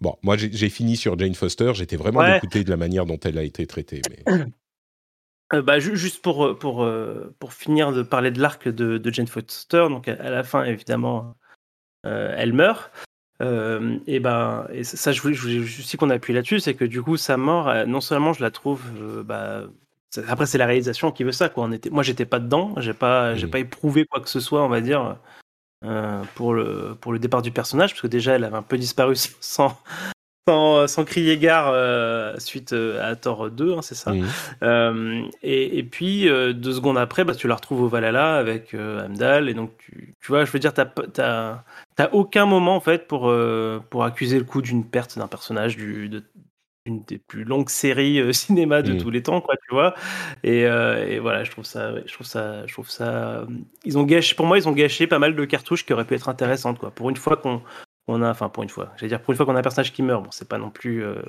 Bon, 0.00 0.16
moi 0.22 0.36
j'ai 0.36 0.68
fini 0.68 0.96
sur 0.96 1.18
Jane 1.18 1.34
Foster, 1.34 1.72
j'étais 1.74 1.96
vraiment 1.96 2.20
ouais. 2.20 2.40
de 2.40 2.70
la 2.70 2.76
manière 2.76 3.06
dont 3.06 3.18
elle 3.24 3.38
a 3.38 3.42
été 3.42 3.66
traitée. 3.66 4.02
Mais... 4.10 5.62
bah, 5.62 5.78
juste 5.78 6.20
pour, 6.20 6.58
pour, 6.58 6.86
pour 7.38 7.52
finir 7.52 7.92
de 7.92 8.02
parler 8.02 8.30
de 8.30 8.40
l'arc 8.40 8.68
de, 8.68 8.98
de, 8.98 9.12
Jane 9.12 9.28
Foster, 9.28 9.86
donc 9.88 10.08
à 10.08 10.30
la 10.30 10.42
fin 10.42 10.64
évidemment 10.64 11.36
elle 12.02 12.52
meurt. 12.52 12.90
Euh, 13.42 13.98
et 14.06 14.20
ben, 14.20 14.66
et 14.72 14.84
ça, 14.84 15.12
je 15.12 15.20
voulais, 15.20 15.34
je 15.34 15.42
voulais 15.42 15.58
aussi 15.58 15.96
qu'on 15.96 16.10
appuie 16.10 16.32
là-dessus, 16.32 16.60
c'est 16.60 16.74
que 16.74 16.84
du 16.84 17.02
coup, 17.02 17.16
sa 17.16 17.36
mort, 17.36 17.68
euh, 17.68 17.84
non 17.84 18.00
seulement 18.00 18.32
je 18.32 18.42
la 18.42 18.50
trouve, 18.50 18.82
euh, 19.00 19.22
bah, 19.22 19.64
après 20.28 20.46
c'est 20.46 20.58
la 20.58 20.66
réalisation 20.66 21.10
qui 21.10 21.24
veut 21.24 21.32
ça, 21.32 21.48
quoi. 21.48 21.64
On 21.64 21.72
était, 21.72 21.90
moi, 21.90 22.02
j'étais 22.02 22.26
pas 22.26 22.38
dedans, 22.38 22.74
j'ai 22.78 22.94
pas, 22.94 23.34
j'ai 23.34 23.48
pas 23.48 23.58
éprouvé 23.58 24.04
quoi 24.06 24.20
que 24.20 24.28
ce 24.28 24.40
soit, 24.40 24.62
on 24.62 24.68
va 24.68 24.80
dire, 24.80 25.16
pour 26.34 26.54
le 26.54 26.96
pour 27.00 27.12
le 27.12 27.18
départ 27.18 27.42
du 27.42 27.50
personnage, 27.50 27.90
parce 27.90 28.02
que 28.02 28.06
déjà, 28.06 28.34
elle 28.34 28.44
avait 28.44 28.56
un 28.56 28.62
peu 28.62 28.78
disparu 28.78 29.14
sans 29.40 29.76
sans, 30.46 30.86
sans 30.86 31.04
crier 31.04 31.38
gare 31.38 31.70
euh, 31.72 32.34
suite 32.38 32.72
euh, 32.72 33.02
à 33.02 33.16
Thor 33.16 33.50
2, 33.50 33.74
hein, 33.74 33.82
c'est 33.82 33.94
ça. 33.94 34.12
Mmh. 34.12 34.26
Euh, 34.62 35.22
et, 35.42 35.78
et, 35.78 35.82
puis 35.82 36.24
deux 36.54 36.72
secondes 36.72 36.98
après, 36.98 37.24
bah, 37.24 37.34
tu 37.34 37.48
la 37.48 37.54
retrouves 37.54 37.82
au 37.82 37.88
Valhalla 37.88 38.36
avec 38.36 38.74
Amdal, 38.74 39.48
et 39.48 39.54
donc 39.54 39.76
tu, 39.78 40.14
tu, 40.20 40.28
vois, 40.28 40.44
je 40.44 40.50
veux 40.50 40.58
dire, 40.58 40.74
t'as 40.74 42.10
aucun 42.12 42.46
moment 42.46 42.76
en 42.76 42.80
fait 42.80 43.06
pour 43.06 43.32
pour 43.90 44.04
accuser 44.04 44.38
le 44.38 44.44
coup 44.44 44.62
d'une 44.62 44.84
perte 44.84 45.18
d'un 45.18 45.28
personnage 45.28 45.76
du 45.76 46.08
de, 46.08 46.22
une 46.86 47.02
des 47.04 47.18
plus 47.18 47.44
longues 47.44 47.70
séries 47.70 48.34
cinéma 48.34 48.82
de 48.82 48.92
mmh. 48.92 48.98
tous 48.98 49.10
les 49.10 49.22
temps, 49.22 49.40
quoi, 49.40 49.54
tu 49.56 49.74
vois. 49.74 49.94
Et, 50.42 50.60
et, 50.60 51.18
voilà, 51.20 51.44
je 51.44 51.50
trouve 51.50 51.64
ça, 51.64 51.94
je 52.04 52.12
trouve 52.12 52.26
ça, 52.26 52.66
je 52.66 52.72
trouve 52.72 52.90
ça. 52.90 53.46
Ils 53.84 53.96
ont 53.96 54.02
gâché, 54.02 54.34
pour 54.34 54.46
moi, 54.46 54.58
ils 54.58 54.68
ont 54.68 54.72
gâché 54.72 55.06
pas 55.06 55.18
mal 55.18 55.34
de 55.34 55.44
cartouches 55.46 55.86
qui 55.86 55.94
auraient 55.94 56.04
pu 56.04 56.14
être 56.14 56.28
intéressantes, 56.28 56.78
quoi. 56.78 56.90
Pour 56.90 57.08
une 57.08 57.16
fois 57.16 57.36
qu'on 57.36 57.62
on 58.06 58.22
a, 58.22 58.30
enfin 58.30 58.48
pour 58.48 58.62
une 58.62 58.68
fois, 58.68 58.92
j'allais 58.96 59.08
dire 59.08 59.20
pour 59.20 59.32
une 59.32 59.36
fois 59.36 59.46
qu'on 59.46 59.56
a 59.56 59.60
un 59.60 59.62
personnage 59.62 59.92
qui 59.92 60.02
meurt, 60.02 60.22
bon 60.22 60.30
c'est 60.30 60.48
pas 60.48 60.58
non 60.58 60.70
plus 60.70 61.02
euh, 61.02 61.22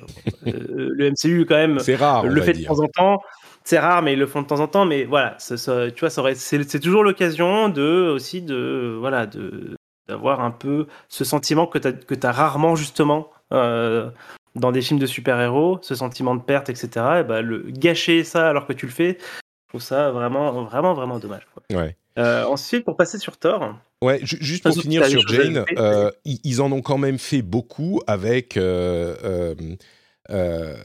euh, 0.46 0.90
le 0.92 1.10
MCU 1.10 1.46
quand 1.46 1.56
même. 1.56 1.78
C'est 1.78 1.96
rare. 1.96 2.26
Le 2.26 2.42
fait 2.42 2.52
de 2.52 2.64
temps 2.64 2.80
en 2.80 2.88
temps, 2.88 3.22
c'est 3.64 3.78
rare, 3.78 4.02
mais 4.02 4.12
ils 4.12 4.18
le 4.18 4.26
font 4.26 4.42
de 4.42 4.46
temps 4.46 4.60
en 4.60 4.68
temps. 4.68 4.84
Mais 4.84 5.04
voilà, 5.04 5.34
ça, 5.38 5.56
tu 5.90 6.00
vois, 6.00 6.10
ça 6.10 6.22
c'est, 6.34 6.80
toujours 6.80 7.02
l'occasion 7.02 7.70
de 7.70 8.10
aussi 8.14 8.42
de 8.42 8.96
voilà 8.98 9.26
de 9.26 9.76
d'avoir 10.06 10.40
un 10.40 10.50
peu 10.50 10.86
ce 11.08 11.24
sentiment 11.24 11.66
que 11.66 11.78
tu 11.78 11.92
que 11.92 12.26
as 12.26 12.32
rarement 12.32 12.76
justement 12.76 13.30
euh, 13.52 14.10
dans 14.54 14.70
des 14.70 14.82
films 14.82 15.00
de 15.00 15.06
super-héros, 15.06 15.78
ce 15.80 15.94
sentiment 15.94 16.34
de 16.34 16.42
perte, 16.42 16.68
etc. 16.68 16.88
Et 17.20 17.24
bah, 17.24 17.40
le 17.40 17.64
gâcher 17.68 18.22
ça 18.22 18.50
alors 18.50 18.66
que 18.66 18.74
tu 18.74 18.84
le 18.84 18.92
fais, 18.92 19.16
je 19.20 19.68
trouve 19.68 19.80
ça 19.80 20.10
vraiment 20.10 20.64
vraiment 20.64 20.92
vraiment 20.92 21.18
dommage. 21.18 21.46
Ouais. 21.70 21.96
ensuite, 22.18 22.84
pour 22.84 22.98
passer 22.98 23.18
sur 23.18 23.38
Thor. 23.38 23.76
Ouais, 24.02 24.20
juste 24.22 24.62
pour 24.62 24.78
finir 24.78 25.06
sur 25.06 25.26
Jane, 25.26 25.64
euh, 25.78 26.10
ils, 26.24 26.60
en 26.60 26.70
ont 26.70 26.82
quand 26.82 26.98
même 26.98 27.18
fait 27.18 27.42
beaucoup 27.42 28.02
avec. 28.06 28.56
Euh, 28.56 29.54
euh, 30.30 30.76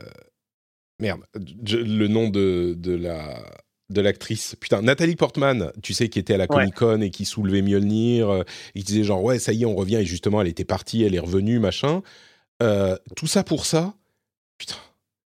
merde, 0.99 1.21
le 1.35 2.07
nom 2.07 2.29
de, 2.29 2.73
de 2.77 2.95
la 2.95 3.43
de 3.89 3.99
l'actrice. 3.99 4.55
Putain, 4.61 4.81
Nathalie 4.81 5.17
Portman, 5.17 5.73
tu 5.83 5.93
sais, 5.93 6.07
qui 6.07 6.19
était 6.19 6.35
à 6.35 6.37
la 6.37 6.47
Comic 6.47 6.73
Con 6.75 7.01
et 7.01 7.11
qui 7.11 7.25
soulevait 7.25 7.61
Mjolnir, 7.61 8.45
il 8.73 8.85
disait 8.85 9.03
genre, 9.03 9.21
ouais, 9.21 9.37
ça 9.37 9.51
y 9.51 9.63
est, 9.63 9.65
on 9.65 9.75
revient, 9.75 9.97
et 9.97 10.05
justement, 10.05 10.41
elle 10.41 10.47
était 10.47 10.63
partie, 10.63 11.03
elle 11.03 11.13
est 11.13 11.19
revenue, 11.19 11.59
machin. 11.59 12.01
tout 12.59 13.27
ça 13.27 13.43
pour 13.43 13.65
ça 13.65 13.93
Putain. 14.57 14.75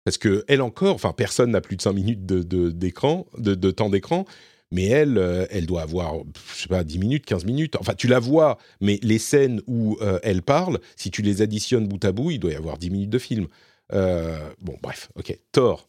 Parce 0.03 0.17
que 0.17 0.43
elle 0.47 0.61
encore, 0.61 0.93
enfin, 0.93 1.13
personne 1.13 1.51
n'a 1.51 1.61
plus 1.61 1.77
de 1.77 1.81
5 1.81 1.93
minutes 1.93 2.25
d'écran, 2.25 3.25
de, 3.37 3.55
de, 3.55 3.71
temps 3.71 3.89
d'écran 3.89 4.25
mais 4.73 4.87
elle, 4.87 5.19
euh, 5.19 5.45
elle 5.51 5.67
doit 5.67 5.83
avoir, 5.83 6.15
je 6.55 6.63
sais 6.63 6.67
pas, 6.67 6.83
10 6.83 6.97
minutes, 6.97 7.25
15 7.25 7.45
minutes. 7.45 7.75
Enfin, 7.79 7.93
tu 7.93 8.07
la 8.07 8.19
vois, 8.19 8.57
mais 8.81 8.99
les 9.03 9.19
scènes 9.19 9.61
où 9.67 9.97
euh, 10.01 10.19
elle 10.23 10.41
parle, 10.41 10.79
si 10.95 11.11
tu 11.11 11.21
les 11.21 11.43
additionnes 11.43 11.87
bout 11.87 12.03
à 12.03 12.11
bout, 12.11 12.31
il 12.31 12.39
doit 12.39 12.51
y 12.51 12.55
avoir 12.55 12.79
10 12.79 12.89
minutes 12.89 13.09
de 13.11 13.19
film. 13.19 13.47
Euh, 13.93 14.49
bon, 14.59 14.75
bref, 14.81 15.09
ok. 15.15 15.37
Thor. 15.51 15.87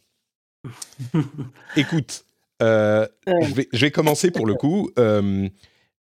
Écoute, 1.75 2.25
euh, 2.61 3.07
je, 3.27 3.53
vais, 3.53 3.67
je, 3.73 3.81
vais, 3.81 3.91
commencer 3.91 4.29
pour 4.29 4.45
le 4.45 4.53
coup. 4.53 4.91
Euh, 4.99 5.49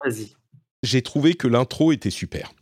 Vas-y. 0.03 0.33
J'ai 0.83 1.03
trouvé 1.03 1.35
que 1.35 1.49
l'intro 1.49 1.93
était 1.93 2.11
super. 2.11 2.55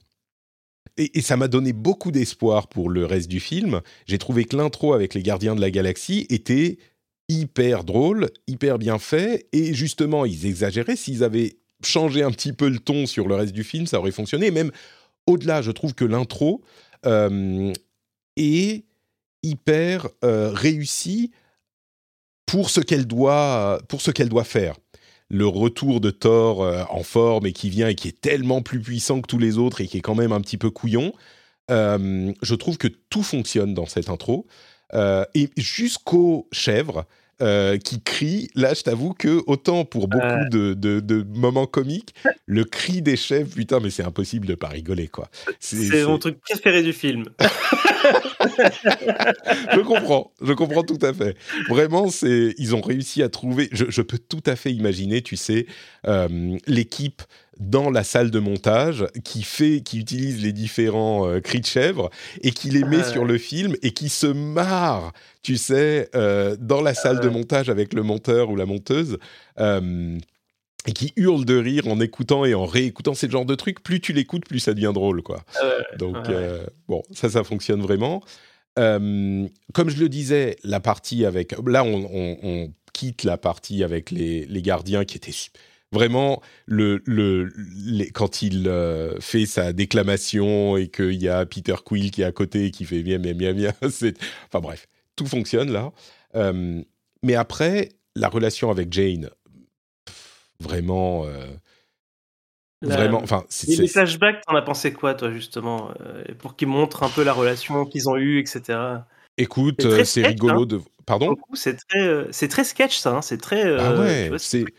Et, 0.97 1.17
et 1.17 1.23
ça 1.23 1.37
m'a 1.37 1.47
donné 1.47 1.73
beaucoup 1.73 2.11
d'espoir 2.11 2.67
pour 2.67 2.91
le 2.91 3.07
reste 3.07 3.29
du 3.29 3.39
film. 3.39 3.83
J'ai 4.07 4.19
trouvé 4.19 4.47
que 4.47 4.57
l'intro 4.57 4.95
avec 4.95 5.15
les 5.15 5.23
Gardiens 5.23 5.55
de 5.55 5.61
la 5.61 5.71
Galaxie 5.71 6.27
était 6.29 6.79
hyper 7.29 7.85
drôle, 7.85 8.29
hyper 8.47 8.79
bien 8.79 8.99
fait. 8.99 9.47
Et 9.53 9.75
justement, 9.75 10.25
ils 10.25 10.47
exagéraient. 10.47 10.97
S'ils 10.97 11.25
avaient 11.25 11.57
changé 11.85 12.23
un 12.23 12.31
petit 12.31 12.53
peu 12.53 12.69
le 12.69 12.79
ton 12.79 13.07
sur 13.07 13.29
le 13.29 13.35
reste 13.35 13.53
du 13.53 13.65
film, 13.65 13.87
ça 13.87 13.99
aurait 13.99 14.11
fonctionné. 14.11 14.51
Même 14.51 14.71
au-delà, 15.27 15.63
je 15.63 15.71
trouve 15.71 15.95
que 15.95 16.05
l'intro 16.05 16.63
euh, 17.07 17.73
est 18.37 18.85
hyper 19.43 20.09
euh, 20.25 20.55
pour 22.47 22.71
ce 22.71 22.81
qu'elle 22.81 23.07
doit, 23.07 23.81
pour 23.89 24.01
ce 24.01 24.11
qu'elle 24.11 24.29
doit 24.29 24.45
faire. 24.45 24.75
Le 25.31 25.47
retour 25.47 26.01
de 26.01 26.11
Thor 26.11 26.63
euh, 26.63 26.85
en 26.89 27.03
forme 27.03 27.47
et 27.47 27.53
qui 27.53 27.69
vient 27.69 27.89
et 27.89 27.95
qui 27.95 28.09
est 28.09 28.21
tellement 28.21 28.63
plus 28.63 28.81
puissant 28.81 29.21
que 29.21 29.27
tous 29.27 29.39
les 29.39 29.59
autres 29.59 29.83
et 29.83 29.87
qui 29.87 29.99
est 29.99 30.03
quand 30.03 30.15
même 30.15 30.33
un 30.33 30.41
petit 30.41 30.57
peu 30.57 30.71
couillon. 30.71 31.13
Euh, 31.71 32.33
je 32.41 32.55
trouve 32.55 32.79
que 32.79 32.89
tout 32.89 33.23
fonctionne 33.23 33.75
dans 33.75 33.87
cette 33.87 34.09
intro. 34.09 34.47
Et 35.35 35.51
jusqu'aux 35.59 36.49
chèvres, 36.51 37.05
euh, 37.43 37.79
qui 37.79 38.01
crie. 38.03 38.49
Là, 38.55 38.75
je 38.75 38.83
t'avoue 38.83 39.15
que 39.15 39.43
autant 39.47 39.85
pour 39.85 40.09
beaucoup 40.09 40.49
de, 40.51 40.75
de, 40.75 41.01
de, 41.01 41.25
moments 41.35 41.67
comiques, 41.67 42.15
le 42.47 42.65
cri 42.65 43.03
des 43.03 43.17
chefs, 43.17 43.55
putain, 43.55 43.81
mais 43.81 43.91
c'est 43.91 44.05
impossible 44.05 44.47
de 44.47 44.55
pas 44.55 44.69
rigoler, 44.69 45.09
quoi. 45.09 45.29
C'est 45.61 46.05
mon 46.05 46.19
truc 46.19 46.41
préféré 46.41 46.83
du 46.83 46.93
film. 46.93 47.25
je 49.73 49.81
comprends, 49.81 50.33
je 50.41 50.53
comprends 50.53 50.83
tout 50.83 50.99
à 51.03 51.13
fait. 51.13 51.37
Vraiment, 51.69 52.09
c'est 52.09 52.55
ils 52.59 52.75
ont 52.75 52.81
réussi 52.81 53.23
à 53.23 53.29
trouver. 53.29 53.69
Je, 53.73 53.87
je, 53.89 54.03
peux 54.03 54.19
tout 54.19 54.43
à 54.47 54.57
fait 54.57 54.73
imaginer, 54.73 55.23
tu 55.23 55.37
sais, 55.37 55.67
euh, 56.07 56.57
l'équipe 56.67 57.23
dans 57.59 57.91
la 57.91 58.05
salle 58.05 58.31
de 58.31 58.39
montage 58.39 59.07
qui 59.25 59.43
fait, 59.43 59.81
qui 59.81 59.99
utilise 59.99 60.43
les 60.43 60.53
différents 60.53 61.29
euh, 61.29 61.41
cris 61.41 61.61
de 61.61 61.67
chèvre 61.67 62.11
et 62.43 62.51
qui 62.53 62.71
les 62.71 62.85
met 62.85 63.03
sur 63.03 63.25
le 63.25 63.39
film 63.39 63.75
et 63.83 63.91
qui 63.91 64.09
se 64.09 64.27
marre, 64.27 65.13
tu 65.43 65.57
sais, 65.57 66.09
euh, 66.15 66.57
dans 66.59 66.81
la 66.81 66.95
salle 66.95 67.21
de 67.21 67.29
montage 67.29 67.69
avec 67.69 67.95
le 67.95 68.03
monteur 68.03 68.51
ou 68.51 68.57
la 68.57 68.67
monteuse. 68.67 69.19
Euh, 69.59 70.19
et 70.87 70.93
qui 70.93 71.13
hurle 71.17 71.45
de 71.45 71.57
rire 71.57 71.89
en 71.89 72.01
écoutant 72.01 72.45
et 72.45 72.55
en 72.55 72.65
réécoutant. 72.65 73.13
C'est 73.13 73.27
le 73.27 73.33
genre 73.33 73.45
de 73.45 73.57
truc, 73.57 73.83
plus 73.83 74.01
tu 74.01 74.15
l'écoutes, 74.15 74.47
plus 74.47 74.61
ça 74.61 74.73
devient 74.73 74.93
drôle, 74.95 75.23
quoi. 75.23 75.45
Donc, 75.99 76.17
bon, 76.87 77.03
ça, 77.11 77.29
ça 77.29 77.45
fonctionne 77.45 77.83
vraiment. 77.83 78.23
comme 78.77 79.51
je 79.91 80.01
le 80.01 80.09
disais, 80.09 80.57
la 80.65 80.81
partie 80.81 81.27
avec... 81.27 81.55
Là, 81.67 81.85
on, 81.85 82.09
on, 82.11 82.39
on 82.43 82.73
quitte 82.95 83.25
la 83.25 83.37
partie 83.37 83.85
avec 83.85 84.11
les, 84.11 84.47
les 84.47 84.63
gardiens 84.63 85.05
qui 85.05 85.17
étaient 85.17 85.33
vraiment 85.93 86.43
le, 86.67 87.03
le, 87.07 87.51
les, 87.57 88.11
quand 88.11 88.43
il 88.43 88.69
euh, 88.69 89.19
fait 89.21 89.47
sa 89.47 89.73
déclamation 89.73 90.77
et 90.77 90.89
qu'il 90.89 91.23
y 91.23 91.29
a 91.29 91.47
Peter 91.47 91.77
Quill 91.85 92.11
qui 92.11 92.23
est 92.23 92.27
à 92.27 92.33
côté 92.33 92.67
et 92.67 92.71
qui 92.71 92.85
fait 92.85 93.03
bien 93.03 93.19
bien 93.19 93.35
bien 93.35 93.55
bien 93.55 93.73
enfin 93.83 94.61
bref 94.61 94.87
tout 95.17 95.27
fonctionne 95.27 95.73
là. 95.73 95.93
Euh, 96.35 96.83
mais 97.23 97.35
après 97.35 97.91
la 98.15 98.29
relation 98.29 98.71
avec 98.71 98.93
Jane 98.93 99.31
vraiment 100.61 101.25
euh, 101.25 101.47
vraiment 102.83 103.23
enfin 103.23 103.45
les 103.67 103.89
flashbacks 103.89 104.43
t'en 104.47 104.57
as 104.57 104.63
pensé 104.63 104.93
quoi 104.93 105.15
toi 105.15 105.33
justement 105.33 105.93
pour 106.39 106.57
qu'ils 106.57 106.69
montrent 106.69 107.03
un 107.03 107.09
peu 107.09 107.25
la 107.25 107.33
relation 107.33 107.87
qu'ils 107.87 108.09
ont 108.09 108.17
eue 108.17 108.39
etc 108.39 108.79
Écoute, 109.39 109.77
c'est, 109.81 110.05
c'est 110.05 110.27
rigolo 110.27 110.63
hein. 110.63 110.67
de. 110.67 110.81
Pardon? 111.07 111.37
C'est 111.55 111.77
très, 111.77 112.07
euh, 112.07 112.31
très 112.31 112.65
sketch, 112.65 112.99
ça. 112.99 113.17
Hein. 113.17 113.23
C'est 113.23 113.39
très. 113.39 113.65
Euh, 113.65 113.79
ah 113.81 113.99
ouais, 113.99 114.31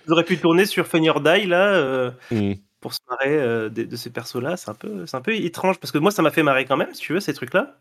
auriez 0.07 0.23
pu 0.23 0.37
tourner 0.37 0.65
sur 0.65 0.85
Funny 0.85 1.09
or 1.09 1.21
Die, 1.21 1.45
là, 1.47 1.73
euh, 1.73 2.11
mmh. 2.29 2.53
pour 2.81 2.93
se 2.93 2.99
marrer 3.09 3.35
euh, 3.35 3.69
de, 3.69 3.83
de, 3.83 3.95
ces 3.95 4.11
persos-là. 4.11 4.55
C'est 4.55 4.69
un, 4.69 4.75
peu, 4.75 5.07
c'est 5.07 5.17
un 5.17 5.21
peu 5.21 5.33
étrange, 5.33 5.79
parce 5.79 5.91
que 5.91 5.97
moi, 5.97 6.11
ça 6.11 6.21
m'a 6.21 6.29
fait 6.29 6.43
marrer 6.43 6.65
quand 6.65 6.77
même, 6.77 6.93
si 6.93 7.01
tu 7.01 7.13
veux, 7.13 7.19
ces 7.19 7.33
trucs-là. 7.33 7.77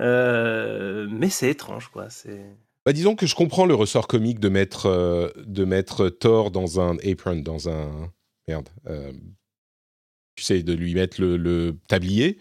mais 0.00 1.30
c'est 1.30 1.48
étrange, 1.48 1.88
quoi. 1.88 2.10
C'est. 2.10 2.44
Bah, 2.84 2.92
disons 2.92 3.14
que 3.14 3.26
je 3.26 3.34
comprends 3.34 3.64
le 3.64 3.74
ressort 3.74 4.08
comique 4.08 4.40
de 4.40 4.48
mettre, 4.48 5.32
de 5.36 5.64
mettre 5.64 6.08
Thor 6.10 6.50
dans 6.50 6.78
un 6.78 6.98
apron, 6.98 7.36
dans 7.36 7.70
un. 7.70 8.10
Merde. 8.48 8.68
tu 10.34 10.42
sais, 10.42 10.62
de 10.62 10.74
lui 10.74 10.94
mettre 10.94 11.20
le, 11.20 11.38
le 11.38 11.78
tablier. 11.88 12.38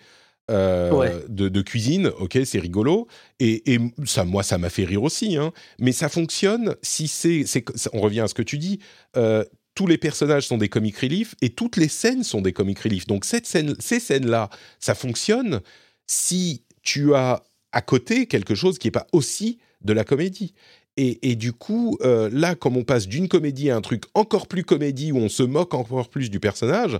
Euh, 0.51 0.91
ouais. 0.91 1.13
de, 1.29 1.49
de, 1.49 1.61
cuisine, 1.61 2.11
ok, 2.19 2.39
c'est 2.45 2.59
rigolo. 2.59 3.07
Et, 3.39 3.73
et, 3.73 3.79
ça, 4.05 4.25
moi, 4.25 4.43
ça 4.43 4.57
m'a 4.57 4.69
fait 4.69 4.83
rire 4.83 5.03
aussi. 5.03 5.37
Hein. 5.37 5.53
Mais 5.79 5.91
ça 5.91 6.09
fonctionne 6.09 6.75
si 6.81 7.07
c'est, 7.07 7.45
on 7.93 8.01
revient 8.01 8.21
à 8.21 8.27
ce 8.27 8.33
que 8.33 8.41
tu 8.41 8.57
dis. 8.57 8.79
Euh, 9.15 9.45
tous 9.75 9.87
les 9.87 9.97
personnages 9.97 10.47
sont 10.47 10.57
des 10.57 10.67
comic 10.67 10.97
relief 10.97 11.35
et 11.41 11.49
toutes 11.49 11.77
les 11.77 11.87
scènes 11.87 12.23
sont 12.23 12.41
des 12.41 12.51
comic 12.51 12.79
relief. 12.79 13.07
Donc 13.07 13.23
cette 13.23 13.47
scène, 13.47 13.75
ces 13.79 13.99
scènes-là, 13.99 14.49
ça 14.79 14.95
fonctionne 14.95 15.61
si 16.07 16.63
tu 16.83 17.15
as 17.15 17.43
à 17.71 17.81
côté 17.81 18.27
quelque 18.27 18.53
chose 18.53 18.77
qui 18.77 18.87
n'est 18.87 18.91
pas 18.91 19.07
aussi 19.13 19.59
de 19.81 19.93
la 19.93 20.03
comédie. 20.03 20.53
Et, 20.97 21.31
et 21.31 21.35
du 21.35 21.53
coup, 21.53 21.97
euh, 22.01 22.29
là, 22.33 22.55
comme 22.55 22.75
on 22.75 22.83
passe 22.83 23.07
d'une 23.07 23.29
comédie 23.29 23.69
à 23.69 23.77
un 23.77 23.81
truc 23.81 24.03
encore 24.13 24.47
plus 24.47 24.65
comédie 24.65 25.13
où 25.13 25.17
on 25.17 25.29
se 25.29 25.43
moque 25.43 25.73
encore 25.73 26.09
plus 26.09 26.29
du 26.29 26.41
personnage, 26.41 26.99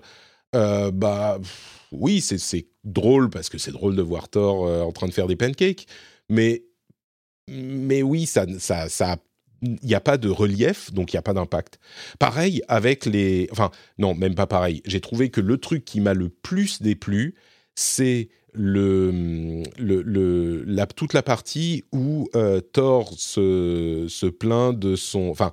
euh, 0.55 0.91
bah 0.91 1.39
oui, 1.91 2.21
c'est 2.21 2.67
drôle 2.83 3.29
parce 3.29 3.49
que 3.49 3.57
c'est 3.57 3.71
drôle 3.71 3.95
de 3.95 4.01
voir 4.01 4.29
Thor 4.29 4.65
euh, 4.65 4.81
en 4.81 4.91
train 4.91 5.07
de 5.07 5.13
faire 5.13 5.27
des 5.27 5.35
pancakes, 5.35 5.87
mais, 6.29 6.63
mais 7.47 8.01
oui, 8.01 8.25
ça, 8.25 8.45
ça, 8.59 8.89
ça 8.89 9.17
il 9.61 9.77
n'y 9.83 9.93
a 9.93 10.01
pas 10.01 10.17
de 10.17 10.29
relief, 10.29 10.91
donc 10.91 11.13
il 11.13 11.15
n'y 11.15 11.19
a 11.19 11.21
pas 11.21 11.33
d'impact. 11.33 11.79
Pareil 12.17 12.63
avec 12.67 13.05
les... 13.05 13.47
Enfin, 13.51 13.69
non, 13.99 14.15
même 14.15 14.33
pas 14.33 14.47
pareil. 14.47 14.81
J'ai 14.85 15.01
trouvé 15.01 15.29
que 15.29 15.41
le 15.41 15.57
truc 15.57 15.85
qui 15.85 16.01
m'a 16.01 16.15
le 16.15 16.29
plus 16.29 16.81
déplu, 16.81 17.35
c'est 17.75 18.29
le, 18.53 19.61
le, 19.77 20.63
la, 20.63 20.87
toute 20.87 21.13
la 21.13 21.21
partie 21.21 21.83
où 21.91 22.27
euh, 22.35 22.59
Thor 22.59 23.13
se, 23.15 24.07
se 24.09 24.25
plaint 24.25 24.77
de 24.77 24.95
son... 24.95 25.29
Enfin, 25.29 25.51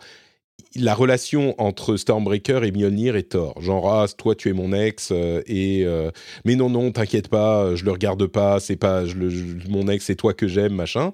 la 0.75 0.95
relation 0.95 1.55
entre 1.59 1.97
Stormbreaker 1.97 2.65
et 2.65 2.73
Mjolnir 2.73 3.17
est 3.17 3.31
Thor. 3.31 3.61
Genre, 3.61 3.93
ah, 3.93 4.07
toi, 4.17 4.35
tu 4.35 4.49
es 4.49 4.53
mon 4.53 4.73
ex, 4.73 5.11
euh, 5.13 5.43
et. 5.47 5.85
Euh, 5.85 6.11
mais 6.45 6.57
non, 6.57 6.71
non, 6.71 6.93
t'inquiète 6.93 7.29
pas, 7.29 7.75
je 7.75 7.85
le 7.85 7.91
regarde 7.91 8.27
pas, 8.27 8.61
c'est 8.61 8.77
pas. 8.77 9.05
Mon 9.69 9.89
ex, 9.89 10.05
c'est 10.05 10.17
toi 10.17 10.35
que 10.35 10.47
j'aime, 10.47 10.75
machin. 10.75 11.13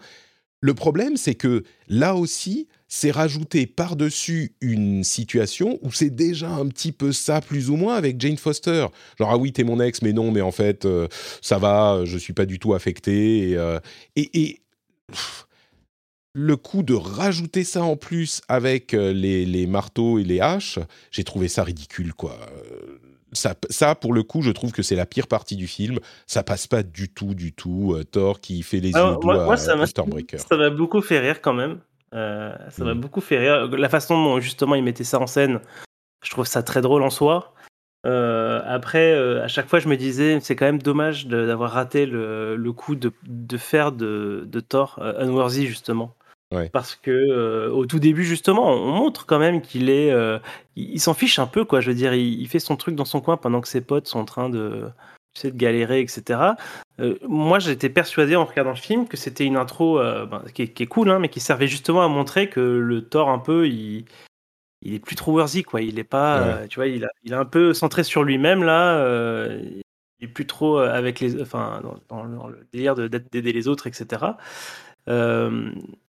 Le 0.61 0.73
problème, 0.73 1.17
c'est 1.17 1.35
que 1.35 1.63
là 1.89 2.15
aussi, 2.15 2.69
c'est 2.89 3.11
rajouté 3.11 3.67
par-dessus 3.67 4.55
une 4.63 5.05
situation 5.05 5.79
où 5.83 5.93
c'est 5.93 6.15
déjà 6.15 6.49
un 6.49 6.69
petit 6.69 6.93
peu 6.93 7.13
ça, 7.13 7.41
plus 7.43 7.69
ou 7.69 7.77
moins, 7.77 7.97
avec 7.97 8.19
Jane 8.21 8.39
Foster. 8.39 8.87
Genre, 9.19 9.31
ah 9.31 9.37
oui, 9.37 9.53
t'es 9.53 9.65
mon 9.65 9.81
ex, 9.81 10.01
mais 10.01 10.13
non, 10.13 10.31
mais 10.31 10.41
en 10.41 10.53
fait, 10.53 10.85
euh, 10.85 11.07
ça 11.43 11.59
va, 11.59 12.03
je 12.05 12.17
suis 12.17 12.33
pas 12.33 12.47
du 12.47 12.59
tout 12.59 12.75
affecté. 12.75 13.51
Et. 14.17 14.31
Et, 14.35 14.61
le 16.35 16.57
coup 16.57 16.83
de 16.83 16.95
rajouter 16.95 17.65
ça 17.65 17.83
en 17.83 17.97
plus 17.97 18.43
avec 18.49 18.93
euh, 18.93 19.13
les, 19.13 19.47
les 19.47 19.67
marteaux 19.67 20.19
et 20.19 20.25
les 20.25 20.41
haches, 20.41 20.79
j'ai 21.11 21.25
trouvé 21.25 21.49
ça 21.49 21.63
ridicule, 21.65 22.13
quoi. 22.13 22.33
Euh, 22.33 22.99
ça, 23.33 23.55
ça, 23.71 23.95
pour 23.95 24.13
le 24.13 24.23
coup, 24.23 24.43
je 24.43 24.51
trouve 24.51 24.73
que 24.73 24.83
c'est 24.83 24.95
la 24.97 25.07
pire 25.07 25.27
partie 25.27 25.57
du 25.57 25.67
film. 25.67 25.99
Ça 26.27 26.43
passe 26.45 26.67
pas 26.67 26.83
du 26.83 27.09
tout, 27.09 27.35
du 27.35 27.53
tout. 27.53 27.95
Euh, 27.95 28.05
Thor 28.05 28.41
qui 28.41 28.63
fait 28.63 28.79
les 28.81 28.91
yeux 28.91 29.17
moi, 29.23 29.45
moi, 29.45 29.55
à, 29.55 29.57
ça 29.57 29.81
à 29.81 29.87
Stormbreaker. 29.87 30.39
Ça 30.41 30.57
m'a 30.57 30.71
beaucoup 30.71 31.01
fait 31.01 31.19
rire 31.19 31.41
quand 31.41 31.55
même. 31.55 31.79
Euh, 32.15 32.55
ça 32.71 32.85
m'a 32.85 32.95
Mm. 32.95 33.01
beaucoup 33.01 33.21
fait 33.21 33.39
rire. 33.39 33.69
La 33.77 33.89
façon 33.89 34.15
dont 34.23 34.39
justement 34.41 34.77
il 34.77 34.85
mettait 34.85 35.03
ça 35.05 35.19
en 35.21 35.27
scène, 35.27 35.61
je 36.25 36.31
trouve 36.31 36.47
ça 36.47 36.63
très 36.63 36.81
drôle 36.81 37.03
en 37.03 37.11
soi. 37.11 37.55
Euh, 38.07 38.61
après, 38.67 39.13
euh, 39.15 39.43
à 39.43 39.49
chaque 39.49 39.67
fois, 39.69 39.81
je 39.81 39.89
me 39.89 39.97
disais, 39.97 40.39
c'est 40.41 40.55
quand 40.55 40.67
même 40.67 40.81
dommage 40.83 41.27
d'avoir 41.27 41.73
raté 41.73 42.07
le, 42.07 42.55
le 42.55 42.73
coup 42.73 42.95
de, 42.95 43.11
de 43.27 43.57
faire 43.57 43.91
de, 43.93 44.45
de 44.47 44.61
Thor 44.61 45.01
Unworthy, 45.19 45.67
justement. 45.67 46.15
Ouais. 46.53 46.69
Parce 46.71 46.95
que 46.95 47.11
euh, 47.11 47.71
au 47.71 47.87
tout 47.87 47.99
début, 47.99 48.25
justement, 48.25 48.71
on 48.73 48.93
montre 48.93 49.27
quand 49.27 49.39
même 49.39 49.61
qu'il 49.61 49.89
est. 49.91 50.11
euh, 50.13 50.39
il 50.77 50.93
il 50.95 51.01
s'en 51.01 51.15
fiche 51.15 51.39
un 51.39 51.47
peu, 51.47 51.65
quoi. 51.65 51.81
Je 51.81 51.89
veux 51.91 51.97
dire, 51.97 52.15
il, 52.15 52.41
il 52.41 52.49
fait 52.49 52.59
son 52.61 52.77
truc 52.77 52.95
dans 52.95 53.05
son 53.05 53.21
coin 53.21 53.37
pendant 53.37 53.61
que 53.61 53.69
ses 53.69 53.81
potes 53.81 54.07
sont 54.07 54.21
en 54.21 54.25
train 54.25 54.49
de, 54.51 54.85
tu 55.35 55.41
sais, 55.41 55.51
de 55.51 55.57
galérer, 55.57 56.01
etc. 56.01 56.41
Euh, 57.01 57.19
moi, 57.27 57.59
j'étais 57.59 57.89
persuadé 57.89 58.37
en 58.37 58.45
regardant 58.45 58.71
le 58.71 58.77
film 58.77 59.09
que 59.09 59.17
c'était 59.17 59.45
une 59.45 59.57
intro 59.57 59.99
ben, 59.99 60.45
qui, 60.55 60.63
est, 60.63 60.69
qui 60.69 60.85
est 60.85 60.87
cool, 60.87 61.11
hein, 61.11 61.19
mais 61.19 61.29
qui 61.29 61.41
servait 61.41 61.67
justement 61.67 62.05
à 62.05 62.09
montrer 62.09 62.49
que 62.49 62.61
le 62.61 63.03
Thor, 63.03 63.31
un 63.31 63.39
peu, 63.41 63.67
il, 63.67 64.05
il 64.83 64.95
est 64.95 65.01
plus 65.01 65.17
trop 65.17 65.33
worthy, 65.33 65.65
quoi. 65.65 65.81
Il 65.83 65.99
est 65.99 66.05
pas, 66.05 66.61
Ouais. 66.61 66.69
tu 66.69 66.77
vois, 66.77 66.87
il, 66.87 67.05
a, 67.05 67.09
il 67.25 67.33
est 67.33 67.37
un 67.37 67.47
peu 67.47 67.75
centré 67.75 68.05
sur 68.05 68.23
lui-même 68.23 68.63
là. 68.63 69.05
il 70.21 70.25
est 70.27 70.29
plus 70.29 70.47
trop 70.47 70.79
avec 70.79 71.19
les, 71.21 71.41
enfin, 71.43 71.81
dans, 71.83 71.97
dans 72.17 72.23
le, 72.23 72.37
dans 72.37 72.47
le 72.49 72.59
délire 72.73 72.95
d'aider 72.95 73.53
les 73.53 73.67
autres, 73.67 73.87
etc. 73.89 74.23
Euh, 75.09 75.71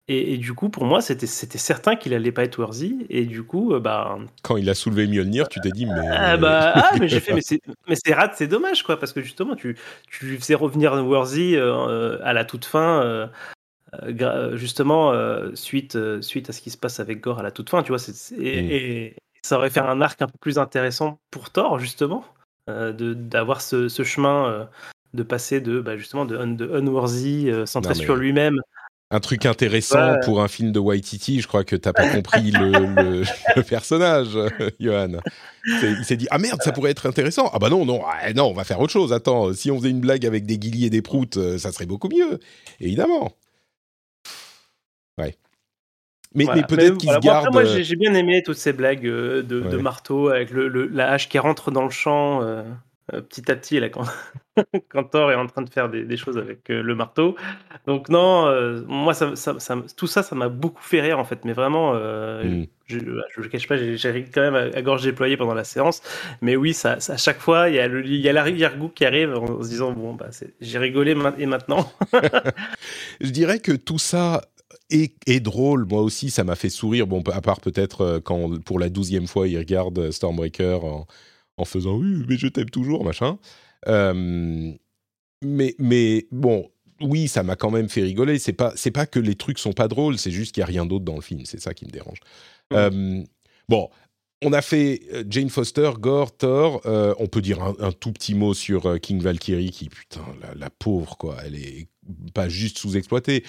et, 0.08 0.34
et 0.34 0.38
du 0.38 0.54
coup, 0.54 0.70
pour 0.70 0.86
moi, 0.86 1.02
c'était 1.02 1.28
certain 1.28 1.96
qu'il 1.96 2.14
allait 2.14 2.32
pas 2.32 2.44
être 2.44 2.58
worthy. 2.58 3.06
Et 3.10 3.26
du 3.26 3.44
coup, 3.44 3.74
euh, 3.74 3.80
bah, 3.80 4.18
Quand 4.44 4.58
il 4.58 4.70
a 4.70 4.74
soulevé 4.74 5.08
Mjolnir, 5.08 5.48
tu 5.48 5.60
t'es 5.62 5.70
dit, 5.70 5.86
mais. 5.86 6.08
ah 6.12 6.38
bah, 6.38 6.74
ah, 6.76 6.92
mais 7.00 7.08
j'ai 7.08 7.20
fait, 7.20 7.34
mais 7.34 7.42
c'est, 7.42 7.62
mais 7.88 7.96
c'est 7.96 8.48
dommage, 8.48 8.84
quoi, 8.84 9.00
parce 9.00 9.14
que 9.14 9.22
justement, 9.22 9.56
tu, 9.56 9.78
tu 10.10 10.38
faisais 10.38 10.56
revenir 10.56 10.94
Worthy 10.94 11.56
euh, 11.56 12.18
à 12.24 12.34
la 12.34 12.46
toute 12.46 12.66
fin, 12.66 13.30
euh, 14.04 14.58
justement 14.58 15.14
suite 15.54 15.98
suite 16.22 16.50
à 16.50 16.54
ce 16.54 16.62
qui 16.62 16.72
se 16.72 16.78
passe 16.78 17.00
avec 17.00 17.22
Gore 17.22 17.40
à 17.40 17.44
la 17.44 17.52
toute 17.52 17.70
fin, 17.70 17.84
tu 17.84 17.94
vois. 17.94 18.02
Mmh. 18.02 18.42
et, 18.42 19.16
ça 19.44 19.58
aurait 19.58 19.72
fait 19.72 19.80
un 19.80 20.02
arc 20.02 20.22
un 20.22 20.28
peu 20.28 20.38
plus 20.40 20.60
intéressant 20.60 21.20
pour 21.32 21.50
Thor 21.50 21.80
justement, 21.80 22.24
d'avoir 22.68 23.62
ce, 23.62 23.88
chemin 24.04 24.70
de 25.14 25.24
passer 25.24 25.62
de 25.62 25.82
bah, 25.82 25.98
justement 25.98 26.26
de, 26.26 26.38
de 26.38 26.72
unworthy 26.76 27.50
centré 27.66 27.96
sur 27.96 28.16
lui-même 28.16 28.62
un 29.12 29.20
truc 29.20 29.46
intéressant 29.46 30.16
pour 30.24 30.42
un 30.42 30.48
film 30.48 30.72
de 30.72 30.80
Waititi. 30.80 31.42
Je 31.42 31.48
crois 31.48 31.64
que 31.64 31.76
t'as 31.76 31.94
pas 31.94 32.10
compris 32.10 32.52
le, 32.52 33.24
personnage, 33.70 34.38
Johan. 34.80 35.20
Il 35.66 36.04
s'est 36.04 36.18
dit 36.18 36.28
ah 36.32 36.38
merde, 36.38 36.62
ça 36.64 36.72
pourrait 36.72 36.92
être 36.92 37.06
intéressant. 37.06 37.52
Ah 37.54 37.60
bah 37.60 37.70
non 37.70 37.86
non 37.86 38.02
ah, 38.06 38.34
non, 38.34 38.46
on 38.46 38.54
va 38.54 38.64
faire 38.64 38.80
autre 38.80 38.94
chose. 38.94 39.14
Attends, 39.14 39.54
si 39.54 39.70
on 39.70 39.78
faisait 39.78 39.90
une 39.90 40.00
blague 40.00 40.26
avec 40.26 40.46
des 40.46 40.58
guillis 40.58 40.86
et 40.86 40.90
des 40.90 41.02
proutes, 41.02 41.38
euh, 41.38 41.58
ça 41.58 41.72
serait 41.72 41.86
beaucoup 41.86 42.10
mieux, 42.10 42.40
évidemment. 42.80 43.34
Ouais. 45.18 45.36
Mais, 46.34 46.46
peut-être 46.46 46.98
qu'il 46.98 47.10
se 47.10 47.20
garde. 47.20 47.52
moi, 47.52 47.66
j'ai 47.66 47.96
bien 47.96 48.14
aimé 48.14 48.42
toutes 48.44 48.58
ces 48.58 48.72
blagues 48.72 49.06
euh, 49.06 49.44
de, 49.44 49.78
marteau 49.78 50.30
avec 50.30 50.52
le, 50.52 50.88
la 50.88 51.12
hache 51.12 51.28
qui 51.28 51.38
rentre 51.38 51.72
dans 51.72 51.84
le 51.84 51.90
champ. 51.90 52.42
Euh. 52.42 52.64
Euh, 53.14 53.22
petit 53.22 53.52
à 53.52 53.56
petit 53.56 53.80
là 53.80 53.90
quand, 54.90 55.04
Thor 55.04 55.32
est 55.32 55.36
en 55.36 55.48
train 55.48 55.62
de 55.62 55.70
faire 55.70 55.90
des, 55.90 56.18
choses 56.18 56.38
avec 56.38 56.70
euh, 56.70 56.82
le 56.82 56.96
marteau. 56.96 57.36
Donc 57.88 58.10
non, 58.10 58.48
euh, 58.48 58.82
moi 58.88 59.14
ça, 59.14 59.34
tout 59.98 60.08
ça, 60.08 60.24
ça 60.24 60.36
m'a 60.36 60.50
beaucoup 60.50 60.84
fait 60.84 61.02
rire 61.02 61.20
en 61.20 61.26
fait, 61.26 61.44
mais 61.44 61.54
vraiment, 61.54 61.94
mm. 61.94 62.66
je 62.88 62.98
ne 62.98 63.48
cache 63.48 63.68
pas, 63.68 63.78
j'ai 63.78 64.26
quand 64.34 64.52
même 64.52 64.72
à, 64.74 64.82
gorge 64.82 65.04
déployée 65.04 65.38
pendant 65.38 65.54
la 65.54 65.64
séance. 65.64 66.02
Mais 66.42 66.56
oui, 66.56 66.74
ça, 66.74 66.98
à 67.08 67.18
chaque 67.18 67.40
fois, 67.40 67.70
il 67.70 67.76
y 67.76 68.30
a, 68.30 68.34
l'arrière-goût 68.34 68.90
qui 68.90 69.06
arrive 69.06 69.36
en 69.36 69.62
se 69.62 69.70
disant 69.70 69.92
bon 69.92 70.14
bah 70.14 70.30
j'ai 70.62 70.78
rigolé 70.78 71.16
et 71.38 71.46
maintenant. 71.46 71.92
je 73.22 73.30
dirais 73.30 73.60
que 73.60 73.74
tout 73.74 74.00
ça 74.00 74.42
est, 74.90 75.40
drôle. 75.40 75.86
Moi 75.86 76.02
aussi, 76.02 76.30
ça 76.30 76.44
m'a 76.44 76.56
fait 76.56 76.70
sourire. 76.70 77.08
Bon, 77.08 77.22
à 77.32 77.42
part 77.42 77.60
peut-être 77.60 78.22
quand 78.24 78.62
pour 78.64 78.80
la 78.80 78.90
douzième 78.90 79.28
fois, 79.28 79.48
il 79.48 79.58
regarde 79.58 80.12
Stormbreaker 80.12 80.84
en, 80.84 81.08
en 81.62 81.66
faisant 81.66 81.96
oui, 81.96 82.24
mais 82.28 82.38
je 82.38 82.48
t'aime 82.48 82.70
toujours, 82.70 83.04
machin. 83.04 83.38
Euh, 83.88 84.72
mais, 85.44 85.76
mais 85.80 86.28
bon, 86.32 86.70
oui, 87.02 87.28
ça 87.28 87.44
m'a 87.44 87.56
quand 87.56 87.72
même 87.72 87.90
fait 87.90 88.02
rigoler. 88.02 88.40
C'est 88.40 88.54
pas, 88.54 88.74
c'est 88.76 88.92
pas 88.92 89.06
que 89.06 89.20
les 89.20 89.36
trucs 89.36 89.60
sont 89.60 89.74
pas 89.74 89.88
drôles, 89.88 90.18
c'est 90.18 90.32
juste 90.32 90.54
qu'il 90.54 90.62
y 90.62 90.64
a 90.64 90.68
rien 90.68 90.86
d'autre 90.86 91.06
dans 91.06 91.16
le 91.16 91.22
film. 91.22 91.46
C'est 91.46 91.60
ça 91.60 91.74
qui 91.74 91.86
me 91.86 91.92
dérange. 91.92 92.20
Euh, 92.74 93.24
bon, 93.70 93.90
on 94.44 94.54
a 94.54 94.62
fait 94.62 95.02
euh, 95.14 95.24
Jane 95.30 95.50
Foster, 95.50 95.92
Gore, 96.00 96.36
Thor. 96.36 96.82
on 96.86 97.28
peut 97.28 97.42
dire 97.42 97.62
un, 97.64 97.92
tout 97.92 98.12
petit 98.12 98.34
mot 98.34 98.54
sur 98.54 99.00
King 99.00 99.22
Valkyrie, 99.22 99.72
qui 99.72 99.90
putain, 99.90 100.26
la, 100.56 100.70
pauvre 100.70 101.18
quoi. 101.18 101.38
Elle 101.46 101.56
est 101.56 101.88
pas 102.34 102.50
juste 102.50 102.78
sous-exploitée. 102.78 103.44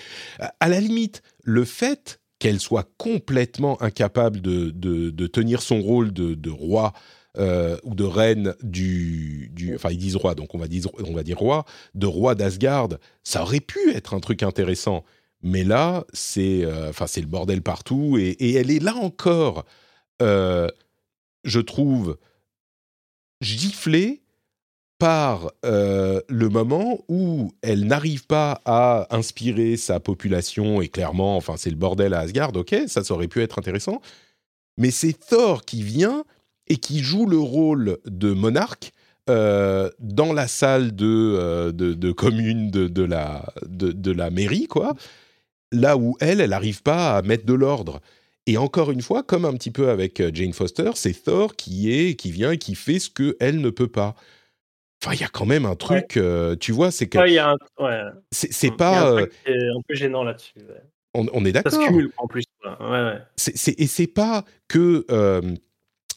À 0.61 0.69
la 0.69 0.81
limite, 0.81 1.23
le 1.43 1.65
fait 1.65 2.21
qu'elle 2.43 2.59
soit 2.59 2.91
complètement 2.99 3.81
incapable 3.81 4.41
de, 4.41 4.71
de, 4.71 5.27
tenir 5.29 5.63
son 5.63 5.81
rôle 5.81 6.13
de, 6.13 6.35
de 6.35 6.51
roi 6.51 6.93
euh, 7.39 7.79
ou 7.83 7.95
de 7.95 8.05
reine 8.05 8.55
du, 8.63 9.51
du, 9.55 9.75
enfin 9.75 9.89
ils 9.91 9.97
disent 9.97 10.17
roi, 10.17 10.35
donc 10.35 10.55
on 10.55 10.59
va 10.59 10.69
dire, 10.69 10.89
on 11.03 11.15
va 11.15 11.23
dire 11.23 11.39
roi, 11.39 11.65
de 11.95 12.07
roi 12.07 12.35
d'Asgard, 12.35 12.91
ça 13.25 13.41
aurait 13.41 13.61
pu 13.61 13.91
être 13.95 14.13
un 14.13 14.21
truc 14.21 14.43
intéressant. 14.43 15.03
Mais 15.43 15.65
là, 15.65 16.05
c'est, 16.13 16.63
euh, 16.65 16.93
le 16.93 17.27
bordel 17.27 17.63
partout 17.63 18.19
et, 18.19 18.29
et, 18.33 18.53
elle 18.53 18.71
est 18.71 18.83
là 18.83 18.95
encore, 18.97 19.65
euh, 20.21 20.69
je 21.45 21.61
trouve, 21.61 22.19
giflée 23.41 24.21
par 24.99 25.51
le 25.65 26.49
moment 26.49 27.03
où 27.09 27.51
elle 27.63 27.87
n'arrive 27.87 28.27
pas 28.27 28.61
à 28.67 29.09
inspirer 29.11 29.79
sa 29.79 30.01
population 30.01 30.83
et 30.83 30.89
clairement, 30.89 31.37
enfin 31.37 31.55
c'est 31.57 31.71
le 31.71 31.77
bordel 31.77 32.13
à 32.13 32.21
Asgard, 32.21 32.55
ok, 32.55 32.77
ça, 32.87 33.03
ça 33.03 33.15
aurait 33.15 33.27
pu 33.27 33.41
être 33.41 33.59
intéressant. 33.59 34.03
Mais 34.77 34.91
c'est 34.91 35.15
Thor 35.15 35.65
qui 35.65 35.83
vient 35.83 36.25
et 36.69 36.77
qui 36.77 37.01
joue 37.01 37.27
le 37.27 37.39
rôle 37.39 37.99
de 38.07 38.33
monarque 38.33 38.93
euh, 39.31 39.89
dans 40.01 40.33
la 40.33 40.49
salle 40.49 40.97
de, 40.97 41.07
euh, 41.07 41.71
de, 41.71 42.11
commune 42.11 42.73
de, 42.73 42.89
de, 42.89 43.05
la, 43.05 43.45
de, 43.69 44.11
la 44.11 44.31
mairie, 44.31 44.67
quoi. 44.67 44.95
Là 45.71 45.97
où 45.97 46.17
elle, 46.21 46.41
elle 46.41 46.51
n'arrive 46.51 46.83
pas 46.83 47.17
à 47.17 47.23
mettre 47.23 47.47
de 47.47 47.55
l'ordre. 47.55 48.01
Et 48.47 48.59
encore 48.59 48.91
une 48.91 49.01
fois, 49.01 49.23
comme 49.23 49.45
un 49.45 49.53
petit 49.53 49.71
peu 49.71 49.91
avec 49.91 50.19
euh, 50.19 50.33
Jane 50.35 50.53
Foster, 50.53 50.91
c'est 50.97 51.13
Thor 51.13 51.55
qui 51.55 51.93
est, 51.93 52.17
qui 52.17 52.33
vient 52.33 52.51
et 52.51 52.59
qui 52.59 52.75
fait 52.75 52.99
ce 52.99 53.11
que 53.11 53.37
elle 53.39 53.61
ne 53.61 53.71
peut 53.71 53.87
pas. 53.87 54.17
Enfin, 55.05 55.15
il 55.15 55.21
y 55.21 55.25
a 55.25 55.29
quand 55.29 55.47
même 55.47 55.67
un 55.67 55.77
truc, 55.77 56.19
tu 56.61 56.73
vois, 56.73 56.91
c'est 56.91 57.09
que. 57.09 57.19
Ouais, 57.19 57.33
y 57.33 57.39
a 57.39 57.51
un... 57.51 57.85
ouais. 57.85 58.01
C'est 58.31 58.77
pas. 58.77 59.19
un, 59.19 59.23
un 59.23 59.83
peu 59.89 59.95
gênant 59.95 60.25
là-dessus. 60.25 60.55
On, 61.15 61.27
on, 61.33 61.45
est 61.45 61.53
d'accord. 61.53 61.73
Ça 61.73 61.81
se 61.81 61.87
cumule 61.87 62.11
en 62.17 62.27
plus. 62.27 62.45
Et 63.79 63.87
c'est 63.87 64.07
pas 64.07 64.45
que 64.69 65.05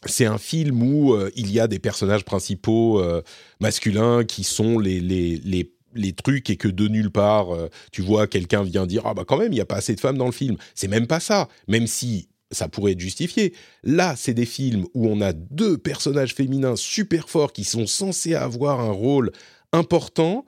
c'est 0.05 0.25
un 0.25 0.37
film 0.37 0.81
où 0.83 1.13
euh, 1.13 1.31
il 1.35 1.51
y 1.51 1.59
a 1.59 1.67
des 1.67 1.79
personnages 1.79 2.23
principaux 2.23 2.99
euh, 3.01 3.21
masculins 3.59 4.23
qui 4.23 4.43
sont 4.43 4.79
les, 4.79 4.99
les, 4.99 5.37
les, 5.43 5.73
les, 5.93 6.13
trucs 6.13 6.49
et 6.49 6.57
que 6.57 6.67
de 6.67 6.87
nulle 6.87 7.11
part, 7.11 7.53
euh, 7.53 7.69
tu 7.91 8.01
vois, 8.01 8.27
quelqu'un 8.27 8.63
vient 8.63 8.85
dire 8.85 9.05
Ah, 9.05 9.13
bah 9.13 9.23
quand 9.27 9.37
même, 9.37 9.51
il 9.51 9.55
n'y 9.55 9.61
a 9.61 9.65
pas 9.65 9.77
assez 9.77 9.95
de 9.95 9.99
femmes 9.99 10.17
dans 10.17 10.25
le 10.25 10.31
film. 10.31 10.57
C'est 10.75 10.87
même 10.87 11.07
pas 11.07 11.19
ça, 11.19 11.47
même 11.67 11.87
si 11.87 12.29
ça 12.51 12.67
pourrait 12.67 12.93
être 12.93 12.99
justifié. 12.99 13.53
Là, 13.83 14.15
c'est 14.15 14.33
des 14.33 14.45
films 14.45 14.85
où 14.93 15.07
on 15.07 15.21
a 15.21 15.33
deux 15.33 15.77
personnages 15.77 16.35
féminins 16.35 16.75
super 16.75 17.27
forts 17.27 17.53
qui 17.53 17.63
sont 17.63 17.87
censés 17.87 18.35
avoir 18.35 18.79
un 18.79 18.91
rôle 18.91 19.31
important 19.71 20.45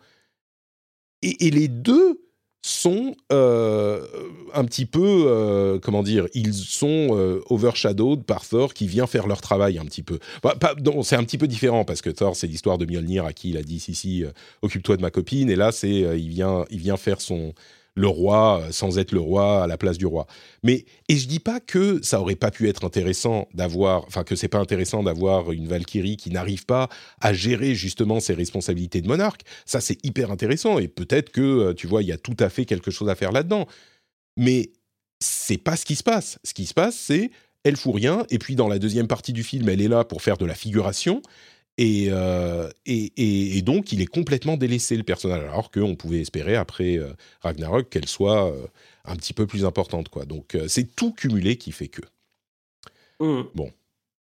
et, 1.22 1.48
et 1.48 1.52
les 1.52 1.68
deux 1.68 2.27
sont 2.62 3.16
euh, 3.32 4.06
un 4.54 4.66
petit 4.66 4.86
peu, 4.86 5.26
euh, 5.28 5.80
comment 5.80 6.04
dire, 6.04 6.28
ils 6.34 6.54
sont 6.54 7.10
euh, 7.12 7.42
overshadowed 7.50 8.24
par 8.24 8.46
Thor 8.46 8.74
qui 8.74 8.88
vient 8.88 9.08
faire 9.08 9.28
leur 9.28 9.42
travail 9.42 9.78
un 9.78 9.86
petit 9.86 10.04
peu. 10.04 10.20
Bah, 10.44 10.56
c'est 11.04 11.16
un 11.16 11.24
petit 11.24 11.38
peu 11.38 11.48
différent 11.48 11.86
parce 11.86 12.02
que 12.02 12.10
Thor, 12.10 12.36
c'est 12.36 12.48
l'histoire 12.48 12.78
de 12.78 12.86
Mjolnir 12.86 13.26
à 13.26 13.34
qui 13.34 13.50
il 13.50 13.58
a 13.58 13.64
dit 13.64 13.80
si 13.80 13.96
si, 13.96 14.26
occupe-toi 14.62 14.98
de 14.98 15.02
ma 15.02 15.12
copine 15.12 15.50
et 15.50 15.56
là 15.56 15.72
c'est 15.72 15.90
il 15.90 16.30
vient 16.30 16.66
il 16.70 16.80
vient 16.80 16.98
faire 16.98 17.22
son 17.22 17.54
le 17.98 18.08
roi 18.08 18.62
euh, 18.62 18.72
sans 18.72 19.00
être 19.00 19.12
le 19.12 19.20
roi 19.20 19.64
à 19.64 19.68
la 19.68 19.78
place 19.78 19.98
du 19.98 20.06
roi. 20.06 20.28
Mais 20.64 20.86
et 21.10 21.18
je 21.18 21.28
dis 21.28 21.40
pas 21.40 21.60
que 21.60 22.00
ça 22.04 22.22
aurait 22.22 22.36
pas 22.36 22.52
pu 22.52 22.70
être 22.70 22.86
intéressant 22.86 23.48
d'avoir, 23.54 24.06
enfin 24.06 24.24
que 24.24 24.36
c'est 24.36 24.48
pas 24.48 24.60
intéressant 24.60 25.02
d'avoir 25.04 25.52
une 25.52 25.68
Valkyrie 25.68 26.16
qui 26.16 26.30
n'arrive 26.30 26.66
pas 26.66 26.90
à 27.20 27.34
gérer 27.34 27.74
justement 27.74 28.20
ses 28.20 28.36
responsabilités 28.36 29.02
de 29.02 29.08
monarque. 29.08 29.42
Ça 29.66 29.82
c'est 29.82 30.04
hyper 30.06 30.32
intéressant 30.32 30.78
et 30.78 30.88
peut-être 30.88 31.32
que 31.32 31.42
euh, 31.42 31.74
tu 31.74 31.88
vois 31.88 32.04
il 32.04 32.08
y 32.08 32.12
a 32.12 32.18
tout 32.18 32.38
à 32.40 32.50
fait 32.50 32.66
quelque 32.66 32.92
chose 32.92 33.10
à 33.10 33.16
faire 33.16 33.32
là-dedans. 33.32 33.68
Mais 34.38 34.70
c'est 35.20 35.58
pas 35.58 35.76
ce 35.76 35.86
qui 35.86 35.96
se 35.96 36.04
passe. 36.04 36.38
Ce 36.44 36.54
qui 36.54 36.68
se 36.68 36.76
passe 36.76 36.96
c'est 36.96 37.32
elle 37.64 37.78
fout 37.78 37.96
rien 37.96 38.26
et 38.30 38.38
puis 38.38 38.56
dans 38.56 38.68
la 38.68 38.78
deuxième 38.78 39.08
partie 39.08 39.34
du 39.34 39.44
film 39.44 39.68
elle 39.70 39.82
est 39.82 39.88
là 39.88 40.04
pour 40.04 40.22
faire 40.22 40.38
de 40.38 40.46
la 40.46 40.54
figuration 40.54 41.24
euh, 41.80 42.70
et, 42.86 43.58
et, 43.58 43.62
donc, 43.62 43.92
il 43.92 44.02
est 44.02 44.08
complètement 44.08 44.58
délaissé, 44.58 44.98
le 44.98 45.04
personnage, 45.04 45.44
alors 45.44 45.72
qu'on 45.72 45.96
pouvait 45.96 46.22
espérer, 46.22 46.56
après 46.56 46.98
euh, 46.98 47.14
Ragnarok, 47.42 47.90
qu'elle 47.90 48.08
soit 48.08 48.52
euh, 48.52 48.68
un 49.06 49.16
petit 49.16 49.34
peu 49.34 49.46
plus 49.46 49.66
importante. 49.66 50.10
Quoi. 50.10 50.26
Donc, 50.26 50.58
c'est 50.68 50.96
tout 50.96 51.14
cumulé 51.14 51.58
qui 51.58 51.72
fait 51.72 51.88
que. 51.88 52.02
Mmh. 53.20 53.44
Bon. 53.54 53.72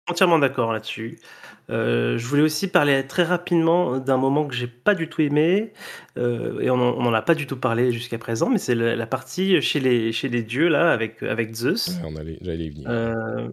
Entièrement 0.09 0.39
d'accord 0.39 0.71
là-dessus. 0.71 1.19
je 1.67 2.25
voulais 2.25 2.41
aussi 2.41 2.69
parler 2.69 3.05
très 3.05 3.23
rapidement 3.23 3.97
d'un 3.97 4.15
moment 4.15 4.47
que 4.47 4.55
j'ai 4.55 4.67
pas 4.67 4.95
du 4.95 5.09
tout 5.09 5.21
aimé, 5.21 5.73
et 6.15 6.69
on 6.69 6.77
n'en 6.77 7.13
a 7.13 7.21
pas 7.21 7.35
du 7.35 7.45
tout 7.45 7.57
parlé 7.57 7.91
jusqu'à 7.91 8.17
présent, 8.17 8.49
mais 8.49 8.57
c'est 8.57 8.75
la, 8.75 9.07
partie 9.07 9.61
chez 9.61 9.81
les, 9.81 10.13
chez 10.13 10.29
les 10.29 10.43
dieux, 10.43 10.69
là, 10.69 10.91
avec, 10.91 11.23
avec 11.23 11.53
Zeus. 11.53 11.99
allait, 12.17 12.37
j'allais 12.41 12.65
y 12.65 12.69
venir. 12.69 13.51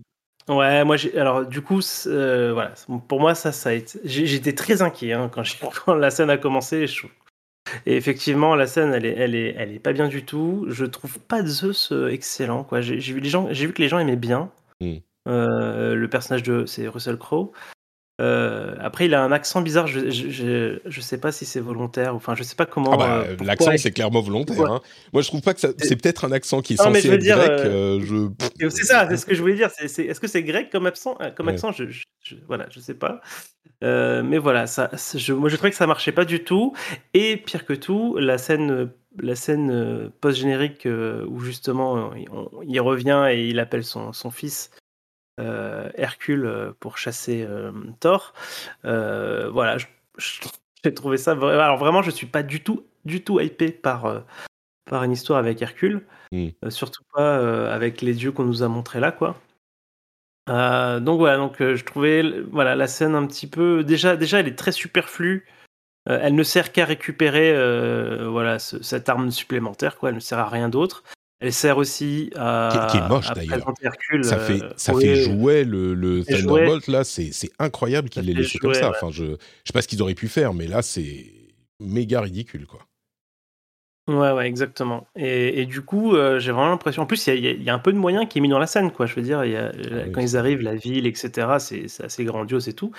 Ouais, 0.48 0.84
moi, 0.84 0.96
alors 1.16 1.46
du 1.46 1.62
coup, 1.62 1.80
euh, 2.06 2.52
voilà, 2.52 2.74
pour 3.08 3.18
moi, 3.18 3.34
ça, 3.34 3.50
ça 3.50 3.70
a 3.70 3.72
été 3.72 3.98
j'étais 4.04 4.52
très 4.52 4.82
inquiet, 4.82 5.14
hein, 5.14 5.30
quand 5.32 5.42
quand 5.84 5.94
la 5.94 6.10
scène 6.10 6.28
a 6.28 6.36
commencé, 6.36 6.86
et 7.86 7.96
effectivement, 7.96 8.54
la 8.54 8.66
scène, 8.66 8.92
elle 8.92 9.06
est 9.06 9.14
elle 9.16 9.34
est 9.34 9.54
elle 9.56 9.72
est 9.72 9.78
pas 9.78 9.94
bien 9.94 10.08
du 10.08 10.24
tout. 10.24 10.66
Je 10.68 10.84
trouve 10.84 11.18
pas 11.18 11.44
Zeus, 11.44 11.92
euh, 11.92 12.08
excellent, 12.08 12.62
quoi. 12.62 12.82
J'ai 12.82 12.98
vu 12.98 13.20
les 13.20 13.30
gens 13.30 13.48
j'ai 13.52 13.66
vu 13.66 13.72
que 13.72 13.80
les 13.80 13.88
gens 13.88 13.98
aimaient 13.98 14.16
bien, 14.16 14.50
mmh. 14.80 14.96
euh, 15.28 15.94
le 15.94 16.08
personnage 16.08 16.42
de 16.42 16.66
c'est 16.66 16.88
Russell 16.88 17.16
Crowe. 17.16 17.52
Euh, 18.20 18.76
après, 18.78 19.06
il 19.06 19.14
a 19.14 19.22
un 19.22 19.32
accent 19.32 19.60
bizarre. 19.60 19.88
Je, 19.88 20.10
je, 20.10 20.78
je, 20.84 21.00
sais 21.00 21.18
pas 21.18 21.32
si 21.32 21.44
c'est 21.44 21.58
volontaire. 21.58 22.14
Enfin, 22.14 22.36
je 22.36 22.44
sais 22.44 22.54
pas 22.54 22.66
comment. 22.66 22.92
Ah 22.92 22.96
bah, 22.96 23.24
euh, 23.26 23.36
l'accent, 23.42 23.72
c'est 23.76 23.90
clairement 23.90 24.20
volontaire. 24.20 24.70
Hein. 24.70 24.80
Moi, 25.12 25.22
je 25.22 25.28
trouve 25.28 25.40
pas 25.40 25.52
que 25.52 25.60
c'est 25.60 25.96
peut-être 25.96 26.24
un 26.24 26.30
accent 26.30 26.62
qui 26.62 26.74
est 26.74 26.76
censé 26.76 27.08
être 27.08 27.16
dire, 27.20 27.36
grec. 27.36 27.50
Euh. 27.50 28.28
C'est 28.60 28.84
ça, 28.84 29.08
c'est 29.08 29.16
ce 29.16 29.26
que 29.26 29.34
je 29.34 29.40
voulais 29.40 29.56
dire. 29.56 29.70
Est-ce 29.80 30.20
que 30.20 30.28
c'est 30.28 30.44
grec 30.44 30.70
comme 30.70 30.86
accent 30.86 31.18
Comme 31.36 31.48
accent, 31.48 31.72
je, 31.72 31.84
voilà, 32.46 32.66
je 32.70 32.78
sais 32.78 32.94
pas. 32.94 33.20
mais 33.82 34.38
voilà, 34.38 34.68
ça, 34.68 34.90
moi, 35.30 35.48
je 35.48 35.56
trouvais 35.56 35.70
que 35.70 35.76
ça 35.76 35.88
marchait 35.88 36.12
pas 36.12 36.24
du 36.24 36.44
tout. 36.44 36.72
Et 37.14 37.36
pire 37.36 37.66
que 37.66 37.72
tout, 37.72 38.16
la 38.16 38.38
scène, 38.38 38.90
la 39.18 39.34
scène 39.34 40.12
post 40.20 40.38
générique 40.38 40.86
où 40.86 41.40
justement 41.40 42.12
il, 42.14 42.80
revient 42.80 43.26
et 43.32 43.48
il 43.48 43.58
appelle 43.58 43.84
son, 43.84 44.12
son 44.12 44.30
fils 44.30 44.70
Hercule 45.38 46.46
euh, 46.46 46.72
pour 46.80 46.98
chasser 46.98 47.44
euh, 47.48 47.72
Thor. 48.00 48.32
voilà, 48.84 49.76
j'ai 50.84 50.94
trouvé 50.94 51.16
ça. 51.16 51.32
Alors 51.32 51.78
vraiment, 51.78 52.02
je 52.02 52.10
suis 52.10 52.26
pas 52.26 52.42
du 52.42 52.62
tout, 52.62 52.84
du 53.04 53.22
tout 53.24 53.40
hypé 53.40 53.70
par 53.70 54.22
par 54.90 55.02
une 55.02 55.12
histoire 55.12 55.38
avec 55.38 55.62
Hercule, 55.62 56.04
Mm. 56.30 56.48
euh, 56.64 56.70
surtout 56.70 57.02
pas 57.14 57.38
euh, 57.38 57.74
avec 57.74 58.02
les 58.02 58.12
dieux 58.12 58.32
qu'on 58.32 58.44
nous 58.44 58.62
a 58.62 58.68
montrés 58.68 59.00
là, 59.00 59.12
quoi. 59.12 59.40
Euh, 60.50 61.00
donc 61.00 61.18
voilà, 61.18 61.38
donc 61.38 61.60
euh, 61.62 61.74
je 61.74 61.84
trouvais 61.84 62.22
voilà 62.50 62.76
la 62.76 62.86
scène 62.86 63.14
un 63.14 63.26
petit 63.26 63.46
peu 63.46 63.82
déjà 63.82 64.14
déjà 64.16 64.40
elle 64.40 64.48
est 64.48 64.58
très 64.58 64.72
superflue. 64.72 65.46
Euh, 66.10 66.18
elle 66.20 66.34
ne 66.34 66.42
sert 66.42 66.70
qu'à 66.72 66.84
récupérer 66.84 67.50
euh, 67.56 68.28
voilà 68.28 68.58
ce- 68.58 68.82
cette 68.82 69.08
arme 69.08 69.30
supplémentaire 69.30 69.96
quoi. 69.96 70.10
Elle 70.10 70.16
ne 70.16 70.20
sert 70.20 70.38
à 70.38 70.48
rien 70.50 70.68
d'autre. 70.68 71.02
Elle 71.44 71.52
sert 71.52 71.76
aussi 71.76 72.30
à, 72.36 72.86
Qui 72.88 72.98
qui 72.98 73.04
est 73.04 73.08
moche, 73.08 73.30
d'ailleurs. 73.34 73.74
Ça 74.22 74.38
fait, 74.38 74.62
euh, 74.62 74.70
ça 74.78 74.94
ouais, 74.94 75.02
fait 75.02 75.14
jouer 75.14 75.64
le, 75.64 76.24
Thunderbolt, 76.24 76.86
là, 76.88 77.04
c'est 77.04 77.30
incroyable 77.58 78.08
qu'il 78.08 78.22
Ça 78.22 78.26
l'ait 78.26 78.34
laissé 78.34 78.58
comme 78.58 78.70
jouer, 78.70 78.80
ça. 78.80 78.88
ouais. 78.88 78.96
Enfin, 78.96 79.10
je, 79.10 79.24
je 79.24 79.30
sais 79.66 79.72
pas 79.74 79.82
ce 79.82 79.88
qu'ils 79.88 80.00
auraient 80.00 80.14
pu 80.14 80.28
faire, 80.28 80.54
mais 80.54 80.66
là, 80.66 80.80
c'est 80.80 81.26
méga 81.80 82.22
ridicule, 82.22 82.66
quoi. 82.66 82.80
Ouais, 84.06 84.32
ouais, 84.32 84.46
exactement. 84.46 85.06
Et, 85.16 85.62
et 85.62 85.66
du 85.66 85.80
coup, 85.80 86.14
euh, 86.14 86.38
j'ai 86.38 86.52
vraiment 86.52 86.68
l'impression. 86.68 87.02
En 87.02 87.06
plus, 87.06 87.26
il 87.26 87.42
y, 87.42 87.48
a- 87.48 87.52
y 87.52 87.70
un 87.70 87.78
peu 87.78 87.90
de 87.90 87.96
moyens 87.96 88.26
qui 88.28 88.36
est 88.38 88.40
mis 88.42 88.50
dans 88.50 88.58
la 88.58 88.66
scène, 88.66 88.90
quoi. 88.92 89.06
Je 89.06 89.14
veux 89.14 89.22
dire, 89.22 89.44
il 89.46 89.52
y 89.52 89.56
a- 89.56 89.72
oui, 89.90 90.12
quand 90.12 90.20
ils 90.20 90.36
arrivent, 90.36 90.60
la 90.60 90.74
ville, 90.74 91.06
etc., 91.06 91.58
c'est 91.58 91.88
c'est 91.88 92.04
assez 92.04 92.22
grandiose 92.24 92.68
et 92.68 92.74
tout. 92.74 92.92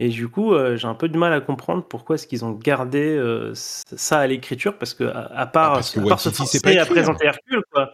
Et 0.00 0.08
du 0.08 0.28
coup, 0.28 0.54
euh, 0.54 0.76
j'ai 0.76 0.86
un 0.86 0.94
peu 0.94 1.08
de 1.08 1.18
mal 1.18 1.32
à 1.32 1.40
comprendre 1.40 1.82
pourquoi 1.84 2.14
est-ce 2.14 2.26
qu'ils 2.26 2.44
ont 2.44 2.52
gardé 2.52 3.00
euh, 3.00 3.52
ça 3.54 4.18
à 4.20 4.26
l'écriture, 4.26 4.78
parce 4.78 4.94
que 4.94 5.04
à, 5.04 5.26
à 5.26 5.46
part, 5.46 5.72
Ah, 5.72 5.74
parce 5.74 5.90
que 5.90 6.00
à 6.00 6.04
part 6.06 6.20
se 6.20 6.30
forcer 6.30 6.60
pas 6.60 6.70
à 6.70 6.86
présenter 6.86 7.26
Hercule, 7.26 7.62
quoi. 7.72 7.92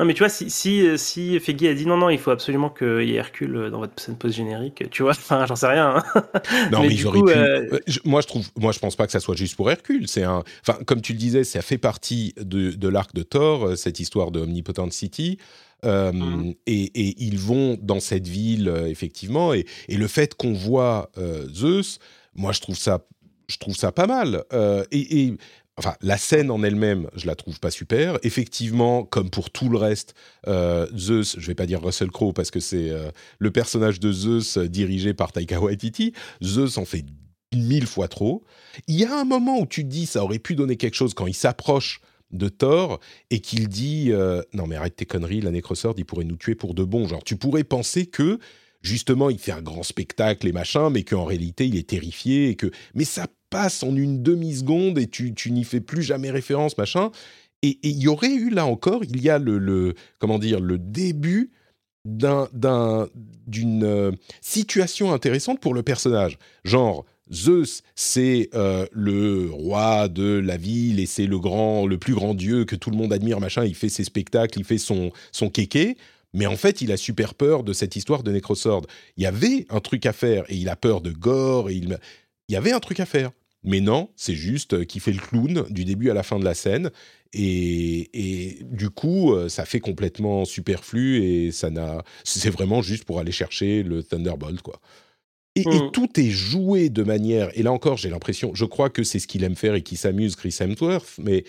Non, 0.00 0.06
mais 0.06 0.14
tu 0.14 0.18
vois, 0.18 0.28
si, 0.28 0.50
si, 0.50 0.98
si 0.98 1.36
a 1.36 1.74
dit 1.74 1.86
non, 1.86 1.96
non, 1.96 2.10
il 2.10 2.18
faut 2.18 2.32
absolument 2.32 2.68
qu'il 2.68 3.04
y 3.04 3.12
ait 3.12 3.18
Hercule 3.18 3.70
dans 3.70 3.78
votre 3.78 4.02
scène 4.02 4.18
post-générique, 4.18 4.90
tu 4.90 5.02
vois, 5.04 5.12
enfin, 5.12 5.46
j'en 5.46 5.54
sais 5.54 5.68
rien. 5.68 6.02
hein. 6.14 6.22
Non, 6.72 6.80
Mais 6.80 6.88
mais, 6.88 6.88
du 6.88 6.94
ils 6.94 7.06
auraient 7.06 7.20
coup, 7.20 7.26
pu. 7.26 7.38
euh, 7.38 7.68
Euh, 7.72 7.78
moi, 8.04 8.20
je 8.20 8.26
trouve, 8.26 8.44
moi, 8.58 8.72
je 8.72 8.80
pense 8.80 8.96
pas 8.96 9.06
que 9.06 9.12
ça 9.12 9.20
soit 9.20 9.36
juste 9.36 9.54
pour 9.54 9.70
Hercule. 9.70 10.08
C'est 10.08 10.24
un, 10.24 10.42
enfin, 10.66 10.80
comme 10.84 11.00
tu 11.00 11.12
le 11.12 11.18
disais, 11.18 11.44
ça 11.44 11.62
fait 11.62 11.78
partie 11.78 12.34
de, 12.38 12.72
de 12.72 12.88
l'arc 12.88 13.14
de 13.14 13.22
Thor, 13.22 13.66
euh, 13.68 13.76
cette 13.76 14.00
histoire 14.00 14.32
de 14.32 14.40
Omnipotent 14.40 14.90
City. 14.90 15.38
Euh, 15.84 16.12
Mhm. 16.12 16.54
et, 16.66 16.82
et 16.84 17.14
ils 17.24 17.38
vont 17.38 17.78
dans 17.80 18.00
cette 18.00 18.26
ville 18.26 18.68
euh, 18.68 18.86
effectivement, 18.88 19.52
et, 19.54 19.66
et 19.88 19.96
le 19.96 20.06
fait 20.08 20.34
qu'on 20.34 20.52
voit 20.52 21.10
euh, 21.18 21.46
Zeus, 21.52 21.98
moi, 22.34 22.52
je 22.52 22.60
trouve 22.60 22.76
ça, 22.76 23.06
je 23.48 23.56
trouve 23.58 23.76
ça 23.76 23.92
pas 23.92 24.06
mal. 24.06 24.44
Et, 24.90 25.24
et, 25.24 25.34
enfin, 25.76 25.94
la 26.00 26.16
scène 26.18 26.50
en 26.50 26.62
elle-même, 26.62 27.08
je 27.14 27.26
la 27.26 27.34
trouve 27.34 27.60
pas 27.60 27.70
super. 27.70 28.18
Effectivement, 28.22 29.04
comme 29.04 29.30
pour 29.30 29.50
tout 29.50 29.68
le 29.68 29.78
reste, 29.78 30.14
Zeus, 30.96 31.36
je 31.38 31.46
vais 31.46 31.54
pas 31.54 31.66
dire 31.66 31.82
Russell 31.82 32.10
Crowe 32.10 32.32
parce 32.32 32.50
que 32.50 32.60
c'est 32.60 32.90
le 33.38 33.50
personnage 33.50 34.00
de 34.00 34.10
Zeus 34.12 34.58
dirigé 34.58 35.14
par 35.14 35.30
Taika 35.32 35.60
Waititi. 35.60 36.12
Zeus 36.42 36.76
en 36.78 36.84
fait 36.84 37.04
mille 37.54 37.86
fois 37.86 38.08
trop. 38.08 38.42
Il 38.88 38.96
y 38.96 39.04
a 39.04 39.16
un 39.16 39.24
moment 39.24 39.60
où 39.60 39.66
tu 39.66 39.84
te 39.84 39.88
dis 39.88 40.06
ça 40.06 40.24
aurait 40.24 40.40
pu 40.40 40.56
donner 40.56 40.76
quelque 40.76 40.96
chose 40.96 41.14
quand 41.14 41.26
il 41.28 41.34
s'approche 41.34 42.00
de 42.30 42.48
Thor 42.48 43.00
et 43.30 43.40
qu'il 43.40 43.68
dit 43.68 44.08
euh, 44.10 44.42
non 44.52 44.66
mais 44.66 44.76
arrête 44.76 44.96
tes 44.96 45.06
conneries, 45.06 45.40
la 45.40 45.50
Necrosword 45.50 45.94
il 45.98 46.04
pourrait 46.04 46.24
nous 46.24 46.36
tuer 46.36 46.54
pour 46.54 46.74
de 46.74 46.84
bon. 46.84 47.06
Genre 47.08 47.22
tu 47.22 47.36
pourrais 47.36 47.64
penser 47.64 48.06
que 48.06 48.38
justement 48.82 49.30
il 49.30 49.38
fait 49.38 49.52
un 49.52 49.62
grand 49.62 49.82
spectacle 49.82 50.46
et 50.46 50.52
machin, 50.52 50.90
mais 50.90 51.04
qu'en 51.04 51.24
réalité 51.24 51.66
il 51.66 51.76
est 51.76 51.88
terrifié 51.88 52.48
et 52.48 52.56
que 52.56 52.70
mais 52.94 53.04
ça 53.04 53.26
passe 53.50 53.82
en 53.82 53.94
une 53.94 54.22
demi 54.22 54.56
seconde 54.56 54.98
et 54.98 55.06
tu, 55.06 55.32
tu 55.32 55.52
n'y 55.52 55.64
fais 55.64 55.80
plus 55.80 56.02
jamais 56.02 56.30
référence 56.30 56.76
machin. 56.76 57.10
Et 57.62 57.78
il 57.82 57.98
y 57.98 58.08
aurait 58.08 58.34
eu 58.34 58.50
là 58.50 58.66
encore, 58.66 59.04
il 59.04 59.22
y 59.22 59.30
a 59.30 59.38
le, 59.38 59.94
comment 60.18 60.38
dire 60.38 60.60
le 60.60 60.76
début 60.78 61.50
d'un 62.04 62.48
d'une 63.46 63.84
euh, 63.84 64.12
situation 64.42 65.12
intéressante 65.14 65.60
pour 65.60 65.72
le 65.72 65.82
personnage. 65.82 66.38
Genre 66.64 67.06
Zeus, 67.32 67.82
c'est 67.94 68.50
euh, 68.54 68.86
le 68.92 69.48
roi 69.50 70.08
de 70.08 70.38
la 70.38 70.56
ville 70.56 71.00
et 71.00 71.06
c'est 71.06 71.26
le 71.26 71.38
grand, 71.38 71.86
le 71.86 71.98
plus 71.98 72.14
grand 72.14 72.34
dieu 72.34 72.64
que 72.64 72.76
tout 72.76 72.90
le 72.90 72.96
monde 72.96 73.12
admire, 73.12 73.40
machin. 73.40 73.64
Il 73.64 73.74
fait 73.74 73.88
ses 73.88 74.04
spectacles, 74.04 74.58
il 74.58 74.64
fait 74.64 74.78
son 74.78 75.10
son 75.32 75.50
kéké. 75.50 75.96
Mais 76.34 76.46
en 76.46 76.56
fait, 76.56 76.80
il 76.82 76.90
a 76.90 76.96
super 76.96 77.34
peur 77.34 77.62
de 77.62 77.72
cette 77.72 77.94
histoire 77.94 78.24
de 78.24 78.32
Necrosword. 78.32 78.86
Il 79.16 79.22
y 79.22 79.26
avait 79.26 79.66
un 79.70 79.80
truc 79.80 80.04
à 80.04 80.12
faire 80.12 80.44
et 80.48 80.56
il 80.56 80.68
a 80.68 80.76
peur 80.76 81.00
de 81.00 81.12
gore 81.12 81.70
et 81.70 81.74
il, 81.74 81.98
il 82.48 82.52
y 82.52 82.56
avait 82.56 82.72
un 82.72 82.80
truc 82.80 82.98
à 83.00 83.06
faire. 83.06 83.30
Mais 83.62 83.80
non, 83.80 84.10
c'est 84.16 84.34
juste 84.34 84.84
qu'il 84.86 85.00
fait 85.00 85.12
le 85.12 85.20
clown 85.20 85.64
du 85.70 85.84
début 85.84 86.10
à 86.10 86.14
la 86.14 86.22
fin 86.22 86.38
de 86.38 86.44
la 86.44 86.54
scène 86.54 86.90
et, 87.34 88.10
et 88.12 88.58
du 88.62 88.90
coup, 88.90 89.32
euh, 89.32 89.48
ça 89.48 89.64
fait 89.64 89.80
complètement 89.80 90.44
superflu 90.44 91.22
et 91.24 91.52
ça 91.52 91.68
n'a. 91.70 92.04
C'est 92.22 92.50
vraiment 92.50 92.80
juste 92.80 93.04
pour 93.04 93.18
aller 93.18 93.32
chercher 93.32 93.82
le 93.82 94.02
Thunderbolt, 94.02 94.62
quoi. 94.62 94.80
Et, 95.56 95.60
et 95.62 95.64
Mm. 95.80 95.90
tout 95.92 96.08
est 96.20 96.30
joué 96.30 96.88
de 96.90 97.02
manière. 97.02 97.50
Et 97.58 97.62
là 97.62 97.72
encore, 97.72 97.96
j'ai 97.96 98.10
l'impression. 98.10 98.52
Je 98.54 98.64
crois 98.64 98.90
que 98.90 99.04
c'est 99.04 99.18
ce 99.18 99.26
qu'il 99.26 99.44
aime 99.44 99.54
faire 99.56 99.74
et 99.74 99.82
qui 99.82 99.96
s'amuse, 99.96 100.34
Chris 100.36 100.56
Hemsworth, 100.60 101.14
mais 101.22 101.44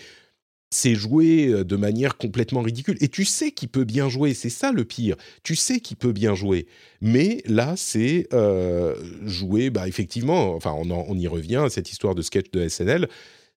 c'est 0.70 0.94
joué 0.94 1.46
euh, 1.48 1.64
de 1.64 1.76
manière 1.76 2.16
complètement 2.16 2.60
ridicule. 2.62 2.96
Et 3.00 3.08
tu 3.08 3.24
sais 3.24 3.50
qu'il 3.52 3.68
peut 3.68 3.84
bien 3.84 4.08
jouer, 4.08 4.34
c'est 4.34 4.50
ça 4.50 4.72
le 4.72 4.84
pire. 4.84 5.16
Tu 5.42 5.56
sais 5.56 5.80
qu'il 5.80 5.96
peut 5.96 6.12
bien 6.12 6.34
jouer. 6.34 6.66
Mais 7.00 7.42
là, 7.46 7.74
c'est 7.76 8.26
euh, 8.32 8.94
joué, 9.24 9.70
bah, 9.70 9.88
effectivement, 9.88 10.54
enfin, 10.54 10.72
on, 10.76 10.90
en- 10.90 11.04
on 11.08 11.16
y 11.18 11.26
revient 11.28 11.62
à 11.66 11.70
cette 11.70 11.90
histoire 11.90 12.14
de 12.14 12.22
sketch 12.22 12.50
de 12.52 12.68
SNL. 12.68 13.08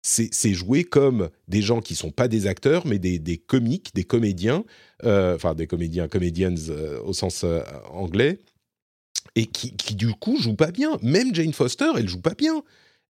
C'est 0.02 0.54
joué 0.54 0.86
comme 0.86 1.30
des 1.50 1.62
gens 1.62 1.82
qui 1.82 1.94
sont 1.94 2.10
pas 2.12 2.30
des 2.30 2.48
acteurs, 2.48 2.88
mais 2.88 3.00
des, 3.00 3.20
des 3.20 3.38
comiques, 3.38 3.94
des 3.94 4.06
comédiens, 4.06 4.64
euh, 5.04 5.36
enfin 5.36 5.56
des 5.56 5.68
comédiens, 5.68 6.08
comédiennes 6.08 6.58
euh, 6.70 7.02
au 7.04 7.12
sens 7.12 7.44
anglais, 7.92 8.38
et 9.40 9.46
qui, 9.46 9.96
du 9.96 10.14
coup 10.14 10.38
jouent 10.38 10.56
pas 10.56 10.72
bien. 10.72 10.98
Même 11.02 11.34
Jane 11.34 11.54
Foster, 11.54 11.92
elle 11.98 12.10
joue 12.10 12.22
pas 12.22 12.34
bien. 12.34 12.62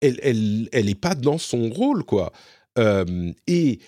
Elle, 0.00 0.20
elle, 0.22 0.68
elle 0.72 0.88
est 0.88 1.00
pas 1.00 1.14
dans 1.14 1.38
son 1.38 1.70
rôle, 1.70 2.04
quoi. 2.04 2.32
Euh, 2.78 3.32
et 3.46 3.80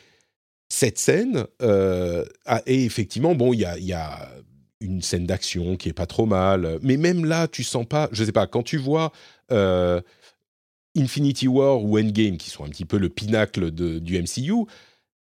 cette 0.69 0.99
scène 0.99 1.45
euh, 1.61 2.25
et 2.67 2.85
effectivement, 2.85 3.35
bon, 3.35 3.53
il 3.53 3.61
y 3.61 3.65
a, 3.67 3.79
y 3.79 3.93
a 3.93 4.31
une 4.81 5.03
scène 5.03 5.27
d'action 5.27 5.77
qui 5.77 5.91
est 5.91 5.93
pas 5.93 6.07
trop 6.07 6.25
mal, 6.25 6.79
mais 6.83 6.97
même 6.97 7.27
là, 7.27 7.47
tu 7.47 7.63
sens 7.63 7.87
pas, 7.87 8.09
je 8.13 8.25
sais 8.25 8.33
pas, 8.33 8.47
quand 8.47 8.63
tu 8.63 8.79
vois 8.79 9.13
euh, 9.53 10.01
Infinity 10.97 11.47
War 11.47 11.85
ou 11.85 11.99
Endgame, 11.99 12.39
qui 12.39 12.49
sont 12.49 12.65
un 12.65 12.71
petit 12.71 12.87
peu 12.87 12.97
le 12.97 13.11
pinacle 13.11 13.71
du 13.71 14.19
MCU, 14.19 14.65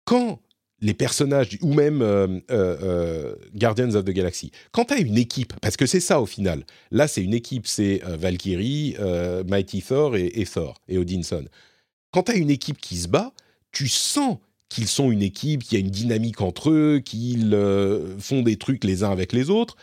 quand 0.05 0.39
les 0.81 0.93
personnages, 0.93 1.57
ou 1.61 1.73
même 1.73 2.01
euh, 2.01 2.27
euh, 2.51 2.77
euh, 2.81 3.35
Guardians 3.55 3.95
of 3.95 4.03
the 4.05 4.09
Galaxy, 4.09 4.51
quand 4.71 4.85
tu 4.85 4.93
as 4.93 4.99
une 4.99 5.17
équipe, 5.17 5.53
parce 5.61 5.77
que 5.77 5.85
c'est 5.85 5.99
ça 5.99 6.21
au 6.21 6.25
final, 6.25 6.65
là 6.91 7.07
c'est 7.07 7.23
une 7.23 7.33
équipe, 7.33 7.67
c'est 7.67 8.01
Valkyrie, 8.05 8.95
Mighty 9.47 9.81
Thor 9.81 10.15
et, 10.15 10.45
Thor, 10.51 10.81
et 10.87 10.97
Odinson. 10.97 11.45
Quand 12.11 12.23
tu 12.23 12.33
as 12.33 12.35
une 12.35 12.49
équipe 12.49 12.79
qui 12.79 12.97
se 12.97 13.07
bat, 13.07 13.31
tu 13.71 13.87
sens 13.87 14.37
qu'ils 14.69 14.87
sont 14.87 15.11
une 15.11 15.21
équipe, 15.21 15.63
qu'il 15.63 15.77
y 15.77 15.81
a 15.81 15.85
une 15.85 15.91
dynamique 15.91 16.41
entre 16.41 16.71
eux, 16.71 16.99
qu'ils 17.03 17.57
font 18.19 18.41
des 18.41 18.57
trucs 18.57 18.83
les 18.83 19.03
uns 19.03 19.11
avec 19.11 19.31
les 19.31 19.49
autres. 19.49 19.77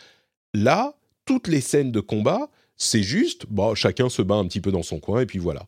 Là, 0.53 0.93
toutes 1.25 1.47
les 1.47 1.61
scènes 1.61 1.91
de 1.91 1.99
combat, 1.99 2.49
c'est 2.77 3.03
juste, 3.03 3.45
bon, 3.49 3.75
chacun 3.75 4.09
se 4.09 4.21
bat 4.21 4.35
un 4.35 4.45
petit 4.45 4.61
peu 4.61 4.71
dans 4.71 4.83
son 4.83 4.99
coin, 4.99 5.21
et 5.21 5.25
puis 5.25 5.39
voilà. 5.39 5.65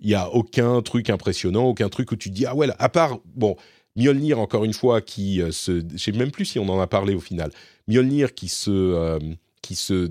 Il 0.00 0.08
n'y 0.08 0.14
a 0.14 0.28
aucun 0.30 0.82
truc 0.82 1.08
impressionnant, 1.08 1.64
aucun 1.64 1.88
truc 1.88 2.10
où 2.12 2.16
tu 2.16 2.30
te 2.30 2.34
dis, 2.34 2.46
ah 2.46 2.54
ouais, 2.54 2.68
à 2.78 2.88
part, 2.88 3.18
bon, 3.36 3.56
Mjolnir, 3.96 4.38
encore 4.40 4.64
une 4.64 4.72
fois, 4.72 5.00
qui 5.00 5.40
euh, 5.40 5.52
se. 5.52 5.82
Je 5.92 5.96
sais 5.98 6.12
même 6.12 6.30
plus 6.30 6.44
si 6.44 6.58
on 6.58 6.68
en 6.68 6.80
a 6.80 6.86
parlé 6.86 7.14
au 7.14 7.20
final. 7.20 7.50
Mjolnir 7.88 8.34
qui 8.34 8.48
se. 8.48 8.70
euh, 8.70 9.18
qui 9.62 9.74
se. 9.76 10.10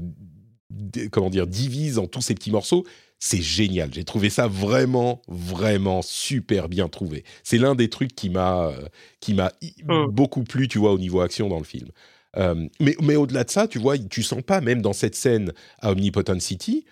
Comment 1.11 1.29
dire, 1.29 1.45
divise 1.47 1.99
en 1.99 2.07
tous 2.07 2.21
ces 2.21 2.33
petits 2.33 2.51
morceaux. 2.51 2.85
C'est 3.19 3.41
génial. 3.41 3.93
J'ai 3.93 4.03
trouvé 4.03 4.29
ça 4.29 4.47
vraiment, 4.47 5.21
vraiment 5.29 6.01
super 6.01 6.67
bien 6.67 6.89
trouvé. 6.89 7.23
C'est 7.43 7.57
l'un 7.57 7.73
des 7.75 7.89
trucs 7.89 8.15
qui 8.15 8.29
m'a, 8.29 8.67
euh, 8.67 8.85
qui 9.21 9.33
m'a 9.33 9.51
i- 9.61 9.73
Mm. 9.85 10.07
beaucoup 10.11 10.43
plu, 10.43 10.67
tu 10.67 10.77
vois, 10.79 10.91
au 10.91 10.97
niveau 10.99 11.21
action 11.21 11.47
dans 11.47 11.59
le 11.59 11.63
film. 11.63 11.87
Euh, 12.35 12.67
mais 12.81 12.95
mais 13.01 13.15
au-delà 13.15 13.43
de 13.45 13.49
ça, 13.51 13.67
tu 13.67 13.77
vois, 13.79 13.97
tu 13.97 14.23
sens 14.23 14.41
pas, 14.41 14.59
même 14.59 14.81
dans 14.81 14.91
cette 14.93 15.15
scène 15.15 15.53
à 15.79 15.91
Omnipotent 15.91 16.39
City, 16.39 16.83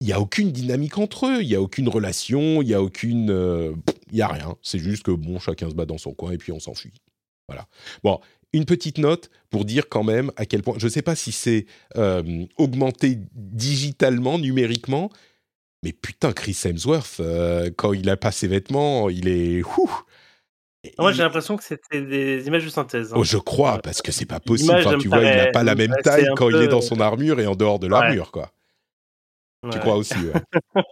il 0.00 0.08
y 0.08 0.12
a 0.12 0.20
aucune 0.20 0.52
dynamique 0.52 0.98
entre 0.98 1.26
eux, 1.26 1.42
il 1.42 1.48
y 1.48 1.54
a 1.56 1.60
aucune 1.60 1.88
relation, 1.88 2.62
il 2.62 2.68
y 2.68 2.74
a 2.74 2.82
aucune, 2.82 3.30
euh, 3.30 3.72
il 4.12 4.18
y 4.18 4.22
a 4.22 4.28
rien. 4.28 4.56
C'est 4.62 4.78
juste 4.78 5.02
que 5.02 5.10
bon, 5.10 5.38
chacun 5.40 5.68
se 5.68 5.74
bat 5.74 5.86
dans 5.86 5.98
son 5.98 6.12
coin 6.14 6.32
et 6.32 6.38
puis 6.38 6.52
on 6.52 6.60
s'enfuit. 6.60 6.92
Voilà. 7.48 7.66
Bon, 8.04 8.20
une 8.52 8.64
petite 8.64 8.98
note 8.98 9.30
pour 9.50 9.64
dire 9.64 9.88
quand 9.88 10.04
même 10.04 10.30
à 10.36 10.46
quel 10.46 10.62
point. 10.62 10.74
Je 10.78 10.86
ne 10.86 10.90
sais 10.90 11.02
pas 11.02 11.16
si 11.16 11.32
c'est 11.32 11.66
euh, 11.96 12.44
augmenté 12.56 13.18
digitalement, 13.34 14.38
numériquement, 14.38 15.10
mais 15.82 15.92
putain, 15.92 16.32
Chris 16.32 16.58
Hemsworth, 16.64 17.20
euh, 17.20 17.70
quand 17.76 17.92
il 17.92 18.08
a 18.08 18.16
pas 18.16 18.32
ses 18.32 18.48
vêtements, 18.48 19.10
il 19.10 19.28
est. 19.28 19.62
Moi, 20.98 21.12
j'ai 21.12 21.22
l'impression 21.22 21.56
que 21.56 21.64
c'était 21.64 22.00
des 22.02 22.46
images 22.46 22.64
de 22.64 22.70
synthèse. 22.70 23.12
hein. 23.12 23.16
Oh, 23.18 23.24
je 23.24 23.36
crois, 23.36 23.78
parce 23.80 24.00
que 24.00 24.12
c'est 24.12 24.24
pas 24.26 24.40
possible. 24.40 24.72
Enfin, 24.74 24.96
tu 24.98 25.08
vois, 25.08 25.18
il 25.22 25.36
n'a 25.36 25.46
pas 25.48 25.64
la 25.64 25.74
me 25.74 25.86
même 25.86 25.96
taille 26.02 26.28
quand 26.36 26.48
il 26.50 26.56
est 26.56 26.68
dans 26.68 26.80
son 26.80 27.00
armure 27.00 27.40
et 27.40 27.46
en 27.46 27.54
dehors 27.56 27.78
de 27.78 27.88
l'armure, 27.88 28.30
quoi. 28.30 28.52
Tu 29.64 29.68
Ouais. 29.70 29.80
crois 29.80 29.96
aussi, 29.96 30.14
ouais. 30.14 30.40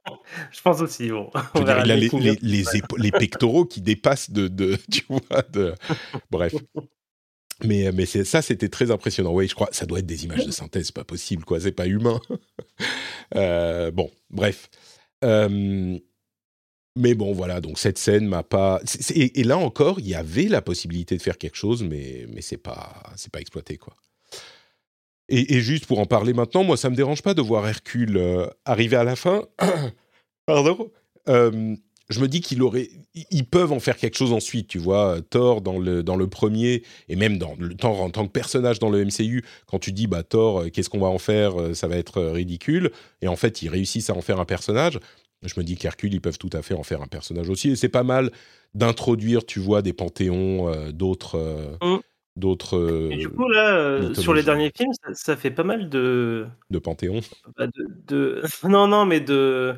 Je 0.50 0.60
pense 0.60 0.80
aussi, 0.80 1.08
bon. 1.10 1.30
Je 1.54 1.62
dire, 1.62 1.82
il 1.84 1.90
a 1.92 1.96
le 1.96 2.98
les, 2.98 3.12
pectoraux 3.12 3.64
qui 3.64 3.80
dépassent 3.80 4.30
de, 4.30 4.48
de 4.48 4.76
tu 4.90 5.04
vois, 5.08 5.42
de... 5.52 5.72
Bref. 6.30 6.54
Mais, 7.64 7.90
mais 7.92 8.06
c'est- 8.06 8.24
ça, 8.24 8.42
c'était 8.42 8.68
très 8.68 8.90
impressionnant. 8.90 9.32
Oui, 9.32 9.48
je 9.48 9.54
crois 9.54 9.68
ça 9.72 9.86
doit 9.86 10.00
être 10.00 10.06
des 10.06 10.24
images 10.24 10.44
de 10.44 10.50
synthèse, 10.50 10.90
pas 10.90 11.04
possible, 11.04 11.44
quoi. 11.44 11.60
C'est 11.60 11.72
pas 11.72 11.86
humain. 11.86 12.20
Euh, 13.34 13.90
bon, 13.90 14.08
bref. 14.30 14.68
Euh, 15.24 15.98
mais 16.96 17.14
bon, 17.14 17.32
voilà, 17.32 17.60
donc 17.60 17.78
cette 17.78 17.98
scène 17.98 18.26
m'a 18.26 18.42
pas. 18.44 18.80
Et, 19.14 19.42
là 19.42 19.58
encore, 19.58 19.98
il 19.98 20.06
y 20.08 20.14
avait 20.14 20.44
la 20.44 20.62
possibilité 20.62 21.16
de 21.16 21.22
faire 21.22 21.36
quelque 21.38 21.56
chose, 21.56 21.82
mais, 21.82 22.26
mais 22.32 22.40
c'est 22.40 22.56
pas, 22.56 23.02
c'est 23.16 23.32
pas 23.32 23.40
exploité, 23.40 23.78
quoi. 23.78 23.94
Et, 25.28 25.60
juste 25.60 25.86
pour 25.86 25.98
en 25.98 26.06
parler 26.06 26.32
maintenant, 26.32 26.62
moi, 26.62 26.76
ça 26.76 26.88
me 26.88 26.94
dérange 26.94 27.22
pas 27.22 27.34
de 27.34 27.42
voir 27.42 27.66
Hercule 27.66 28.16
euh, 28.16 28.46
arriver 28.64 28.96
à 28.96 29.04
la 29.04 29.16
fin. 29.16 29.42
Pardon. 30.46 30.90
Euh, 31.28 31.74
je 32.08 32.20
me 32.20 32.28
dis 32.28 32.40
qu'ils 32.40 32.62
aurait, 32.62 32.88
ils 33.32 33.44
peuvent 33.44 33.72
en 33.72 33.80
faire 33.80 33.96
quelque 33.96 34.16
chose 34.16 34.32
ensuite, 34.32 34.68
tu 34.68 34.78
vois. 34.78 35.16
Thor 35.28 35.60
dans 35.60 35.80
le 35.80 36.04
dans 36.04 36.14
le 36.14 36.28
premier 36.28 36.84
et 37.08 37.16
même 37.16 37.36
dans 37.36 37.56
le 37.58 37.74
Thor 37.74 38.00
en 38.00 38.10
tant 38.10 38.28
que 38.28 38.30
personnage 38.30 38.78
dans 38.78 38.90
le 38.90 39.04
MCU, 39.04 39.44
quand 39.66 39.80
tu 39.80 39.90
dis 39.90 40.06
bah 40.06 40.22
Thor, 40.22 40.60
euh, 40.60 40.68
qu'est-ce 40.68 40.88
qu'on 40.88 41.00
va 41.00 41.08
en 41.08 41.18
faire, 41.18 41.74
ça 41.74 41.88
va 41.88 41.96
être 41.96 42.22
ridicule. 42.22 42.92
Et 43.22 43.26
en 43.26 43.34
fait, 43.34 43.62
ils 43.62 43.68
réussissent 43.68 44.10
à 44.10 44.14
en 44.14 44.20
faire 44.20 44.38
un 44.38 44.44
personnage. 44.44 45.00
Je 45.42 45.54
me 45.56 45.64
dis 45.64 45.76
qu'Hercule, 45.76 46.14
ils 46.14 46.20
peuvent 46.20 46.38
tout 46.38 46.50
à 46.52 46.62
fait 46.62 46.74
en 46.74 46.84
faire 46.84 47.02
un 47.02 47.08
personnage 47.08 47.50
aussi. 47.50 47.70
Et 47.70 47.76
c'est 47.76 47.88
pas 47.88 48.04
mal 48.04 48.30
d'introduire, 48.74 49.44
tu 49.44 49.58
vois, 49.58 49.82
des 49.82 49.92
panthéons 49.92 50.90
d'autres. 50.92 51.78
Mmh 51.82 51.98
d'autres. 52.36 53.08
Et 53.10 53.16
du 53.16 53.28
coup, 53.28 53.48
là, 53.48 53.76
euh, 53.76 54.14
sur 54.14 54.34
les 54.34 54.42
derniers 54.42 54.70
films, 54.74 54.92
ça, 55.12 55.36
fait 55.36 55.50
pas 55.50 55.64
mal 55.64 55.88
de. 55.88 56.46
De 56.70 56.78
Panthéon 56.78 57.20
bah, 57.56 57.66
de, 58.06 58.42
Non, 58.68 58.86
non, 58.86 59.06
mais 59.06 59.20
de, 59.20 59.74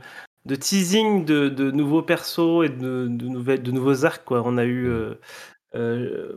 de 0.47 0.55
teasing 0.55 1.25
de, 1.25 1.49
de 1.49 1.71
nouveaux 1.71 2.03
persos 2.03 2.65
et 2.65 2.69
de, 2.69 3.07
de, 3.09 3.25
nouvelles, 3.27 3.63
de 3.63 3.71
nouveaux 3.71 4.05
arcs. 4.05 4.25
Quoi. 4.25 4.43
On 4.45 4.59
a 4.59 4.65
eu. 4.65 4.89
Mmh. 4.89 4.91
Euh, 4.91 5.15
euh, 5.75 6.37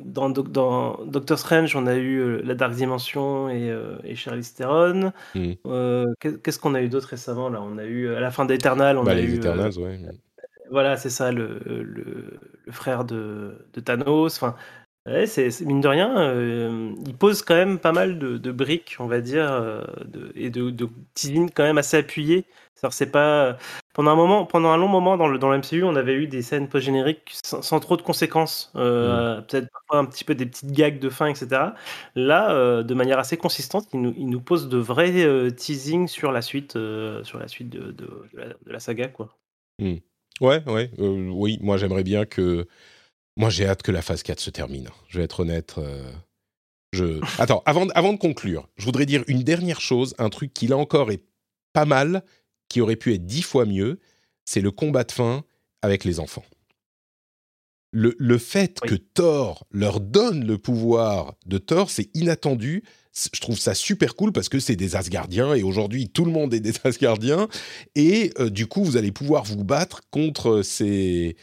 dans, 0.00 0.30
dans, 0.30 1.04
Doctor 1.04 1.38
Strange, 1.38 1.76
on 1.76 1.86
a 1.86 1.94
eu 1.94 2.40
la 2.42 2.54
Dark 2.54 2.72
Dimension 2.72 3.50
et, 3.50 3.70
et 4.02 4.14
Charlize 4.14 4.54
Theron. 4.54 5.12
Mmh. 5.34 6.14
Qu'est-ce 6.20 6.58
qu'on 6.58 6.74
a 6.74 6.80
eu 6.80 6.88
d'autre 6.88 7.08
récemment 7.08 7.50
là? 7.50 7.60
On 7.62 7.76
a 7.76 7.84
eu 7.84 8.08
à 8.14 8.20
la 8.20 8.30
fin 8.30 8.46
d'Eternal, 8.46 8.96
on 8.96 9.04
bah, 9.04 9.12
a 9.12 9.14
les 9.14 9.24
eu. 9.24 9.36
Eternals, 9.36 9.78
ouais. 9.78 10.00
Voilà, 10.70 10.96
c'est 10.96 11.10
ça, 11.10 11.32
le, 11.32 11.60
le, 11.66 11.82
le, 11.82 12.72
frère 12.72 13.04
de, 13.04 13.66
de 13.74 13.80
Thanos. 13.80 14.36
Enfin, 14.36 14.56
Ouais, 15.04 15.26
c'est 15.26 15.60
mine 15.62 15.80
de 15.80 15.88
rien, 15.88 16.16
euh, 16.16 16.92
il 17.04 17.16
pose 17.16 17.42
quand 17.42 17.56
même 17.56 17.80
pas 17.80 17.90
mal 17.90 18.20
de, 18.20 18.52
briques, 18.52 18.94
on 19.00 19.08
va 19.08 19.20
dire, 19.20 19.50
euh, 19.50 19.82
et 20.36 20.48
de, 20.48 20.70
de 20.70 20.88
teasing 21.14 21.50
quand 21.50 21.64
même 21.64 21.78
assez 21.78 21.96
appuyées. 21.96 22.44
C'est 22.90 23.10
pas 23.10 23.58
pendant 23.94 24.12
un 24.12 24.16
moment, 24.16 24.46
pendant 24.46 24.70
un 24.70 24.76
long 24.76 24.88
moment 24.88 25.16
dans 25.16 25.26
le 25.26 25.38
dans 25.38 25.56
MCU, 25.56 25.82
on 25.82 25.96
avait 25.96 26.14
eu 26.14 26.26
des 26.28 26.42
scènes 26.42 26.68
post 26.68 26.84
génériques 26.84 27.32
sans, 27.44 27.80
trop 27.80 27.96
de 27.96 28.02
conséquences, 28.02 28.72
euh, 28.76 29.38
mmh. 29.38 29.46
peut-être 29.46 29.68
un 29.90 30.04
petit 30.04 30.24
peu 30.24 30.34
des 30.36 30.46
petites 30.46 30.70
gags 30.72 30.98
de 31.00 31.08
fin, 31.08 31.26
etc. 31.26 31.72
Là, 32.14 32.82
de 32.82 32.94
manière 32.94 33.18
assez 33.18 33.36
consistante, 33.36 33.88
il 33.92 34.02
nous, 34.02 34.14
il 34.16 34.28
nous 34.28 34.40
pose 34.40 34.68
de 34.68 34.78
vrais 34.78 35.50
teasings 35.52 36.06
sur 36.08 36.30
la 36.30 36.42
suite, 36.42 36.72
sur 36.72 37.38
la 37.38 37.48
suite 37.48 37.70
de, 37.70 37.90
de, 37.90 38.08
la, 38.66 38.80
saga, 38.80 39.08
quoi. 39.08 39.36
Mmh. 39.80 39.96
Ouais, 40.40 40.62
ouais, 40.66 40.90
oui. 40.98 41.58
Moi, 41.60 41.76
j'aimerais 41.76 42.04
bien 42.04 42.24
que 42.24 42.66
moi, 43.36 43.50
j'ai 43.50 43.66
hâte 43.66 43.82
que 43.82 43.92
la 43.92 44.02
phase 44.02 44.22
4 44.22 44.40
se 44.40 44.50
termine. 44.50 44.88
Je 45.08 45.18
vais 45.18 45.24
être 45.24 45.40
honnête. 45.40 45.74
Euh, 45.78 46.12
je... 46.92 47.20
Attends, 47.40 47.62
avant, 47.64 47.88
avant 47.88 48.12
de 48.12 48.18
conclure, 48.18 48.68
je 48.76 48.84
voudrais 48.84 49.06
dire 49.06 49.24
une 49.26 49.42
dernière 49.42 49.80
chose, 49.80 50.14
un 50.18 50.28
truc 50.28 50.52
qui 50.52 50.66
là 50.66 50.76
encore 50.76 51.10
est 51.10 51.24
pas 51.72 51.86
mal, 51.86 52.22
qui 52.68 52.80
aurait 52.80 52.96
pu 52.96 53.14
être 53.14 53.26
dix 53.26 53.42
fois 53.42 53.64
mieux, 53.64 54.00
c'est 54.44 54.60
le 54.60 54.70
combat 54.70 55.04
de 55.04 55.12
fin 55.12 55.44
avec 55.80 56.04
les 56.04 56.20
enfants. 56.20 56.44
Le, 57.92 58.14
le 58.18 58.38
fait 58.38 58.80
que 58.80 58.94
Thor 58.94 59.66
leur 59.70 60.00
donne 60.00 60.46
le 60.46 60.56
pouvoir 60.58 61.34
de 61.46 61.58
Thor, 61.58 61.90
c'est 61.90 62.14
inattendu 62.14 62.82
je 63.14 63.40
trouve 63.40 63.58
ça 63.58 63.74
super 63.74 64.14
cool 64.14 64.32
parce 64.32 64.48
que 64.48 64.58
c'est 64.58 64.76
des 64.76 64.96
Asgardiens 64.96 65.54
et 65.54 65.62
aujourd'hui 65.62 66.08
tout 66.08 66.24
le 66.24 66.30
monde 66.30 66.54
est 66.54 66.60
des 66.60 66.72
Asgardiens 66.84 67.48
et 67.94 68.32
euh, 68.38 68.48
du 68.48 68.66
coup 68.66 68.84
vous 68.84 68.96
allez 68.96 69.12
pouvoir 69.12 69.44
vous 69.44 69.64
battre 69.64 70.00
contre 70.10 70.62
ces, 70.62 71.36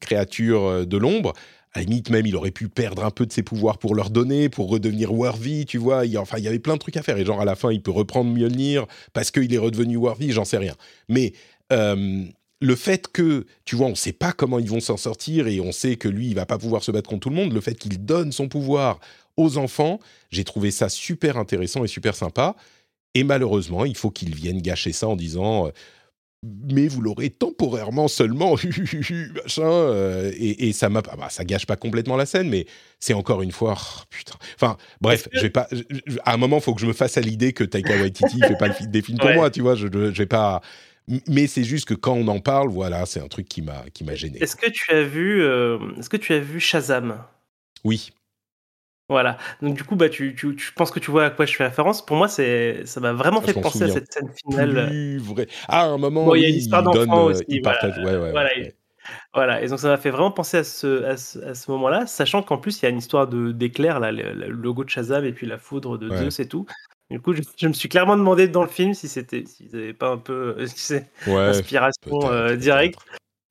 créatures 0.00 0.64
euh, 0.64 0.84
de 0.84 0.96
l'ombre. 0.96 1.32
À 1.74 1.80
la 1.80 1.84
limite 1.84 2.10
même 2.10 2.26
il 2.26 2.36
aurait 2.36 2.50
pu 2.50 2.68
perdre 2.68 3.04
un 3.04 3.10
peu 3.10 3.26
de 3.26 3.32
ses 3.32 3.42
pouvoirs 3.42 3.78
pour 3.78 3.94
leur 3.94 4.10
donner, 4.10 4.48
pour 4.48 4.68
redevenir 4.70 5.12
worthy, 5.12 5.66
tu 5.66 5.78
vois. 5.78 6.06
Il, 6.06 6.16
enfin 6.18 6.38
il 6.38 6.44
y 6.44 6.48
avait 6.48 6.58
plein 6.58 6.74
de 6.74 6.80
trucs 6.80 6.96
à 6.96 7.02
faire 7.02 7.18
et 7.18 7.24
genre 7.24 7.40
à 7.40 7.44
la 7.44 7.56
fin 7.56 7.72
il 7.72 7.82
peut 7.82 7.90
reprendre 7.90 8.32
Mjolnir 8.32 8.86
parce 9.12 9.30
qu'il 9.30 9.52
est 9.52 9.58
redevenu 9.58 9.96
worthy, 9.96 10.30
j'en 10.30 10.44
sais 10.44 10.58
rien. 10.58 10.74
Mais 11.08 11.32
euh, 11.72 12.24
le 12.60 12.74
fait 12.74 13.08
que, 13.08 13.46
tu 13.64 13.76
vois, 13.76 13.86
on 13.86 13.90
ne 13.90 13.94
sait 13.94 14.12
pas 14.12 14.32
comment 14.32 14.58
ils 14.58 14.68
vont 14.68 14.80
s'en 14.80 14.96
sortir 14.96 15.46
et 15.46 15.60
on 15.60 15.72
sait 15.72 15.96
que 15.96 16.08
lui, 16.08 16.28
il 16.28 16.34
va 16.34 16.46
pas 16.46 16.58
pouvoir 16.58 16.82
se 16.82 16.90
battre 16.90 17.08
contre 17.08 17.20
tout 17.20 17.30
le 17.30 17.36
monde, 17.36 17.52
le 17.52 17.60
fait 17.60 17.74
qu'il 17.74 18.04
donne 18.04 18.32
son 18.32 18.48
pouvoir 18.48 18.98
aux 19.38 19.56
enfants. 19.56 20.00
J'ai 20.30 20.44
trouvé 20.44 20.70
ça 20.70 20.90
super 20.90 21.38
intéressant 21.38 21.84
et 21.84 21.88
super 21.88 22.14
sympa. 22.14 22.56
Et 23.14 23.24
malheureusement, 23.24 23.86
il 23.86 23.96
faut 23.96 24.10
qu'ils 24.10 24.34
viennent 24.34 24.60
gâcher 24.60 24.92
ça 24.92 25.08
en 25.08 25.16
disant 25.16 25.68
euh, 25.68 25.70
mais 26.42 26.86
vous 26.86 27.00
l'aurez 27.00 27.30
temporairement 27.30 28.06
seulement, 28.06 28.54
machin. 29.42 29.62
Euh, 29.62 30.30
et, 30.38 30.72
ça 30.72 30.88
m'a, 30.88 31.02
bah, 31.02 31.28
ça 31.30 31.44
gâche 31.44 31.66
pas 31.66 31.76
complètement 31.76 32.16
la 32.16 32.26
scène, 32.26 32.48
mais 32.48 32.66
c'est 33.00 33.14
encore 33.14 33.42
une 33.42 33.50
fois, 33.50 33.76
oh, 33.76 34.02
putain. 34.08 34.36
Enfin, 34.54 34.76
bref, 35.00 35.28
je 35.32 35.40
vais 35.40 35.50
pas. 35.50 35.66
à 36.24 36.34
un 36.34 36.36
moment, 36.36 36.58
il 36.58 36.62
faut 36.62 36.74
que 36.74 36.80
je 36.80 36.86
me 36.86 36.92
fasse 36.92 37.16
à 37.16 37.20
l'idée 37.20 37.52
que 37.52 37.64
Taika 37.64 37.96
Waititi 37.96 38.38
fait 38.40 38.56
pas 38.56 38.68
des 38.68 39.02
films 39.02 39.18
pour 39.18 39.30
moi, 39.30 39.50
tu 39.50 39.62
vois. 39.62 39.74
Je, 39.74 39.88
je 39.88 40.10
vais 40.10 40.26
pas. 40.26 40.60
Mais 41.26 41.46
c'est 41.46 41.64
juste 41.64 41.86
que 41.86 41.94
quand 41.94 42.12
on 42.12 42.28
en 42.28 42.38
parle, 42.38 42.68
voilà, 42.68 43.06
c'est 43.06 43.20
un 43.20 43.28
truc 43.28 43.48
qui 43.48 43.62
m'a 43.62 43.84
qui 43.92 44.04
m'a 44.04 44.14
gêné. 44.14 44.40
Est-ce 44.40 44.56
que 44.56 44.70
tu 44.70 44.92
as 44.92 45.02
vu, 45.02 45.42
euh, 45.42 45.78
est-ce 45.98 46.10
que 46.10 46.18
tu 46.18 46.34
as 46.34 46.38
vu 46.38 46.60
Shazam? 46.60 47.24
Oui. 47.82 48.10
Voilà. 49.08 49.38
Donc 49.62 49.74
du 49.74 49.84
coup, 49.84 49.96
bah, 49.96 50.08
tu, 50.08 50.34
tu, 50.34 50.54
tu 50.54 50.72
penses 50.72 50.90
que 50.90 51.00
tu 51.00 51.10
vois 51.10 51.26
à 51.26 51.30
quoi 51.30 51.46
je 51.46 51.54
fais 51.54 51.64
référence. 51.64 52.04
Pour 52.04 52.16
moi, 52.16 52.28
c'est, 52.28 52.84
ça 52.84 53.00
m'a 53.00 53.12
vraiment 53.12 53.40
fait 53.40 53.54
penser 53.54 53.84
à 53.84 53.88
cette 53.88 54.12
scène 54.12 54.30
finale. 54.34 54.88
Plus 54.88 55.18
vrai. 55.18 55.46
Ah, 55.66 55.86
un 55.86 55.98
moment, 55.98 56.34
il 56.34 56.42
y 56.42 56.44
a 56.44 56.48
une 56.48 56.56
histoire 56.56 56.82
d'enfant 56.82 57.24
aussi. 57.24 57.44
Il 57.48 57.62
partage. 57.62 57.96
Ouais, 57.98 58.16
ouais, 58.16 58.30
voilà, 58.30 58.50
ouais. 58.56 58.74
voilà. 59.32 59.62
Et 59.62 59.68
donc 59.68 59.78
ça 59.78 59.88
m'a 59.88 59.96
fait 59.96 60.10
vraiment 60.10 60.30
penser 60.30 60.58
à 60.58 60.64
ce, 60.64 61.04
à 61.04 61.16
ce, 61.16 61.38
à 61.38 61.54
ce 61.54 61.70
moment-là, 61.70 62.06
sachant 62.06 62.42
qu'en 62.42 62.58
plus 62.58 62.80
il 62.80 62.84
y 62.84 62.86
a 62.86 62.90
une 62.90 62.98
histoire 62.98 63.26
de 63.26 63.52
d'éclair 63.52 63.98
là, 63.98 64.12
le, 64.12 64.48
logo 64.48 64.84
de 64.84 64.90
Shazam 64.90 65.24
et 65.24 65.32
puis 65.32 65.46
la 65.46 65.56
foudre 65.56 65.96
de 65.96 66.14
Zeus 66.14 66.40
et 66.40 66.46
tout. 66.48 66.66
Du 67.10 67.20
coup, 67.20 67.32
je, 67.32 67.66
me 67.66 67.72
suis 67.72 67.88
clairement 67.88 68.18
demandé 68.18 68.48
dans 68.48 68.62
le 68.62 68.68
film 68.68 68.92
si 68.92 69.08
c'était, 69.08 69.44
s'ils 69.46 69.70
n'avaient 69.72 69.94
pas 69.94 70.10
un 70.10 70.18
peu, 70.18 70.56
euh, 71.28 71.48
inspiration 71.50 72.30
euh, 72.30 72.54
directe. 72.56 72.98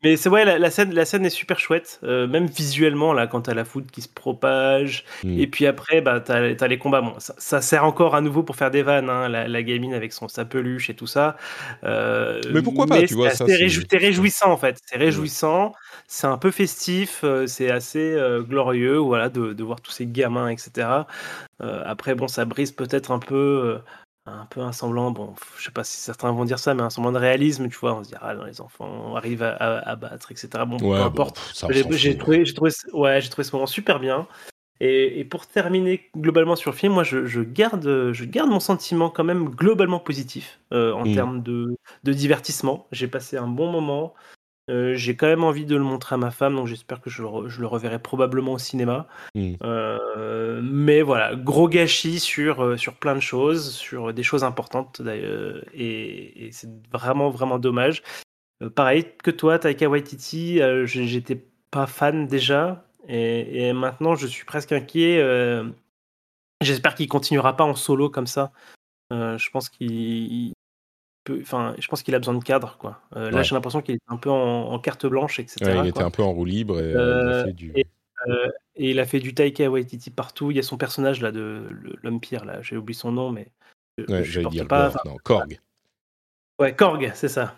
Mais 0.07 0.15
c'est 0.15 0.29
ouais, 0.29 0.45
la, 0.45 0.71
scène, 0.71 0.93
la 0.93 1.03
scène 1.03 1.25
est 1.25 1.29
super 1.29 1.59
chouette, 1.59 1.99
euh, 2.03 2.27
même 2.27 2.45
visuellement 2.45 3.11
là, 3.11 3.27
quand 3.27 3.41
t'as 3.41 3.53
la 3.53 3.65
foudre 3.65 3.91
qui 3.91 4.01
se 4.01 4.07
propage, 4.07 5.03
mm. 5.25 5.37
et 5.37 5.47
puis 5.47 5.65
après, 5.65 5.99
bah 5.99 6.21
t'as 6.21 6.53
as 6.57 6.67
les 6.69 6.77
combats. 6.77 7.01
Bon, 7.01 7.13
ça, 7.17 7.59
sert 7.59 7.83
encore 7.83 8.15
à 8.15 8.21
nouveau 8.21 8.41
pour 8.41 8.55
faire 8.55 8.71
des 8.71 8.83
vannes, 8.83 9.09
hein, 9.09 9.27
la, 9.27 9.63
gamine 9.63 9.93
avec 9.93 10.13
son 10.13 10.29
sa 10.29 10.45
peluche 10.45 10.89
et 10.89 10.93
tout 10.93 11.07
ça. 11.07 11.35
Euh, 11.83 12.39
mais 12.53 12.61
pourquoi 12.61 12.85
pas 12.85 13.01
Tu 13.03 13.15
vois, 13.15 13.31
c'est 13.31 13.97
réjouissant 13.97 14.49
en 14.49 14.55
fait. 14.55 14.77
C'est 14.85 14.97
réjouissant, 14.97 15.73
c'est 16.07 16.27
un 16.27 16.37
peu 16.37 16.51
festif, 16.51 17.19
euh, 17.25 17.45
c'est 17.45 17.69
assez 17.69 18.17
glorieux, 18.47 18.95
voilà, 18.95 19.27
de, 19.27 19.51
de, 19.51 19.63
voir 19.65 19.81
tous 19.81 19.91
ces 19.91 20.05
gamins, 20.05 20.47
etc. 20.47 20.87
après, 21.59 22.15
bon, 22.15 22.29
ça 22.29 22.45
brise 22.45 22.71
peut-être 22.71 23.11
un 23.11 23.19
peu 23.19 23.77
un 24.27 24.45
peu 24.49 24.61
un 24.61 24.71
semblant, 24.71 25.11
bon, 25.11 25.33
je 25.57 25.65
sais 25.65 25.71
pas 25.71 25.83
si 25.83 25.97
certains 25.97 26.31
vont 26.31 26.45
dire 26.45 26.59
ça, 26.59 26.73
mais 26.73 26.81
un 26.83 26.89
semblant 26.89 27.11
de 27.11 27.17
réalisme, 27.17 27.69
tu 27.69 27.77
vois, 27.77 27.95
on 27.95 28.03
se 28.03 28.09
dit, 28.09 28.15
ah, 28.21 28.33
les 28.45 28.61
enfants 28.61 29.15
arrivent 29.15 29.43
à, 29.43 29.55
à, 29.55 29.95
battre, 29.95 30.31
etc. 30.31 30.49
Bon, 30.67 30.77
peu 30.77 30.93
importe. 30.93 31.39
j'ai 31.91 32.17
trouvé, 32.17 32.43
trouvé, 32.43 32.71
ouais, 32.93 33.21
trouvé 33.21 33.43
ce 33.43 33.55
moment 33.55 33.67
super 33.67 33.99
bien. 33.99 34.27
Et, 34.79 35.19
et, 35.19 35.25
pour 35.25 35.47
terminer 35.47 36.09
globalement 36.15 36.55
sur 36.55 36.71
le 36.71 36.77
film, 36.77 36.93
moi, 36.93 37.03
je, 37.03 37.25
je, 37.25 37.41
garde, 37.41 38.11
je 38.11 38.25
garde 38.25 38.49
mon 38.49 38.59
sentiment 38.59 39.09
quand 39.09 39.23
même 39.23 39.49
globalement 39.49 39.99
positif 39.99 40.59
euh, 40.71 40.93
en 40.93 41.03
mmh. 41.03 41.13
termes 41.15 41.41
de, 41.41 41.75
de 42.03 42.13
divertissement. 42.13 42.87
J'ai 42.91 43.07
passé 43.07 43.37
un 43.37 43.47
bon 43.47 43.71
moment. 43.71 44.13
Euh, 44.69 44.95
j'ai 44.95 45.15
quand 45.15 45.27
même 45.27 45.43
envie 45.43 45.65
de 45.65 45.75
le 45.75 45.83
montrer 45.83 46.15
à 46.15 46.17
ma 46.17 46.31
femme, 46.31 46.55
donc 46.55 46.67
j'espère 46.67 46.99
que 46.99 47.09
je 47.09 47.23
le, 47.23 47.47
je 47.47 47.61
le, 47.61 47.67
reverrai 47.67 47.99
probablement 47.99 48.53
au 48.53 48.57
cinéma. 48.57 49.07
Mmh. 49.33 49.53
Euh, 49.63 50.59
mais 50.61 51.01
voilà, 51.01 51.35
gros 51.35 51.69
gâchis 51.69 52.19
sur, 52.19 52.63
euh, 52.63 52.77
sur 52.77 52.95
plein 52.95 53.15
de 53.15 53.21
choses, 53.21 53.71
sur 53.73 54.13
des 54.13 54.23
choses 54.23 54.43
importantes 54.43 55.01
d'ailleurs, 55.01 55.63
et, 55.73 56.47
et 56.47 56.51
c'est 56.51 56.69
vraiment, 56.91 57.29
vraiment 57.29 57.59
dommage. 57.59 58.03
pareil 58.75 59.05
que 59.23 59.31
toi, 59.31 59.57
Taika 59.57 59.87
Waititi, 59.87 60.59
j'étais 60.85 61.47
pas 61.71 61.87
fan 61.87 62.27
déjà, 62.27 62.85
et, 63.07 63.67
et, 63.67 63.73
maintenant 63.73 64.15
je 64.15 64.27
suis 64.27 64.45
presque 64.45 64.73
inquiet. 64.73 65.23
J'espère 66.59 66.95
qu'il 66.95 67.07
continuera 67.07 67.55
pas 67.55 67.63
en 67.63 67.75
solo 67.75 68.09
comme 68.09 68.27
ça. 68.27 68.51
je 69.11 69.49
pense 69.49 69.69
qu'il 69.69 70.53
enfin, 71.41 71.75
je 71.79 71.87
pense 71.87 72.03
qu'il 72.03 72.15
a 72.15 72.19
besoin 72.19 72.33
de 72.33 72.43
cadre, 72.43 72.77
quoi. 72.77 73.01
Euh, 73.15 73.31
là, 73.31 73.43
j'ai 73.43 73.55
l'impression 73.55 73.81
qu'il 73.81 73.95
est 73.95 74.01
un 74.07 74.17
peu 74.17 74.29
en, 74.29 74.77
carte 74.79 75.05
blanche, 75.05 75.39
etc. 75.39 75.79
il 75.83 75.87
était 75.87 76.03
un 76.03 76.11
peu 76.11 76.23
en 76.23 76.31
roue 76.31 76.45
libre 76.45 76.79
et, 76.79 76.93
euh, 76.95 77.23
il 77.23 77.29
a 77.29 77.43
fait 77.45 77.53
du... 77.53 77.73
Euh, 78.27 78.49
et, 78.75 78.89
il 78.91 78.99
a 78.99 79.05
fait 79.05 79.19
du 79.19 79.33
Taika 79.33 79.69
Waititi 79.69 80.09
partout. 80.09 80.51
Il 80.51 80.57
y 80.57 80.59
a 80.59 80.63
son 80.63 80.77
personnage 80.77 81.21
là 81.21 81.31
de 81.31 81.67
l'homme 82.03 82.19
pire 82.19 82.45
là, 82.45 82.61
j'ai 82.61 82.77
oublié 82.77 82.97
son 82.97 83.11
nom, 83.11 83.31
mais 83.31 83.47
ouais, 84.09 84.23
je 84.23 84.41
dire 84.41 84.67
pas. 84.67 84.93
non, 85.05 85.17
Korg. 85.23 85.59
Ouais, 86.59 86.75
Korg, 86.75 87.11
c'est 87.13 87.27
ça. 87.27 87.55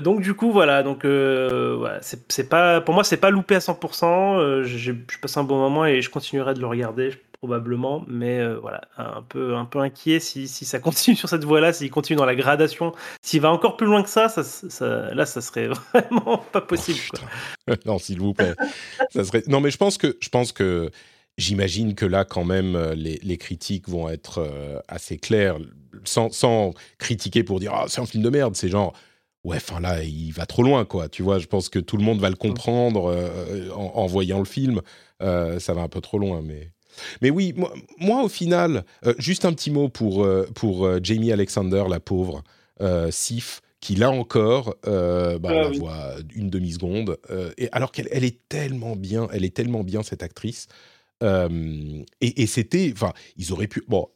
donc 0.00 0.20
du 0.20 0.34
coup 0.34 0.50
voilà 0.52 0.82
donc 0.82 1.04
voilà, 1.04 2.00
c'est 2.00 2.48
pas 2.48 2.80
pour 2.80 2.94
moi 2.94 3.04
c'est 3.04 3.18
pas 3.18 3.30
loupé 3.30 3.54
à 3.54 3.60
100% 3.60 4.62
je 4.62 5.18
passe 5.20 5.36
un 5.36 5.44
bon 5.44 5.58
moment 5.58 5.84
et 5.84 6.00
je 6.00 6.10
continuerai 6.10 6.54
de 6.54 6.60
le 6.60 6.66
regarder 6.66 7.12
probablement, 7.40 8.04
mais 8.08 8.54
voilà, 8.56 8.82
un 8.96 9.22
peu, 9.22 9.54
un 9.56 9.64
peu 9.64 9.78
inquiet 9.78 10.18
si, 10.20 10.48
si 10.48 10.64
ça 10.64 10.78
continue 10.80 11.16
sur 11.16 11.28
cette 11.28 11.44
voie-là, 11.44 11.72
s'il 11.72 11.90
continue 11.90 12.16
dans 12.16 12.24
la 12.24 12.34
gradation, 12.34 12.92
s'il 13.22 13.40
va 13.40 13.50
encore 13.52 13.76
plus 13.76 13.86
loin 13.86 14.02
que 14.02 14.10
ça, 14.10 14.28
ça, 14.28 15.14
là, 15.14 15.26
ça 15.26 15.40
serait 15.40 15.68
vraiment 15.94 16.38
pas 16.52 16.60
possible. 16.60 16.98
non, 17.86 17.98
s'il 17.98 18.20
vous 18.20 18.34
plaît. 18.34 18.54
ça 19.10 19.24
serait... 19.24 19.44
Non, 19.46 19.60
mais 19.60 19.70
je 19.70 19.76
pense 19.76 19.98
que, 19.98 20.16
je 20.20 20.28
pense 20.28 20.52
que 20.52 20.90
j'imagine 21.36 21.94
que 21.94 22.06
là, 22.06 22.24
quand 22.24 22.44
même, 22.44 22.76
les, 22.94 23.20
les 23.22 23.38
critiques 23.38 23.88
vont 23.88 24.08
être 24.08 24.82
assez 24.88 25.18
claires, 25.18 25.58
sans, 26.04 26.30
sans 26.32 26.74
critiquer 26.98 27.44
pour 27.44 27.60
dire 27.60 27.72
ah 27.74 27.84
c'est 27.88 28.00
un 28.00 28.06
film 28.06 28.22
de 28.22 28.30
merde, 28.30 28.56
c'est 28.56 28.68
genre 28.68 28.94
ouais, 29.44 29.56
enfin 29.56 29.80
là, 29.80 30.02
il 30.02 30.32
va 30.32 30.46
trop 30.46 30.64
loin, 30.64 30.84
quoi. 30.84 31.08
Tu 31.08 31.22
vois, 31.22 31.38
je 31.38 31.46
pense 31.46 31.68
que 31.68 31.78
tout 31.78 31.96
le 31.96 32.02
monde 32.02 32.20
va 32.20 32.28
le 32.28 32.34
mmh. 32.34 32.38
comprendre 32.38 33.16
en, 33.72 33.92
en, 33.94 34.06
voyant 34.06 34.40
le 34.40 34.44
film. 34.44 34.80
ça 35.20 35.72
va 35.74 35.82
un 35.82 35.88
peu 35.88 36.00
trop 36.00 36.18
loin, 36.18 36.42
mais 36.42 36.72
mais 37.22 37.30
oui, 37.30 37.54
moi, 37.98 38.22
au 38.22 38.28
final, 38.28 38.84
euh, 39.06 39.14
juste 39.18 39.44
un 39.44 39.52
petit 39.52 39.70
mot 39.70 39.88
pour, 39.88 40.24
euh, 40.24 40.48
pour 40.54 40.86
euh, 40.86 41.00
Jamie 41.02 41.32
Alexander, 41.32 41.84
la 41.88 42.00
pauvre, 42.00 42.42
Sif, 43.10 43.60
qui 43.80 43.96
là 43.96 44.10
encore, 44.10 44.76
bah, 44.84 45.38
ah 45.42 45.52
la 45.52 45.70
voit 45.70 46.14
une 46.32 46.48
demi-seconde, 46.48 47.18
et 47.56 47.68
alors 47.72 47.90
qu'elle 47.90 48.06
elle 48.12 48.22
est 48.22 48.38
tellement 48.48 48.94
bien, 48.94 49.26
elle 49.32 49.44
est 49.44 49.54
tellement 49.54 49.82
bien 49.82 50.04
cette 50.04 50.22
actrice. 50.22 50.68
et, 51.20 52.06
et 52.20 52.46
c'était, 52.46 52.92
enfin, 52.94 53.12
ils 53.36 53.52
auraient 53.52 53.66
pu. 53.66 53.82
Bon, 53.88 54.06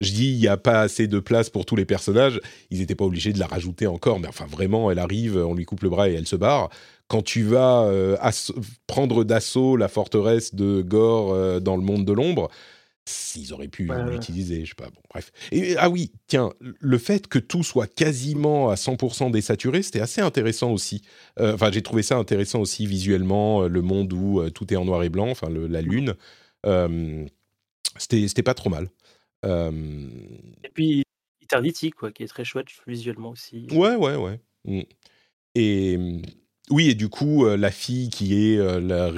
je 0.00 0.12
dis, 0.12 0.30
il 0.30 0.38
n'y 0.38 0.46
a 0.46 0.56
pas 0.56 0.82
assez 0.82 1.08
de 1.08 1.18
place 1.18 1.50
pour 1.50 1.66
tous 1.66 1.74
les 1.74 1.84
personnages. 1.84 2.40
Ils 2.70 2.78
n'étaient 2.78 2.94
pas 2.94 3.04
obligés 3.04 3.32
de 3.32 3.40
la 3.40 3.48
rajouter 3.48 3.88
encore, 3.88 4.20
mais 4.20 4.28
enfin, 4.28 4.46
vraiment, 4.46 4.90
elle 4.90 5.00
arrive, 5.00 5.36
on 5.36 5.54
lui 5.54 5.64
coupe 5.64 5.82
le 5.82 5.88
bras 5.88 6.08
et 6.08 6.14
elle 6.14 6.28
se 6.28 6.36
barre 6.36 6.70
quand 7.08 7.22
tu 7.22 7.42
vas 7.42 7.84
euh, 7.84 8.16
prendre 8.86 9.24
d'assaut 9.24 9.76
la 9.76 9.88
forteresse 9.88 10.54
de 10.54 10.82
Gore 10.82 11.32
euh, 11.32 11.60
dans 11.60 11.76
le 11.76 11.82
monde 11.82 12.04
de 12.04 12.12
l'ombre, 12.12 12.50
ils 13.36 13.52
auraient 13.52 13.68
pu 13.68 13.88
l'utiliser, 14.10 14.64
je 14.64 14.70
sais 14.70 14.74
pas. 14.74 14.90
Bon, 14.90 15.00
bref. 15.10 15.30
Et, 15.52 15.76
ah 15.78 15.88
oui, 15.88 16.10
tiens, 16.26 16.52
le 16.60 16.98
fait 16.98 17.28
que 17.28 17.38
tout 17.38 17.62
soit 17.62 17.86
quasiment 17.86 18.68
à 18.70 18.74
100% 18.74 19.30
désaturé, 19.30 19.82
c'était 19.82 20.00
assez 20.00 20.20
intéressant 20.20 20.72
aussi. 20.72 21.02
Euh, 21.38 21.54
enfin, 21.54 21.70
j'ai 21.70 21.82
trouvé 21.82 22.02
ça 22.02 22.16
intéressant 22.16 22.58
aussi 22.60 22.84
visuellement, 22.86 23.68
le 23.68 23.82
monde 23.82 24.12
où 24.12 24.50
tout 24.50 24.72
est 24.74 24.76
en 24.76 24.84
noir 24.84 25.04
et 25.04 25.08
blanc, 25.08 25.30
enfin 25.30 25.48
la 25.50 25.82
lune. 25.82 26.14
c'était 27.98 28.42
pas 28.42 28.54
trop 28.54 28.70
mal. 28.70 28.88
Et 29.44 30.70
puis 30.74 31.04
Eternity, 31.46 31.90
quoi, 31.90 32.10
qui 32.10 32.24
est 32.24 32.28
très 32.28 32.44
chouette 32.44 32.66
visuellement 32.88 33.30
aussi. 33.30 33.68
Ouais, 33.70 33.94
ouais, 33.94 34.16
ouais. 34.16 34.40
Mm. 34.64 34.82
Et 35.54 36.22
oui, 36.70 36.90
et 36.90 36.94
du 36.94 37.08
coup, 37.08 37.46
euh, 37.46 37.56
la 37.56 37.70
fille 37.70 38.10
qui 38.10 38.34
est 38.34 38.58
euh, 38.58 38.80
la 38.80 39.08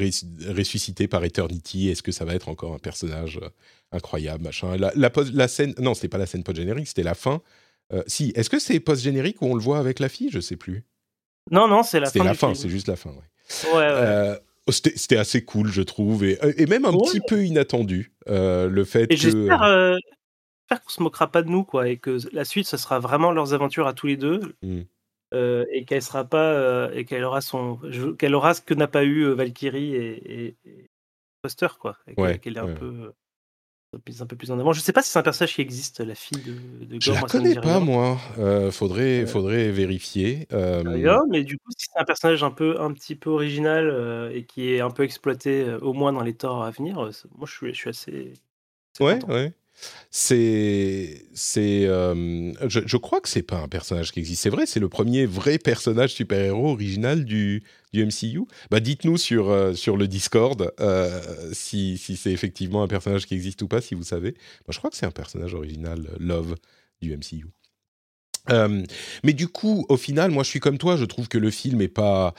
ressuscitée 0.52 1.08
par 1.08 1.24
Eternity, 1.24 1.88
est-ce 1.88 2.02
que 2.02 2.12
ça 2.12 2.24
va 2.24 2.34
être 2.34 2.48
encore 2.48 2.74
un 2.74 2.78
personnage 2.78 3.38
euh, 3.42 3.48
incroyable, 3.90 4.44
machin? 4.44 4.76
La, 4.76 4.92
la, 4.94 5.48
scène, 5.48 5.74
non, 5.78 5.94
c'était 5.94 6.08
pas 6.08 6.18
la 6.18 6.26
scène 6.26 6.42
post-générique, 6.42 6.88
c'était 6.88 7.02
la 7.02 7.14
fin. 7.14 7.40
si, 8.06 8.32
est-ce 8.34 8.50
que 8.50 8.58
c'est 8.58 8.80
post-générique 8.80 9.40
où 9.40 9.46
on 9.46 9.54
le 9.54 9.62
voit 9.62 9.78
avec 9.78 9.98
la 9.98 10.10
fille? 10.10 10.28
Je 10.30 10.40
sais 10.40 10.56
plus. 10.56 10.84
Non, 11.50 11.68
non, 11.68 11.82
c'est 11.82 12.00
la 12.00 12.06
fin. 12.06 12.18
C'est 12.18 12.24
la 12.24 12.34
fin, 12.34 12.54
c'est 12.54 12.68
juste 12.68 12.88
la 12.88 12.96
fin, 12.96 13.10
ouais. 13.10 13.74
ouais, 13.74 14.38
c'était 14.68 15.16
assez 15.16 15.42
cool, 15.42 15.68
je 15.68 15.80
trouve, 15.80 16.24
et, 16.24 16.38
et 16.58 16.66
même 16.66 16.84
un 16.84 16.92
petit 16.92 17.20
peu 17.26 17.46
inattendu, 17.46 18.12
le 18.26 18.84
fait 18.84 19.04
et 19.04 19.16
que... 19.16 19.16
J'espère 19.16 20.82
qu'on 20.84 20.90
se 20.90 21.02
moquera 21.02 21.32
pas 21.32 21.40
de 21.40 21.48
nous, 21.48 21.64
quoi, 21.64 21.88
et 21.88 21.96
que 21.96 22.18
la 22.34 22.44
suite, 22.44 22.66
ce 22.66 22.76
sera 22.76 22.98
vraiment 22.98 23.32
leurs 23.32 23.54
aventures 23.54 23.86
à 23.86 23.94
tous 23.94 24.06
les 24.06 24.18
deux. 24.18 24.54
Mmh. 24.60 24.82
Euh, 25.34 25.66
et 25.70 25.84
qu'elle 25.84 26.00
sera 26.00 26.24
pas 26.24 26.54
euh, 26.54 26.90
et 26.94 27.04
qu'elle 27.04 27.22
aura 27.22 27.42
son 27.42 27.78
qu'elle 28.18 28.34
aura 28.34 28.54
ce 28.54 28.62
que 28.62 28.72
n'a 28.72 28.88
pas 28.88 29.04
eu 29.04 29.24
euh, 29.24 29.34
Valkyrie 29.34 29.94
et, 29.94 30.48
et, 30.48 30.56
Foster 31.44 31.68
quoi 31.78 31.98
qu'elle 32.06 32.56
est 32.56 32.60
un 32.60 32.72
peu 32.72 33.12
un 33.94 34.26
peu 34.26 34.36
plus 34.36 34.50
en 34.50 34.58
avant. 34.58 34.72
Je 34.72 34.80
sais 34.80 34.92
pas 34.92 35.02
si 35.02 35.10
c'est 35.10 35.18
un 35.18 35.22
personnage 35.22 35.54
qui 35.54 35.60
existe, 35.60 36.00
la 36.00 36.14
fille 36.14 36.42
de, 36.42 36.84
de 36.84 37.00
Je 37.00 37.12
la 37.12 37.22
connais 37.22 37.54
pas, 37.54 37.80
moi. 37.80 38.18
faudrait, 38.70 39.26
faudrait 39.26 39.70
vérifier. 39.70 40.46
mais 41.30 41.44
du 41.44 41.58
coup, 41.58 41.70
si 41.76 41.86
c'est 41.92 42.00
un 42.00 42.04
personnage 42.04 42.42
un 42.42 42.50
peu, 42.50 42.80
un 42.80 42.92
petit 42.92 43.14
peu 43.14 43.30
original 43.30 44.30
et 44.34 44.44
qui 44.44 44.72
est 44.72 44.80
un 44.80 44.90
peu 44.90 45.04
exploité, 45.04 45.70
au 45.80 45.94
moins 45.94 46.12
dans 46.12 46.22
les 46.22 46.34
torts 46.34 46.64
à 46.64 46.70
venir, 46.70 46.96
moi, 46.96 47.10
je 47.46 47.52
suis, 47.52 47.68
je 47.68 47.78
suis 47.78 47.90
assez. 47.90 48.32
ouais, 49.00 49.24
ouais. 49.26 49.52
C'est, 50.10 51.26
c'est, 51.34 51.84
euh, 51.86 52.52
je, 52.68 52.96
crois 52.96 53.20
que 53.20 53.28
c'est 53.28 53.42
pas 53.42 53.58
un 53.58 53.68
personnage 53.68 54.10
qui 54.10 54.20
existe. 54.20 54.42
C'est 54.42 54.50
vrai, 54.50 54.64
c'est 54.64 54.80
le 54.80 54.88
premier 54.88 55.26
vrai 55.26 55.58
personnage 55.58 56.14
super-héros 56.14 56.70
original 56.70 57.24
du, 57.24 57.62
du 57.92 58.06
MCU. 58.06 58.42
Bah, 58.70 58.80
dites-nous 58.80 59.18
sur 59.18 59.50
euh, 59.50 59.74
sur 59.74 59.96
le 59.96 60.08
Discord 60.08 60.72
euh, 60.80 61.20
si, 61.52 61.98
si 61.98 62.16
c'est 62.16 62.32
effectivement 62.32 62.82
un 62.82 62.88
personnage 62.88 63.26
qui 63.26 63.34
existe 63.34 63.60
ou 63.62 63.68
pas, 63.68 63.80
si 63.82 63.94
vous 63.94 64.02
savez. 64.02 64.32
Moi, 64.66 64.72
je 64.72 64.78
crois 64.78 64.90
que 64.90 64.96
c'est 64.96 65.06
un 65.06 65.10
personnage 65.10 65.54
original 65.54 66.08
Love 66.18 66.54
du 67.02 67.14
MCU. 67.14 67.46
mais 69.22 69.32
du 69.34 69.48
coup, 69.48 69.84
au 69.90 69.98
final, 69.98 70.30
moi, 70.30 70.42
je 70.42 70.48
suis 70.48 70.60
comme 70.60 70.78
toi. 70.78 70.96
Je 70.96 71.04
trouve 71.04 71.28
que 71.28 71.38
le 71.38 71.50
film 71.50 71.82
est 71.82 71.88
pas 71.88 72.34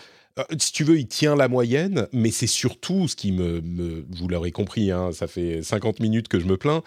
si 0.58 0.72
tu 0.72 0.84
veux, 0.84 0.98
il 0.98 1.08
tient 1.08 1.36
la 1.36 1.48
moyenne, 1.48 2.08
mais 2.14 2.32
c'est 2.32 2.48
surtout 2.48 3.08
ce 3.08 3.16
qui 3.16 3.32
me, 3.32 3.62
me 3.62 4.06
vous 4.10 4.28
l'aurez 4.28 4.52
compris, 4.52 4.92
hein, 4.92 5.12
ça 5.12 5.28
fait 5.28 5.62
50 5.62 6.00
minutes 6.00 6.28
que 6.28 6.40
je 6.40 6.46
me 6.46 6.58
plains, 6.58 6.82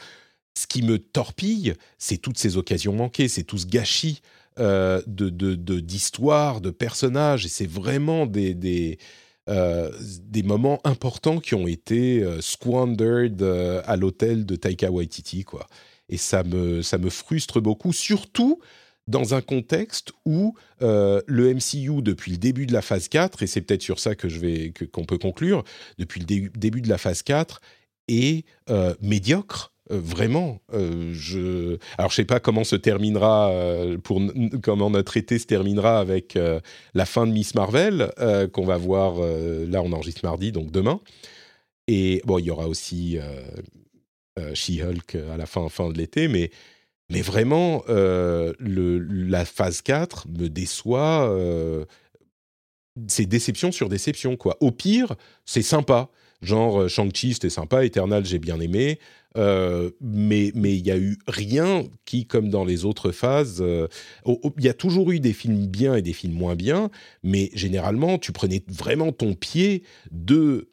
ce 0.54 0.66
qui 0.66 0.82
me 0.82 0.98
torpille, 0.98 1.74
c'est 1.98 2.18
toutes 2.18 2.38
ces 2.38 2.56
occasions 2.56 2.92
manquées, 2.92 3.28
c'est 3.28 3.44
tout 3.44 3.58
ce 3.58 3.66
gâchis 3.66 4.20
euh, 4.58 5.00
de, 5.06 5.30
d'histoire, 5.80 6.60
de, 6.60 6.70
personnages, 6.70 7.46
et 7.46 7.48
c'est 7.48 7.66
vraiment 7.66 8.26
des, 8.26 8.52
des, 8.52 8.98
euh, 9.48 9.90
moments 10.44 10.80
importants 10.84 11.40
qui 11.40 11.54
ont 11.54 11.66
été 11.66 12.22
euh, 12.22 12.42
squandered 12.42 13.42
à 13.42 13.96
l'hôtel 13.96 14.44
de 14.44 14.56
Taika 14.56 14.90
Waititi, 14.90 15.44
quoi. 15.44 15.66
Et 16.10 16.18
ça 16.18 16.42
me, 16.42 16.82
ça 16.82 16.98
me 16.98 17.08
frustre 17.08 17.60
beaucoup, 17.62 17.94
surtout 17.94 18.60
dans 19.06 19.34
un 19.34 19.40
contexte 19.40 20.12
où 20.26 20.54
le 20.80 21.54
MCU, 21.54 22.02
depuis 22.02 22.32
le 22.32 22.36
début 22.36 22.66
de 22.66 22.72
la 22.72 22.82
phase 22.82 23.08
4, 23.08 23.42
et 23.42 23.46
c'est 23.46 23.62
peut-être 23.62 23.82
sur 23.82 23.98
ça 23.98 24.14
que 24.14 24.28
je 24.28 24.38
vais, 24.38 24.72
qu'on 24.92 25.04
peut 25.04 25.18
conclure, 25.18 25.64
depuis 25.98 26.20
le 26.20 26.48
début 26.50 26.82
de 26.82 26.88
la 26.88 26.98
phase 26.98 27.22
4, 27.22 27.60
est 28.08 28.44
médiocre 29.00 29.71
euh, 29.71 29.71
vraiment, 29.98 30.60
euh, 30.72 31.12
je. 31.12 31.78
Alors, 31.98 32.10
je 32.10 32.16
sais 32.16 32.24
pas 32.24 32.40
comment 32.40 32.64
se 32.64 32.76
terminera 32.76 33.50
euh, 33.50 33.98
pour 33.98 34.20
comment 34.62 34.90
notre 34.90 35.16
été 35.16 35.38
se 35.38 35.46
terminera 35.46 35.98
avec 35.98 36.38
la 36.94 37.04
fin 37.04 37.26
de 37.26 37.32
Miss 37.32 37.54
Marvel 37.54 38.10
qu'on 38.52 38.64
va 38.64 38.76
voir. 38.76 39.16
là, 39.16 39.82
on 39.82 39.92
enregistre 39.92 40.24
mardi, 40.24 40.52
donc 40.52 40.70
demain. 40.70 41.00
Et 41.88 42.22
bon, 42.24 42.38
il 42.38 42.46
y 42.46 42.50
aura 42.50 42.68
aussi 42.68 43.18
She-Hulk 44.54 45.16
à 45.32 45.36
la 45.36 45.46
fin, 45.46 45.68
fin 45.68 45.90
de 45.90 45.98
l'été, 45.98 46.28
mais 46.28 46.50
mais 47.10 47.20
vraiment, 47.20 47.84
la 47.88 49.44
phase 49.44 49.82
4 49.82 50.28
me 50.28 50.48
déçoit. 50.48 51.34
c'est 53.08 53.26
déception 53.26 53.72
sur 53.72 53.88
déception, 53.88 54.36
quoi. 54.36 54.56
Au 54.60 54.70
pire, 54.70 55.14
c'est 55.44 55.62
sympa. 55.62 56.08
Genre, 56.40 56.88
Shang-Chi, 56.88 57.34
c'était 57.34 57.50
sympa. 57.50 57.84
Eternal, 57.84 58.24
j'ai 58.24 58.38
bien 58.38 58.58
aimé. 58.60 58.98
Euh, 59.36 59.90
mais 60.00 60.52
mais 60.54 60.76
il 60.76 60.86
y 60.86 60.90
a 60.90 60.98
eu 60.98 61.18
rien 61.26 61.84
qui, 62.04 62.26
comme 62.26 62.50
dans 62.50 62.64
les 62.64 62.84
autres 62.84 63.12
phases, 63.12 63.62
euh, 63.62 63.88
il 64.26 64.64
y 64.64 64.68
a 64.68 64.74
toujours 64.74 65.10
eu 65.10 65.20
des 65.20 65.32
films 65.32 65.66
bien 65.66 65.94
et 65.94 66.02
des 66.02 66.12
films 66.12 66.34
moins 66.34 66.54
bien, 66.54 66.90
mais 67.22 67.50
généralement 67.54 68.18
tu 68.18 68.32
prenais 68.32 68.62
vraiment 68.68 69.12
ton 69.12 69.34
pied 69.34 69.84
de 70.10 70.68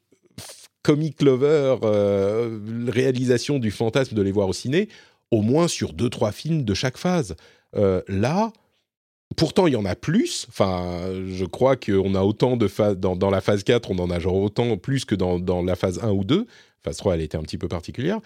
comic 0.84 1.22
lover, 1.22 1.78
euh, 1.84 2.60
réalisation 2.88 3.60
du 3.60 3.72
fantasme 3.72 4.16
de 4.16 4.22
les 4.22 4.32
voir 4.32 4.49
au 4.49 4.53
ciné, 4.53 4.89
au 5.32 5.41
moins 5.41 5.68
sur 5.68 5.93
deux 5.93 6.10
trois 6.10 6.32
films 6.32 6.64
de 6.64 6.74
chaque 6.74 6.97
phase. 6.97 7.36
là. 7.74 8.51
Pourtant, 9.38 9.68
il 9.68 9.74
y 9.74 9.76
en 9.76 9.86
a 9.86 9.95
plus. 9.95 10.47
Enfin, 10.49 11.01
je 11.28 11.45
crois 11.45 11.76
qu'on 11.76 12.16
a 12.16 12.24
autant 12.24 12.57
de 12.57 12.68
phases. 12.68 12.97
Dans, 12.97 13.16
dans, 13.16 13.30
la 13.30 13.41
phase 13.41 13.64
4, 13.64 13.91
on 13.91 13.99
en 13.99 14.10
a 14.10 14.20
genre 14.20 14.36
autant 14.36 14.76
plus 14.76 15.05
que 15.05 15.14
dans, 15.14 15.38
dans 15.38 15.62
la 15.62 15.76
phase 15.76 15.99
1 16.03 16.10
ou 16.10 16.24
2. 16.24 16.47
Phase 16.84 16.97
3, 16.97 17.16
elle 17.16 17.22
était 17.22 17.38
un 17.38 17.43
petit 17.43 17.57
peu 17.57 17.68
particulière. 17.68 18.20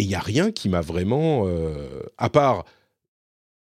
Et 0.00 0.02
il 0.02 0.08
n'y 0.08 0.14
a 0.14 0.20
rien 0.20 0.50
qui 0.50 0.70
m'a 0.70 0.80
vraiment, 0.80 1.46
euh, 1.46 2.00
à 2.16 2.30
part 2.30 2.64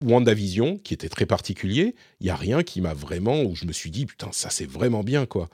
WandaVision, 0.02 0.78
qui 0.78 0.94
était 0.94 1.10
très 1.10 1.26
particulier, 1.26 1.96
il 2.22 2.28
n'y 2.28 2.30
a 2.30 2.38
rien 2.38 2.64
qui 2.64 2.80
m'a 2.80 2.94
vraiment, 2.94 3.42
où 3.42 3.56
je 3.56 3.66
me 3.66 3.74
suis 3.74 3.92
dit, 3.92 4.06
putain, 4.06 4.30
ça 4.32 4.50
c'est 4.50 4.66
vraiment 4.66 5.04
bien, 5.04 5.26
quoi. 5.26 5.50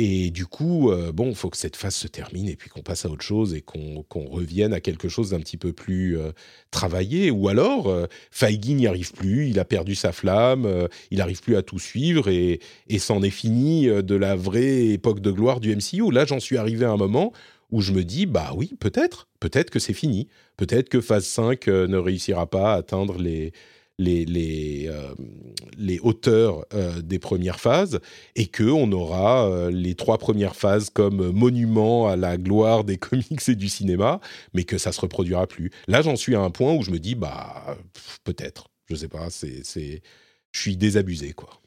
Et 0.00 0.32
du 0.32 0.46
coup, 0.46 0.90
euh, 0.90 1.12
bon, 1.12 1.28
il 1.28 1.36
faut 1.36 1.48
que 1.48 1.56
cette 1.56 1.76
phase 1.76 1.94
se 1.94 2.08
termine 2.08 2.48
et 2.48 2.56
puis 2.56 2.70
qu'on 2.70 2.82
passe 2.82 3.04
à 3.04 3.08
autre 3.08 3.22
chose 3.22 3.54
et 3.54 3.60
qu'on 3.60 4.04
revienne 4.28 4.72
à 4.72 4.80
quelque 4.80 5.08
chose 5.08 5.30
d'un 5.30 5.38
petit 5.38 5.58
peu 5.58 5.72
plus 5.72 6.18
euh, 6.18 6.32
travaillé. 6.72 7.30
Ou 7.30 7.48
alors, 7.48 7.86
euh, 7.86 8.06
Feige 8.32 8.66
n'y 8.66 8.88
arrive 8.88 9.12
plus, 9.12 9.48
il 9.48 9.60
a 9.60 9.64
perdu 9.64 9.94
sa 9.94 10.10
flamme, 10.10 10.88
il 11.12 11.18
n'arrive 11.18 11.40
plus 11.40 11.54
à 11.54 11.62
tout 11.62 11.78
suivre 11.78 12.28
et, 12.28 12.58
et 12.88 12.98
c'en 12.98 13.22
est 13.22 13.30
fini 13.30 13.86
de 13.86 14.14
la 14.16 14.34
vraie 14.34 14.88
époque 14.88 15.20
de 15.20 15.30
gloire 15.30 15.60
du 15.60 15.76
MCU. 15.76 16.10
Là, 16.10 16.24
j'en 16.24 16.40
suis 16.40 16.56
arrivé 16.56 16.84
à 16.84 16.90
un 16.90 16.96
moment 16.96 17.32
où 17.70 17.80
je 17.80 17.92
me 17.92 18.04
dis, 18.04 18.26
bah 18.26 18.52
oui, 18.56 18.74
peut-être, 18.78 19.28
peut-être 19.40 19.70
que 19.70 19.78
c'est 19.78 19.94
fini. 19.94 20.28
Peut-être 20.56 20.88
que 20.88 21.00
phase 21.00 21.24
5 21.26 21.68
euh, 21.68 21.86
ne 21.86 21.96
réussira 21.96 22.48
pas 22.48 22.74
à 22.74 22.76
atteindre 22.76 23.18
les, 23.18 23.52
les, 23.98 24.24
les, 24.24 24.88
euh, 24.88 25.14
les 25.76 25.98
auteurs 26.00 26.64
euh, 26.74 27.00
des 27.02 27.18
premières 27.18 27.60
phases 27.60 28.00
et 28.36 28.46
que 28.46 28.64
on 28.64 28.90
aura 28.92 29.70
les 29.70 29.94
trois 29.94 30.18
premières 30.18 30.56
phases 30.56 30.90
comme 30.90 31.30
monument 31.30 32.08
à 32.08 32.16
la 32.16 32.36
gloire 32.36 32.84
des 32.84 32.96
comics 32.98 33.48
et 33.48 33.54
du 33.54 33.68
cinéma, 33.68 34.20
mais 34.54 34.64
que 34.64 34.78
ça 34.78 34.92
se 34.92 35.00
reproduira 35.00 35.46
plus. 35.46 35.70
Là, 35.88 36.02
j'en 36.02 36.16
suis 36.16 36.34
à 36.34 36.40
un 36.40 36.50
point 36.50 36.74
où 36.74 36.82
je 36.82 36.90
me 36.90 36.98
dis, 36.98 37.14
bah, 37.14 37.76
peut-être, 38.24 38.68
je 38.88 38.96
sais 38.96 39.08
pas, 39.08 39.30
c'est, 39.30 39.64
c'est, 39.64 40.02
je 40.52 40.60
suis 40.60 40.76
désabusé, 40.76 41.32
quoi. 41.32 41.60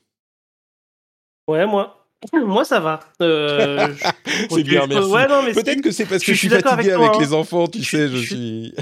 Ouais, 1.47 1.65
moi, 1.67 2.02
moi, 2.45 2.65
ça 2.65 2.79
va. 2.79 3.01
Euh, 3.21 3.87
c'est 4.49 4.63
bien, 4.63 4.87
merci. 4.87 5.11
Ouais, 5.11 5.53
Peut-être 5.53 5.81
que 5.81 5.91
c'est 5.91 6.05
parce 6.05 6.23
que 6.23 6.33
je, 6.33 6.37
suis 6.37 6.49
fatigué 6.49 6.91
avec, 6.91 7.09
avec 7.09 7.19
les 7.19 7.33
enfants, 7.33 7.67
tu 7.67 7.83
sais, 7.83 8.07
je, 8.07 8.17
suis. 8.17 8.75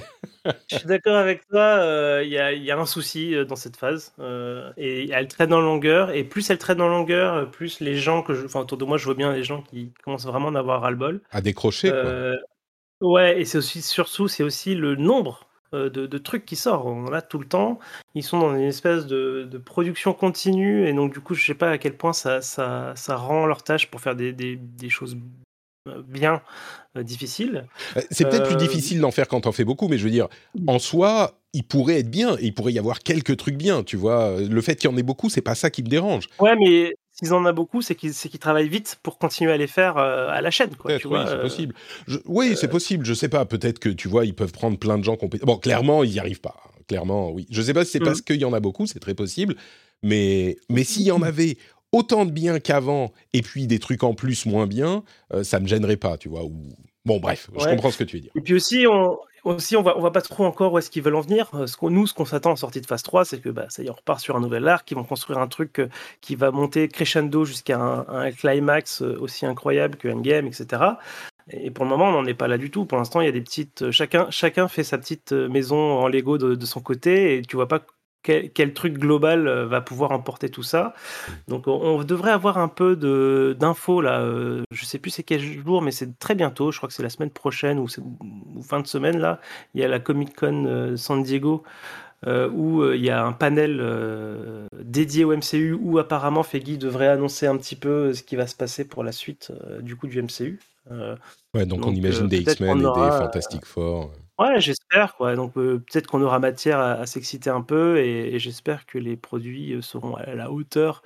je 0.72 0.78
suis 0.78 0.88
d'accord 0.88 1.16
avec 1.16 1.48
toi. 1.48 1.78
Il 1.78 1.84
euh, 1.84 2.24
y, 2.24 2.64
y, 2.64 2.72
a 2.72 2.78
un 2.78 2.86
souci 2.86 3.36
euh, 3.36 3.46
dans 3.46 3.56
cette 3.56 3.78
phase. 3.78 4.14
Euh, 4.20 4.72
et 4.78 5.10
elle 5.12 5.28
traîne 5.28 5.54
en 5.54 5.62
longueur. 5.62 6.12
Et 6.12 6.24
plus 6.24 6.50
elle 6.50 6.58
traîne 6.58 6.82
en 6.82 6.88
longueur, 6.88 7.50
plus 7.52 7.80
les 7.80 7.96
gens 7.96 8.22
que 8.22 8.34
je. 8.34 8.46
Enfin, 8.46 8.62
autour 8.62 8.78
de 8.78 8.86
moi, 8.86 8.98
je 8.98 9.06
vois 9.06 9.16
bien 9.16 9.34
les 9.34 9.44
gens 9.44 9.62
qui 9.62 9.92
commencent 10.04 10.26
vraiment 10.26 10.50
à 10.50 10.60
avoir 10.60 10.82
ras-le-bol. 10.82 11.22
À 11.32 11.42
décrocher, 11.42 11.90
quoi. 11.90 12.34
Ouais, 13.02 13.42
et 13.42 13.46
c'est 13.46 13.58
aussi, 13.58 13.82
surtout, 13.82 14.28
c'est 14.28 14.44
aussi 14.44 14.76
le 14.76 14.96
nombre 14.96 15.48
euh, 15.74 15.90
de, 15.90 16.18
trucs 16.18 16.46
qui 16.46 16.58
sortent. 16.58 16.86
On 16.86 17.06
en 17.06 17.14
a 17.14 17.22
tout 17.22 17.40
le 17.40 17.46
temps. 17.46 17.80
Ils 18.14 18.24
sont 18.24 18.40
dans 18.40 18.54
une 18.56 18.64
espèce 18.64 19.06
de, 19.08 19.50
production 19.64 20.14
continue 20.14 20.86
et 20.86 20.94
donc 20.94 21.14
du 21.14 21.22
coup, 21.22 21.34
je 21.34 21.46
sais 21.46 21.54
pas 21.54 21.72
à 21.72 21.78
quel 21.78 21.96
point 21.96 22.12
ça, 22.12 22.42
ça, 22.42 23.16
rend 23.16 23.46
leur 23.46 23.64
tâche 23.64 23.88
pour 23.90 24.02
faire 24.02 24.16
des, 24.16 24.60
choses 24.90 25.16
euh, 25.88 26.02
bien 26.06 26.42
euh, 26.98 27.04
difficiles. 27.04 27.68
C'est 28.10 28.30
peut-être 28.30 28.48
plus 28.48 28.58
difficile 28.58 29.00
d'en 29.00 29.12
faire 29.12 29.30
quand 29.30 29.48
on 29.48 29.54
fait 29.54 29.64
beaucoup, 29.64 29.88
mais 29.88 29.98
je 29.98 30.04
veux 30.04 30.12
dire, 30.12 30.28
en 30.68 30.78
soi, 30.78 31.40
il 31.54 31.64
pourrait 31.64 32.00
être 32.00 32.12
bien 32.12 32.36
et 32.38 32.48
il 32.48 32.54
pourrait 32.54 32.74
y 32.74 32.80
avoir 32.80 33.00
quelques 33.00 33.38
trucs 33.38 33.56
bien, 33.56 33.84
tu 33.84 33.96
vois. 33.96 34.42
Le 34.42 34.62
fait 34.62 34.76
qu'il 34.76 34.90
y 34.90 34.94
en 34.94 34.98
ait 34.98 35.04
beaucoup, 35.04 35.30
c'est 35.30 35.42
pas 35.42 35.56
ça 35.56 35.70
qui 35.70 35.84
me 35.84 35.88
dérange. 35.88 36.28
Ouais, 36.40 36.56
mais 36.58 36.94
s'ils 37.22 37.34
en 37.34 37.46
a 37.46 37.52
beaucoup, 37.52 37.82
c'est 37.82 37.96
qu'ils 37.96 38.14
travaillent 38.40 38.70
vite 38.70 39.00
pour 39.04 39.18
continuer 39.18 39.52
à 39.52 39.58
les 39.58 39.68
faire 39.68 39.98
euh, 39.98 40.30
à 40.30 40.42
la 40.42 40.52
chaîne. 40.52 40.76
Quoi, 40.76 40.96
oui, 40.96 41.00
c'est 41.02 41.08
euh, 41.08 41.42
possible. 41.42 41.76
oui, 42.26 42.56
c'est 42.56 42.68
possible. 42.68 43.06
Je 43.06 43.14
sais 43.14 43.30
pas. 43.30 43.46
Peut-être 43.46 43.80
que 43.80 43.90
tu 43.90 44.08
vois, 44.08 44.26
ils 44.26 44.34
peuvent 44.34 44.52
prendre 44.52 44.78
plein 44.78 44.98
de 44.98 45.04
gens 45.04 45.16
compétents. 45.16 45.46
Bon, 45.46 45.58
clairement, 45.58 46.04
ils 46.04 46.12
n'y 46.12 46.20
arrivent 46.20 46.42
pas. 46.42 46.56
Clairement, 46.88 47.32
oui. 47.32 47.48
Je 47.50 47.62
sais 47.62 47.74
pas 47.74 47.86
si 47.86 47.92
c'est 47.92 48.00
parce 48.00 48.20
mmh. 48.20 48.24
qu'il 48.24 48.38
y 48.38 48.46
en 48.46 48.54
a 48.54 48.60
beaucoup, 48.60 48.88
c'est 48.88 49.00
très 49.00 49.14
possible. 49.14 49.56
Mais, 50.04 50.58
mais 50.70 50.84
s'il 50.84 51.04
y 51.04 51.12
en 51.12 51.22
avait 51.22 51.58
autant 51.92 52.26
de 52.26 52.32
bien 52.32 52.60
qu'avant 52.60 53.12
et 53.34 53.42
puis 53.42 53.68
des 53.68 53.80
trucs 53.80 54.04
en 54.04 54.14
plus 54.14 54.46
moins 54.46 54.68
bien, 54.68 55.04
euh, 55.34 55.44
ça 55.44 55.60
me 55.60 55.68
gênerait 55.68 55.98
pas, 55.98 56.18
tu 56.18 56.30
vois. 56.30 56.44
Ou... 56.44 56.56
Bon, 57.06 57.20
bref, 57.20 57.50
je 57.58 57.66
comprends 57.66 57.92
ce 57.92 57.98
que 57.98 58.04
tu 58.04 58.18
veux 58.18 58.22
dire. 58.22 58.32
Et 58.36 58.42
puis 58.42 58.54
aussi, 58.54 58.86
on, 58.88 59.18
aussi, 59.44 59.76
on 59.76 59.82
va, 59.82 59.98
on 59.98 60.02
va 60.02 60.12
pas 60.12 60.22
trop 60.22 60.46
encore 60.46 60.74
où 60.74 60.78
est-ce 60.78 60.90
qu'ils 60.90 61.02
veulent 61.02 61.16
en 61.16 61.22
venir. 61.22 61.50
Ce 61.66 61.76
qu'on, 61.76 61.90
nous, 61.90 62.08
ce 62.08 62.14
qu'on 62.14 62.26
s'attend 62.26 62.52
en 62.52 62.56
sortie 62.56 62.82
de 62.82 62.86
phase 62.86 63.04
3, 63.04 63.26
c'est 63.26 63.40
que 63.42 63.50
bah, 63.50 63.66
ça 63.70 63.84
y 63.84 63.90
repart 63.90 64.20
sur 64.20 64.36
un 64.36 64.40
nouvel 64.40 64.68
arc, 64.68 64.90
ils 64.92 64.96
vont 64.96 65.04
construire 65.04 65.40
un 65.40 65.48
truc 65.48 65.80
euh, 65.80 65.90
qui 66.22 66.36
va 66.36 66.52
monter 66.52 66.88
crescendo 66.88 67.46
jusqu'à 67.46 67.80
un, 67.80 68.32
climax 68.32 69.02
euh, 69.02 69.18
aussi 69.20 69.46
incroyable 69.46 69.98
que 69.98 70.08
Endgame, 70.08 70.48
etc. 70.48 70.84
Et 71.50 71.72
pour 71.72 71.86
le 71.86 71.90
moment, 71.90 72.10
on 72.10 72.12
n'en 72.12 72.26
est 72.26 72.34
pas 72.34 72.48
là 72.48 72.58
du 72.58 72.72
tout. 72.72 72.86
Pour 72.86 72.98
l'instant, 72.98 73.22
il 73.22 73.26
y 73.26 73.30
a 73.30 73.34
des 73.34 73.42
petites. 73.42 73.84
Euh, 73.84 73.92
chacun, 73.92 74.30
chacun 74.30 74.68
fait 74.68 74.84
sa 74.84 74.98
petite 74.98 75.32
maison 75.32 75.78
en 75.78 76.08
Lego 76.08 76.38
de, 76.38 76.56
de 76.56 76.66
son 76.66 76.82
côté, 76.82 77.38
et 77.38 77.42
tu 77.42 77.56
vois 77.56 77.68
pas 77.68 77.82
quel, 78.24 78.74
truc 78.74 78.98
global 78.98 79.48
euh, 79.48 79.66
va 79.66 79.82
pouvoir 79.82 80.12
emporter 80.12 80.50
tout 80.50 80.64
ça. 80.64 80.94
Donc 81.48 81.68
on, 81.68 82.04
devrait 82.04 82.32
avoir 82.32 82.58
un 82.58 82.68
peu 82.68 82.96
d'infos 83.56 84.02
là. 84.02 84.22
Euh, 84.22 84.64
je 84.72 84.86
sais 84.86 85.00
plus 85.00 85.12
c'est 85.12 85.24
quel 85.24 85.42
jour, 85.42 85.82
mais 85.82 85.92
c'est 85.92 86.18
très 86.20 86.36
bientôt. 86.36 86.72
Je 86.72 86.78
crois 86.78 86.88
que 86.88 86.94
c'est 86.94 87.04
la 87.04 87.10
semaine 87.10 87.32
prochaine 87.32 87.80
ou, 87.80 87.88
fin 88.62 88.80
de 88.80 88.88
semaine 88.88 89.18
là. 89.18 89.40
Il 89.74 89.82
y 89.82 89.84
a 89.84 89.88
la 89.88 90.00
Comic 90.00 90.36
Con 90.36 90.66
euh, 90.66 90.98
San 90.98 91.24
Diego. 91.24 91.64
où 92.28 92.86
il 92.86 93.04
y 93.04 93.10
a 93.10 93.26
un 93.26 93.34
panel 93.34 93.82
dédié 94.84 95.24
au 95.24 95.36
MCU 95.36 95.74
où 95.74 95.98
apparemment 95.98 96.44
Feggy 96.44 96.78
devrait 96.78 97.08
annoncer 97.08 97.48
un 97.48 97.58
petit 97.58 97.76
peu 97.76 98.14
ce 98.14 98.22
qui 98.22 98.36
va 98.36 98.46
se 98.46 98.56
passer 98.56 98.86
pour 98.86 99.04
la 99.04 99.12
suite 99.12 99.52
du 99.82 99.96
coup 99.96 100.08
du 100.08 100.22
MCU. 100.22 100.60
ouais, 101.56 101.66
donc, 101.66 101.86
on 101.86 101.92
imagine 101.92 102.28
des 102.28 102.42
X-Men 102.42 102.78
et 102.78 102.82
des 102.82 103.12
Fantastic 103.18 103.66
Four. 103.66 104.12
Ouais, 104.42 104.60
j'espère 104.60 105.16
quoi. 105.16 105.36
Donc 105.36 105.54
peut-être 105.54 106.08
qu'on 106.08 106.22
aura 106.22 106.40
matière 106.40 106.80
à, 106.80 107.06
s'exciter 107.06 107.50
un 107.50 107.62
peu 107.62 108.00
et, 108.00 108.40
j'espère 108.40 108.86
que 108.86 108.98
les 108.98 109.16
produits 109.16 109.78
seront 109.82 110.16
à 110.16 110.34
la 110.34 110.52
hauteur 110.52 111.04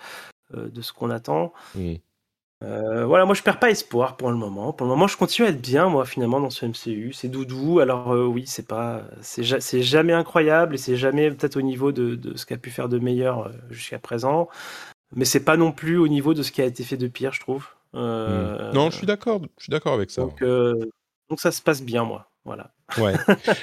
de 0.53 0.81
ce 0.81 0.93
qu'on 0.93 1.09
attend. 1.09 1.51
Mmh. 1.75 1.95
voilà, 2.61 3.25
moi 3.25 3.35
je 3.35 3.43
perds 3.43 3.59
pas 3.59 3.69
espoir 3.69 4.15
pour 4.15 4.29
le 4.29 4.37
moment. 4.37 4.71
Pour 4.71 4.87
le 4.87 4.93
moment, 4.93 5.07
je 5.07 5.17
continue 5.17 5.47
à 5.47 5.51
être 5.51 5.61
bien 5.61 5.89
moi 5.89 6.05
finalement 6.05 6.39
dans 6.39 6.49
ce 6.49 6.65
MCU. 6.65 7.11
C'est 7.13 7.27
doudou. 7.27 7.79
Alors 7.79 8.09
oui, 8.11 8.45
c'est 8.47 8.67
pas, 8.67 9.03
c'est 9.21 9.81
jamais 9.81 10.13
incroyable 10.13 10.75
et 10.75 10.77
c'est 10.77 10.95
jamais 10.95 11.29
peut-être 11.29 11.57
au 11.57 11.61
niveau 11.61 11.91
de, 11.91 12.37
ce 12.37 12.45
qu'a 12.45 12.57
pu 12.57 12.69
faire 12.69 12.87
de 12.87 12.99
meilleur 12.99 13.51
jusqu'à 13.69 13.99
présent. 13.99 14.47
Mais 15.13 15.25
c'est 15.25 15.43
pas 15.43 15.57
non 15.57 15.71
plus 15.71 15.97
au 15.97 16.07
niveau 16.07 16.33
de 16.33 16.41
ce 16.41 16.51
qui 16.51 16.61
a 16.61 16.65
été 16.65 16.83
fait 16.83 16.97
de 16.97 17.07
pire, 17.07 17.33
je 17.33 17.41
trouve. 17.41 17.67
Mmh. 17.93 18.71
Non, 18.73 18.89
je 18.91 18.97
suis 18.97 19.07
d'accord. 19.07 19.41
Je 19.57 19.63
suis 19.63 19.71
d'accord 19.71 19.93
avec 19.93 20.09
ça. 20.09 20.21
Donc, 20.21 20.41
donc 20.41 21.39
ça 21.39 21.51
se 21.51 21.61
passe 21.61 21.81
bien 21.81 22.05
moi. 22.05 22.29
Voilà. 22.45 22.74
Ouais. 22.97 23.13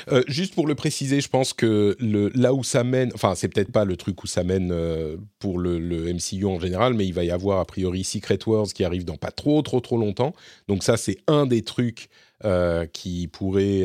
Euh, 0.09 0.23
juste 0.27 0.55
pour 0.55 0.67
le 0.67 0.75
préciser, 0.75 1.21
je 1.21 1.29
pense 1.29 1.53
que 1.53 1.97
le, 2.01 2.29
là 2.35 2.53
où 2.53 2.65
ça 2.65 2.85
mène, 2.85 3.11
enfin, 3.15 3.35
c'est 3.35 3.49
peut-être 3.49 3.71
pas 3.71 3.85
le 3.85 3.97
truc 3.97 4.23
où 4.25 4.27
ça 4.27 4.43
mène 4.43 4.71
euh, 4.73 5.17
pour 5.39 5.59
le, 5.59 5.79
MCU 6.13 6.45
en 6.45 6.59
général, 6.59 6.95
mais 6.95 7.07
il 7.07 7.15
va 7.15 7.25
y 7.25 7.31
avoir 7.31 7.61
a 7.61 7.65
priori 7.65 8.05
Secret 8.05 8.39
Wars 8.47 8.67
qui 8.67 8.85
arrive 8.85 9.05
dans 9.05 9.17
pas 9.17 9.31
trop, 9.31 9.63
trop, 9.63 9.81
trop 9.81 9.97
longtemps. 9.97 10.35
Donc, 10.69 10.83
ça, 10.83 10.97
c'est 10.97 11.19
un 11.27 11.47
des 11.47 11.63
trucs 11.63 12.09
euh, 12.45 12.87
qui 12.87 13.29
pourrait 13.29 13.85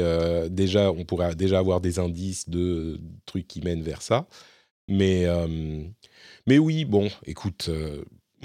déjà, 0.49 0.91
on 0.91 1.05
pourrait 1.05 1.35
déjà 1.35 1.59
avoir 1.59 1.81
des 1.81 1.99
indices 1.99 2.49
de 2.49 2.99
trucs 3.25 3.47
qui 3.47 3.61
mènent 3.61 3.83
vers 3.83 4.01
ça. 4.01 4.27
Mais, 4.88 5.25
mais 6.47 6.57
oui, 6.57 6.85
bon, 6.85 7.09
écoute, 7.25 7.69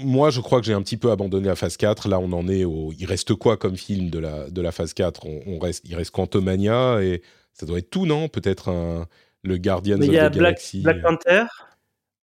moi, 0.03 0.29
je 0.29 0.41
crois 0.41 0.59
que 0.59 0.65
j'ai 0.65 0.73
un 0.73 0.81
petit 0.81 0.97
peu 0.97 1.11
abandonné 1.11 1.47
la 1.47 1.55
phase 1.55 1.77
4. 1.77 2.07
Là, 2.07 2.19
on 2.19 2.31
en 2.31 2.47
est 2.47 2.63
au. 2.63 2.93
Il 2.97 3.05
reste 3.05 3.33
quoi 3.35 3.57
comme 3.57 3.77
film 3.77 4.09
de 4.09 4.19
la, 4.19 4.49
de 4.49 4.61
la 4.61 4.71
phase 4.71 4.93
4 4.93 5.25
on, 5.47 5.59
reste, 5.59 5.83
Il 5.87 5.95
reste 5.95 6.11
Quantumania 6.11 7.01
et 7.01 7.21
ça 7.53 7.65
doit 7.65 7.79
être 7.79 7.89
tout, 7.89 8.05
non? 8.05 8.27
Peut-être 8.27 8.69
un... 8.69 9.07
le 9.43 9.57
Guardian 9.57 9.99
of 9.99 10.07
the 10.07 10.11
Galaxy. 10.11 10.81
Black 10.81 11.01
Panther? 11.01 11.43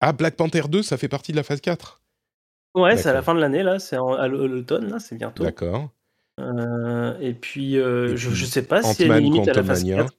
Ah, 0.01 0.11
Black 0.11 0.35
Panther 0.35 0.63
2, 0.69 0.83
ça 0.83 0.97
fait 0.97 1.07
partie 1.07 1.31
de 1.31 1.37
la 1.37 1.43
phase 1.43 1.61
4 1.61 2.01
Ouais, 2.75 2.97
c'est 2.97 3.09
à 3.09 3.13
la 3.13 3.21
fin 3.21 3.35
de 3.35 3.39
l'année, 3.39 3.63
là. 3.63 3.79
C'est 3.79 3.95
à 3.95 4.27
l'automne, 4.27 4.89
là, 4.89 4.99
c'est 4.99 5.15
bientôt. 5.15 5.43
D'accord. 5.43 5.89
Euh, 6.39 7.17
et 7.19 7.33
puis, 7.33 7.77
euh, 7.77 8.15
je, 8.15 8.29
ne 8.29 8.35
sais 8.35 8.63
pas 8.63 8.81
si 8.81 9.05
y 9.05 9.11
a 9.11 9.17
une 9.17 9.23
limite 9.23 9.47
à 9.47 9.53
la 9.53 9.63
phase 9.63 9.83
4. 9.83 10.13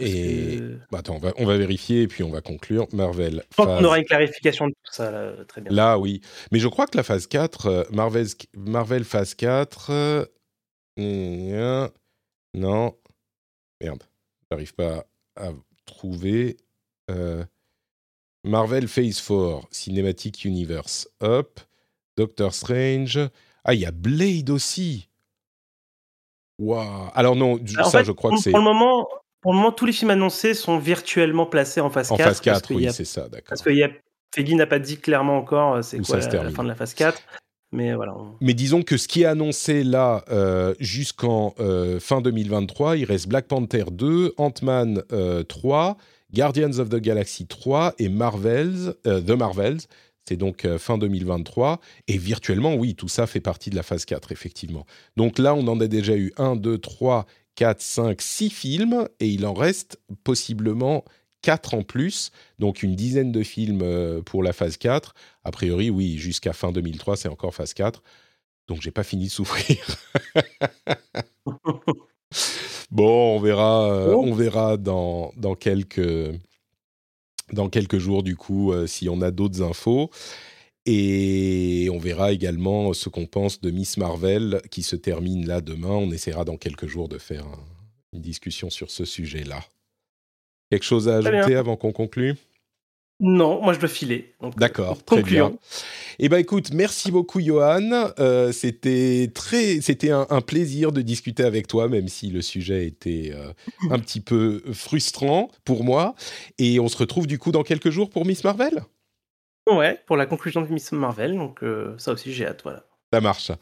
Et 0.00 0.60
bah, 0.92 0.98
attends, 0.98 1.16
on 1.16 1.18
va, 1.18 1.32
on 1.38 1.44
va, 1.44 1.56
vérifier 1.56 2.02
et 2.02 2.08
puis 2.08 2.22
on 2.22 2.30
va 2.30 2.40
conclure. 2.40 2.86
Marvel. 2.92 3.42
Je 3.50 3.56
pense 3.56 3.66
qu'on 3.66 3.84
aura 3.84 3.98
une 3.98 4.04
clarification 4.04 4.68
de 4.68 4.72
tout 4.72 4.92
ça 4.92 5.10
là, 5.10 5.32
très 5.46 5.60
bien. 5.60 5.72
Là, 5.72 5.98
oui. 5.98 6.20
Mais 6.52 6.60
je 6.60 6.68
crois 6.68 6.86
que 6.86 6.96
la 6.96 7.02
phase 7.02 7.26
4, 7.26 7.66
euh, 7.66 7.84
Marvel, 7.90 8.26
Marvel 8.54 9.04
phase 9.04 9.34
4. 9.34 9.90
Euh, 11.00 11.88
non. 12.54 12.96
Merde. 13.80 14.04
J'arrive 14.50 14.74
pas 14.74 15.04
à 15.36 15.50
trouver. 15.84 16.56
Euh, 17.10 17.44
Marvel 18.44 18.86
Phase 18.86 19.20
4, 19.20 19.66
Cinematic 19.70 20.44
Universe. 20.44 21.08
Hop. 21.20 21.60
Doctor 22.16 22.54
Strange. 22.54 23.18
Ah, 23.64 23.74
il 23.74 23.80
y 23.80 23.86
a 23.86 23.90
Blade 23.90 24.50
aussi. 24.50 25.08
Waouh. 26.58 27.10
Alors 27.14 27.36
non, 27.36 27.60
ça, 27.84 28.02
je 28.02 28.12
crois 28.12 28.30
que 28.32 28.38
c'est. 28.38 28.50
Pour 28.50 28.58
le 28.58 28.64
moment, 28.64 29.08
pour 29.48 29.54
le 29.54 29.60
moment, 29.60 29.72
tous 29.72 29.86
les 29.86 29.94
films 29.94 30.10
annoncés 30.10 30.52
sont 30.52 30.76
virtuellement 30.76 31.46
placés 31.46 31.80
en 31.80 31.88
phase 31.88 32.10
4. 32.10 32.20
En 32.20 32.22
phase 32.22 32.40
4, 32.42 32.74
oui, 32.74 32.86
c'est 32.92 33.06
ça, 33.06 33.30
d'accord. 33.30 33.48
Parce 33.48 33.62
que 33.62 33.70
y 33.70 33.82
a... 33.82 33.88
n'a 34.36 34.66
pas 34.66 34.78
dit 34.78 34.98
clairement 34.98 35.38
encore 35.38 35.76
euh, 35.76 35.80
c'est 35.80 36.00
quoi 36.00 36.18
la, 36.18 36.50
fin 36.50 36.64
de 36.64 36.68
la 36.68 36.74
phase 36.74 36.92
4. 36.92 37.18
Mais 37.72 37.94
voilà. 37.94 38.14
Mais 38.42 38.52
disons 38.52 38.82
que 38.82 38.98
ce 38.98 39.08
qui 39.08 39.22
est 39.22 39.24
annoncé 39.24 39.84
là 39.84 40.22
euh, 40.30 40.74
jusqu'en 40.80 41.54
euh, 41.60 41.98
fin 41.98 42.20
2023, 42.20 42.98
il 42.98 43.06
reste 43.06 43.26
Black 43.26 43.46
Panther 43.46 43.84
2, 43.90 44.34
Ant-Man 44.36 45.02
3, 45.48 45.96
Guardians 46.34 46.78
of 46.78 46.90
the 46.90 46.96
Galaxy 46.96 47.46
3 47.46 47.94
et 47.98 48.10
Marvels, 48.10 48.96
The 49.04 49.30
Marvels. 49.30 49.78
C'est 50.26 50.36
donc 50.36 50.66
fin 50.76 50.98
2023. 50.98 51.80
Et 52.06 52.18
virtuellement, 52.18 52.74
oui, 52.74 52.94
tout 52.94 53.08
ça 53.08 53.26
fait 53.26 53.40
partie 53.40 53.70
de 53.70 53.76
la 53.76 53.82
phase 53.82 54.04
4, 54.04 54.30
effectivement. 54.30 54.84
Donc 55.16 55.38
là, 55.38 55.54
on 55.54 55.66
en 55.68 55.80
a 55.80 55.86
déjà 55.86 56.18
eu 56.18 56.34
1, 56.36 56.56
2, 56.56 56.76
3, 56.76 57.24
4, 57.58 57.80
5, 57.82 58.22
6 58.22 58.50
films, 58.50 59.08
et 59.18 59.26
il 59.26 59.44
en 59.44 59.52
reste 59.52 59.98
possiblement 60.22 61.04
4 61.42 61.74
en 61.74 61.82
plus, 61.82 62.30
donc 62.60 62.84
une 62.84 62.94
dizaine 62.94 63.32
de 63.32 63.42
films 63.42 63.80
euh, 63.82 64.22
pour 64.22 64.44
la 64.44 64.52
phase 64.52 64.76
4. 64.76 65.12
A 65.42 65.50
priori, 65.50 65.90
oui, 65.90 66.18
jusqu'à 66.18 66.52
fin 66.52 66.70
2003, 66.70 67.16
c'est 67.16 67.28
encore 67.28 67.52
phase 67.52 67.74
4. 67.74 68.00
Donc 68.68 68.80
j'ai 68.80 68.92
pas 68.92 69.02
fini 69.02 69.24
de 69.24 69.30
souffrir. 69.32 69.76
bon, 72.92 73.36
on 73.36 73.40
verra, 73.40 73.92
euh, 73.92 74.14
on 74.14 74.34
verra 74.34 74.76
dans, 74.76 75.32
dans, 75.36 75.56
quelques, 75.56 76.30
dans 77.52 77.68
quelques 77.68 77.98
jours, 77.98 78.22
du 78.22 78.36
coup, 78.36 78.70
euh, 78.72 78.86
si 78.86 79.08
on 79.08 79.20
a 79.20 79.32
d'autres 79.32 79.62
infos. 79.62 80.10
Et 80.90 81.90
on 81.92 81.98
verra 81.98 82.32
également 82.32 82.94
ce 82.94 83.10
qu'on 83.10 83.26
pense 83.26 83.60
de 83.60 83.70
Miss 83.70 83.98
Marvel 83.98 84.62
qui 84.70 84.82
se 84.82 84.96
termine 84.96 85.46
là 85.46 85.60
demain. 85.60 85.90
On 85.90 86.10
essaiera 86.10 86.46
dans 86.46 86.56
quelques 86.56 86.86
jours 86.86 87.10
de 87.10 87.18
faire 87.18 87.44
une 88.14 88.22
discussion 88.22 88.70
sur 88.70 88.90
ce 88.90 89.04
sujet-là. 89.04 89.62
Quelque 90.70 90.86
chose 90.86 91.06
à 91.10 91.16
ajouter 91.16 91.56
avant 91.56 91.76
qu'on 91.76 91.92
conclue? 91.92 92.36
Non, 93.20 93.60
moi 93.60 93.74
je 93.74 93.80
dois 93.80 93.88
filer. 93.90 94.32
D'accord, 94.56 95.04
très 95.04 95.22
bien. 95.22 95.52
Eh 96.18 96.30
ben 96.30 96.38
écoute, 96.38 96.72
merci 96.72 97.10
beaucoup 97.10 97.42
Johan. 97.42 98.10
Euh, 98.18 98.50
c'était 98.52 99.30
très, 99.34 99.82
c'était 99.82 100.10
un, 100.10 100.40
plaisir 100.40 100.90
de 100.90 101.02
discuter 101.02 101.42
avec 101.42 101.66
toi, 101.66 101.88
même 101.88 102.08
si 102.08 102.30
le 102.30 102.40
sujet 102.40 102.86
était 102.86 103.32
euh, 103.34 103.52
un 103.90 103.98
petit 103.98 104.20
peu 104.20 104.62
frustrant 104.72 105.50
pour 105.66 105.84
moi. 105.84 106.14
Et 106.56 106.80
on 106.80 106.88
se 106.88 106.96
retrouve 106.96 107.26
du 107.26 107.38
coup 107.38 107.52
dans 107.52 107.62
quelques 107.62 107.90
jours 107.90 108.08
pour 108.08 108.24
Miss 108.24 108.42
Marvel? 108.42 108.84
Ouais, 109.70 110.00
pour 110.06 110.16
la 110.16 110.26
conclusion 110.26 110.62
de 110.62 110.68
Miss 110.68 110.92
Marvel. 110.92 111.36
Donc 111.36 111.62
euh, 111.62 111.94
ça 111.98 112.12
aussi 112.12 112.32
j'ai 112.32 112.46
hâte, 112.46 112.60
voilà. 112.62 112.84
Ça 113.12 113.22
marche. 113.22 113.52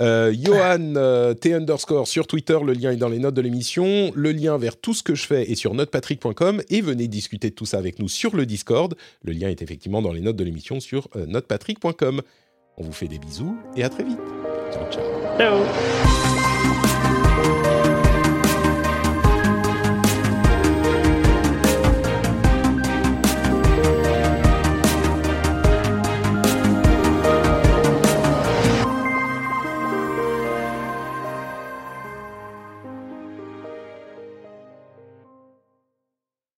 Euh, 0.00 0.32
Johan 0.32 0.94
euh, 0.96 1.34
T 1.34 1.52
underscore 1.54 2.06
sur 2.06 2.28
Twitter, 2.28 2.58
le 2.64 2.72
lien 2.72 2.92
est 2.92 2.96
dans 2.96 3.08
les 3.08 3.18
notes 3.18 3.34
de 3.34 3.40
l'émission. 3.40 4.12
Le 4.14 4.30
lien 4.30 4.56
vers 4.58 4.80
tout 4.80 4.94
ce 4.94 5.02
que 5.02 5.16
je 5.16 5.26
fais 5.26 5.50
est 5.50 5.56
sur 5.56 5.74
notepatrick.com 5.74 6.62
et 6.70 6.80
venez 6.80 7.08
discuter 7.08 7.50
de 7.50 7.54
tout 7.54 7.66
ça 7.66 7.78
avec 7.78 7.98
nous 7.98 8.08
sur 8.08 8.36
le 8.36 8.46
Discord. 8.46 8.94
Le 9.24 9.32
lien 9.32 9.48
est 9.48 9.60
effectivement 9.60 10.02
dans 10.02 10.12
les 10.12 10.20
notes 10.20 10.36
de 10.36 10.44
l'émission 10.44 10.78
sur 10.78 11.08
euh, 11.16 11.26
notepatrick.com. 11.26 12.22
On 12.76 12.82
vous 12.84 12.92
fait 12.92 13.08
des 13.08 13.18
bisous 13.18 13.56
et 13.76 13.82
à 13.82 13.88
très 13.88 14.04
vite. 14.04 14.18
Ciao, 14.72 14.84
ciao. 14.90 15.04
Ciao. 15.36 16.11